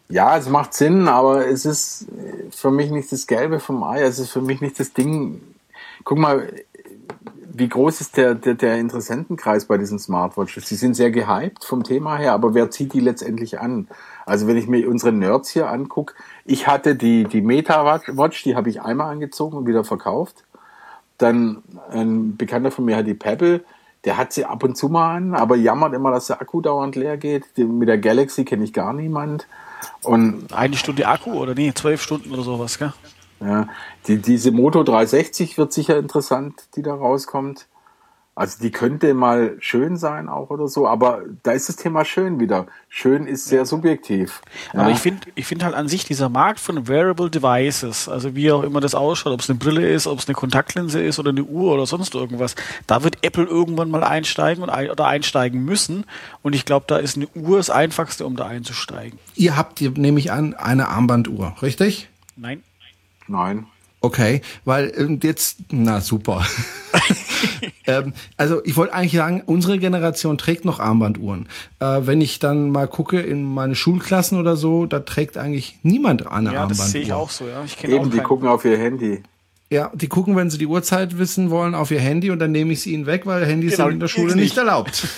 Ja, 0.09 0.37
es 0.37 0.49
macht 0.49 0.73
Sinn, 0.73 1.07
aber 1.07 1.47
es 1.47 1.65
ist 1.65 2.07
für 2.51 2.71
mich 2.71 2.91
nicht 2.91 3.11
das 3.11 3.25
Gelbe 3.27 3.59
vom 3.59 3.83
Ei. 3.83 4.01
Es 4.01 4.19
ist 4.19 4.31
für 4.31 4.41
mich 4.41 4.61
nicht 4.61 4.79
das 4.79 4.93
Ding. 4.93 5.41
Guck 6.03 6.17
mal, 6.17 6.51
wie 7.55 7.69
groß 7.69 8.01
ist 8.01 8.17
der, 8.17 8.35
der, 8.35 8.55
der 8.55 8.77
Interessentenkreis 8.79 9.65
bei 9.65 9.77
diesen 9.77 9.99
Smartwatches? 9.99 10.67
Sie 10.67 10.75
sind 10.75 10.95
sehr 10.95 11.11
gehypt 11.11 11.63
vom 11.63 11.83
Thema 11.83 12.17
her, 12.17 12.33
aber 12.33 12.53
wer 12.53 12.71
zieht 12.71 12.93
die 12.93 12.99
letztendlich 12.99 13.59
an? 13.59 13.87
Also 14.25 14.47
wenn 14.47 14.57
ich 14.57 14.67
mir 14.67 14.89
unsere 14.89 15.11
Nerds 15.11 15.49
hier 15.49 15.69
angucke, 15.69 16.15
ich 16.45 16.67
hatte 16.67 16.95
die, 16.95 17.25
die 17.25 17.41
Meta 17.41 17.85
Watch, 17.85 18.43
die 18.43 18.55
habe 18.55 18.69
ich 18.69 18.81
einmal 18.81 19.11
angezogen 19.11 19.57
und 19.57 19.67
wieder 19.67 19.83
verkauft. 19.83 20.43
Dann 21.17 21.63
ein 21.91 22.37
Bekannter 22.37 22.71
von 22.71 22.85
mir 22.85 22.97
hat 22.97 23.07
die 23.07 23.13
Pebble, 23.13 23.63
der 24.05 24.17
hat 24.17 24.33
sie 24.33 24.45
ab 24.45 24.63
und 24.63 24.75
zu 24.77 24.89
mal 24.89 25.15
an, 25.15 25.33
aber 25.33 25.55
jammert 25.55 25.93
immer, 25.93 26.11
dass 26.11 26.27
der 26.27 26.41
Akku 26.41 26.61
dauernd 26.61 26.95
leer 26.95 27.17
geht. 27.17 27.45
mit 27.57 27.87
der 27.87 27.97
Galaxy 27.97 28.43
kenne 28.43 28.63
ich 28.63 28.73
gar 28.73 28.93
niemand. 28.93 29.47
Und 30.03 30.53
eine 30.53 30.75
Stunde 30.75 31.07
Akku 31.07 31.33
oder 31.33 31.55
nee, 31.55 31.71
zwölf 31.73 32.01
Stunden 32.01 32.31
oder 32.31 32.43
sowas, 32.43 32.77
gell? 32.77 32.93
Ja, 33.39 33.67
die, 34.07 34.21
diese 34.21 34.51
Moto 34.51 34.83
360 34.83 35.57
wird 35.57 35.73
sicher 35.73 35.97
interessant, 35.97 36.63
die 36.75 36.81
da 36.81 36.93
rauskommt. 36.93 37.67
Also 38.35 38.57
die 38.63 38.71
könnte 38.71 39.13
mal 39.13 39.57
schön 39.59 39.95
sein 39.95 40.27
auch 40.27 40.49
oder 40.49 40.67
so, 40.67 40.87
aber 40.87 41.21
da 41.43 41.51
ist 41.51 41.69
das 41.69 41.75
Thema 41.75 42.03
schön 42.03 42.39
wieder. 42.39 42.65
Schön 42.89 43.27
ist 43.27 43.45
sehr 43.45 43.67
subjektiv. 43.67 44.41
Aber 44.71 44.89
ja. 44.89 44.89
ich 44.89 44.97
finde 44.97 45.27
ich 45.35 45.45
finde 45.45 45.65
halt 45.65 45.75
an 45.75 45.87
sich 45.87 46.03
dieser 46.05 46.29
Markt 46.29 46.59
von 46.59 46.87
Wearable 46.87 47.29
Devices, 47.29 48.09
also 48.09 48.35
wie 48.35 48.51
auch 48.51 48.63
immer 48.63 48.81
das 48.81 48.95
ausschaut, 48.95 49.33
ob 49.33 49.41
es 49.41 49.51
eine 49.51 49.59
Brille 49.59 49.87
ist, 49.87 50.07
ob 50.07 50.17
es 50.17 50.27
eine 50.27 50.33
Kontaktlinse 50.33 50.99
ist 50.99 51.19
oder 51.19 51.29
eine 51.29 51.43
Uhr 51.43 51.73
oder 51.73 51.85
sonst 51.85 52.15
irgendwas, 52.15 52.55
da 52.87 53.03
wird 53.03 53.23
Apple 53.23 53.45
irgendwann 53.45 53.91
mal 53.91 54.03
einsteigen 54.03 54.63
und 54.63 54.71
ein, 54.71 54.89
oder 54.89 55.05
einsteigen 55.05 55.63
müssen. 55.63 56.05
Und 56.41 56.53
ich 56.53 56.65
glaube, 56.65 56.85
da 56.87 56.97
ist 56.97 57.15
eine 57.15 57.27
Uhr 57.35 57.57
das 57.57 57.69
Einfachste, 57.69 58.25
um 58.25 58.35
da 58.35 58.47
einzusteigen. 58.47 59.19
Ihr 59.35 59.55
habt, 59.55 59.79
nehme 59.79 60.19
ich 60.19 60.31
an, 60.31 60.55
eine 60.55 60.87
Armbanduhr, 60.87 61.55
richtig? 61.61 62.09
Nein. 62.35 62.63
Nein. 63.27 63.67
Okay, 64.01 64.41
weil 64.65 64.91
ähm, 64.97 65.19
jetzt, 65.21 65.59
na 65.71 66.01
super. 66.01 66.45
ähm, 67.87 68.13
also 68.37 68.63
ich 68.65 68.75
wollte 68.75 68.93
eigentlich 68.93 69.13
sagen, 69.13 69.43
unsere 69.45 69.79
Generation 69.79 70.37
trägt 70.37 70.65
noch 70.65 70.79
Armbanduhren. 70.79 71.47
Äh, 71.79 72.01
wenn 72.01 72.21
ich 72.21 72.39
dann 72.39 72.69
mal 72.69 72.87
gucke 72.87 73.19
in 73.19 73.43
meine 73.43 73.75
Schulklassen 73.75 74.39
oder 74.39 74.55
so, 74.55 74.85
da 74.85 74.99
trägt 74.99 75.37
eigentlich 75.37 75.79
niemand 75.83 76.27
eine 76.27 76.53
ja, 76.53 76.61
Armbanduhr. 76.61 76.77
Ja, 76.77 76.83
das 76.83 76.91
sehe 76.91 77.01
ich 77.01 77.13
auch 77.13 77.29
so. 77.29 77.47
Ja. 77.47 77.63
Ich 77.65 77.83
Eben, 77.83 78.11
die 78.11 78.19
gucken 78.19 78.47
auf 78.47 78.65
ihr 78.65 78.77
Handy. 78.77 79.23
Ja, 79.69 79.91
die 79.95 80.07
gucken, 80.07 80.35
wenn 80.35 80.49
sie 80.49 80.59
die 80.59 80.67
Uhrzeit 80.67 81.17
wissen 81.17 81.49
wollen, 81.49 81.73
auf 81.73 81.89
ihr 81.89 81.99
Handy 81.99 82.29
und 82.29 82.39
dann 82.39 82.51
nehme 82.51 82.73
ich 82.73 82.81
sie 82.81 82.93
ihnen 82.93 83.07
weg, 83.07 83.25
weil 83.25 83.45
Handys 83.45 83.71
genau, 83.71 83.85
sind 83.85 83.95
in 83.95 83.99
der 83.99 84.07
Schule 84.07 84.35
nicht, 84.35 84.43
nicht 84.43 84.57
erlaubt. 84.57 85.07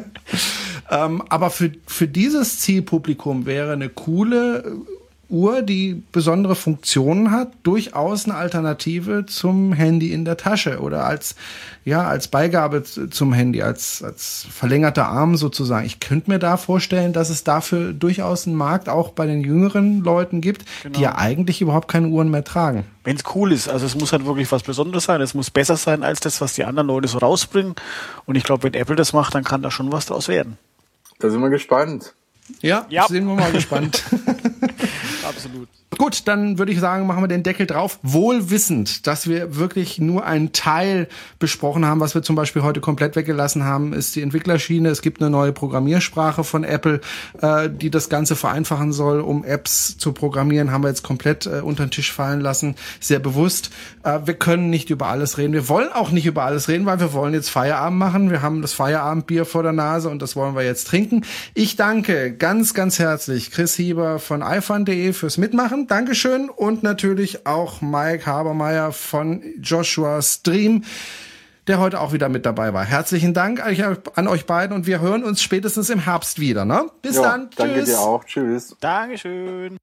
ähm, 0.90 1.22
aber 1.28 1.50
für, 1.50 1.70
für 1.86 2.06
dieses 2.06 2.60
Zielpublikum 2.60 3.46
wäre 3.46 3.72
eine 3.72 3.88
coole 3.88 4.76
Uhr, 5.28 5.62
die 5.62 6.02
besondere 6.12 6.54
Funktionen 6.54 7.32
hat, 7.32 7.52
durchaus 7.64 8.26
eine 8.26 8.34
Alternative 8.34 9.26
zum 9.26 9.72
Handy 9.72 10.12
in 10.12 10.24
der 10.24 10.36
Tasche 10.36 10.80
oder 10.80 11.04
als, 11.04 11.34
ja, 11.84 12.06
als 12.06 12.28
Beigabe 12.28 12.84
zum 12.84 13.32
Handy, 13.32 13.62
als, 13.62 14.02
als 14.04 14.46
verlängerter 14.48 15.08
Arm 15.08 15.36
sozusagen. 15.36 15.84
Ich 15.84 15.98
könnte 15.98 16.30
mir 16.30 16.38
da 16.38 16.56
vorstellen, 16.56 17.12
dass 17.12 17.30
es 17.30 17.42
dafür 17.42 17.92
durchaus 17.92 18.46
einen 18.46 18.56
Markt 18.56 18.88
auch 18.88 19.10
bei 19.10 19.26
den 19.26 19.40
jüngeren 19.40 20.04
Leuten 20.04 20.40
gibt, 20.40 20.64
genau. 20.82 20.96
die 20.96 21.02
ja 21.02 21.16
eigentlich 21.16 21.60
überhaupt 21.60 21.88
keine 21.88 22.06
Uhren 22.08 22.30
mehr 22.30 22.44
tragen. 22.44 22.84
Wenn 23.02 23.16
es 23.16 23.24
cool 23.34 23.52
ist, 23.52 23.68
also 23.68 23.84
es 23.84 23.96
muss 23.96 24.12
halt 24.12 24.26
wirklich 24.26 24.50
was 24.52 24.62
Besonderes 24.62 25.04
sein, 25.04 25.20
es 25.20 25.34
muss 25.34 25.50
besser 25.50 25.76
sein 25.76 26.04
als 26.04 26.20
das, 26.20 26.40
was 26.40 26.54
die 26.54 26.64
anderen 26.64 26.86
Leute 26.86 27.08
so 27.08 27.18
rausbringen. 27.18 27.74
Und 28.26 28.36
ich 28.36 28.44
glaube, 28.44 28.62
wenn 28.62 28.74
Apple 28.74 28.96
das 28.96 29.12
macht, 29.12 29.34
dann 29.34 29.44
kann 29.44 29.62
da 29.62 29.70
schon 29.70 29.90
was 29.90 30.06
draus 30.06 30.28
werden. 30.28 30.56
Da 31.18 31.30
sind 31.30 31.40
wir 31.40 31.50
gespannt. 31.50 32.14
Ja, 32.60 32.86
ja. 32.88 33.06
sind 33.08 33.26
wir 33.26 33.34
mal 33.34 33.50
gespannt. 33.50 34.04
Absolut. 35.46 35.85
Gut, 35.98 36.28
dann 36.28 36.58
würde 36.58 36.72
ich 36.72 36.80
sagen, 36.80 37.06
machen 37.06 37.22
wir 37.22 37.28
den 37.28 37.42
Deckel 37.42 37.66
drauf. 37.66 37.98
Wohl 38.02 38.50
wissend, 38.50 39.06
dass 39.06 39.28
wir 39.28 39.56
wirklich 39.56 39.98
nur 39.98 40.26
einen 40.26 40.52
Teil 40.52 41.08
besprochen 41.38 41.86
haben. 41.86 42.00
Was 42.00 42.14
wir 42.14 42.22
zum 42.22 42.36
Beispiel 42.36 42.62
heute 42.62 42.80
komplett 42.80 43.16
weggelassen 43.16 43.64
haben, 43.64 43.94
ist 43.94 44.14
die 44.14 44.20
Entwicklerschiene. 44.20 44.90
Es 44.90 45.00
gibt 45.00 45.22
eine 45.22 45.30
neue 45.30 45.52
Programmiersprache 45.52 46.44
von 46.44 46.64
Apple, 46.64 47.00
äh, 47.40 47.70
die 47.70 47.90
das 47.90 48.10
Ganze 48.10 48.36
vereinfachen 48.36 48.92
soll, 48.92 49.20
um 49.20 49.42
Apps 49.42 49.96
zu 49.96 50.12
programmieren. 50.12 50.70
Haben 50.70 50.84
wir 50.84 50.88
jetzt 50.88 51.02
komplett 51.02 51.46
äh, 51.46 51.60
unter 51.62 51.86
den 51.86 51.90
Tisch 51.90 52.12
fallen 52.12 52.40
lassen. 52.40 52.74
Sehr 53.00 53.18
bewusst. 53.18 53.70
Äh, 54.02 54.20
wir 54.26 54.34
können 54.34 54.68
nicht 54.68 54.90
über 54.90 55.06
alles 55.06 55.38
reden. 55.38 55.54
Wir 55.54 55.68
wollen 55.68 55.90
auch 55.92 56.10
nicht 56.10 56.26
über 56.26 56.42
alles 56.42 56.68
reden, 56.68 56.84
weil 56.84 57.00
wir 57.00 57.14
wollen 57.14 57.32
jetzt 57.32 57.48
Feierabend 57.48 57.98
machen. 57.98 58.30
Wir 58.30 58.42
haben 58.42 58.60
das 58.60 58.74
Feierabendbier 58.74 59.46
vor 59.46 59.62
der 59.62 59.72
Nase 59.72 60.10
und 60.10 60.20
das 60.20 60.36
wollen 60.36 60.54
wir 60.54 60.62
jetzt 60.62 60.88
trinken. 60.88 61.24
Ich 61.54 61.76
danke 61.76 62.34
ganz, 62.34 62.74
ganz 62.74 62.98
herzlich 62.98 63.50
Chris 63.50 63.74
Hieber 63.76 64.18
von 64.18 64.42
iFun.de 64.42 65.14
fürs 65.14 65.38
Mitmachen. 65.38 65.85
Dankeschön. 65.86 66.48
Und 66.48 66.82
natürlich 66.82 67.46
auch 67.46 67.80
Mike 67.80 68.26
Habermeier 68.26 68.92
von 68.92 69.42
Joshua 69.60 70.22
Stream. 70.22 70.84
der 71.66 71.80
heute 71.80 72.00
auch 72.00 72.12
wieder 72.12 72.28
mit 72.28 72.46
dabei 72.46 72.72
war. 72.72 72.84
Herzlichen 72.84 73.34
Dank 73.34 73.60
an 74.14 74.28
euch 74.28 74.46
beiden 74.46 74.74
und 74.76 74.86
wir 74.86 75.00
hören 75.00 75.24
uns 75.24 75.42
spätestens 75.42 75.90
im 75.90 75.98
Herbst 75.98 76.38
wieder. 76.38 76.64
Ne? 76.64 76.90
Bis 77.02 77.16
jo, 77.16 77.22
dann. 77.22 77.50
Danke 77.56 77.80
Tschüss. 77.80 77.88
dir 77.88 77.98
auch. 77.98 78.24
Tschüss. 78.24 78.76
Dankeschön. 78.80 79.76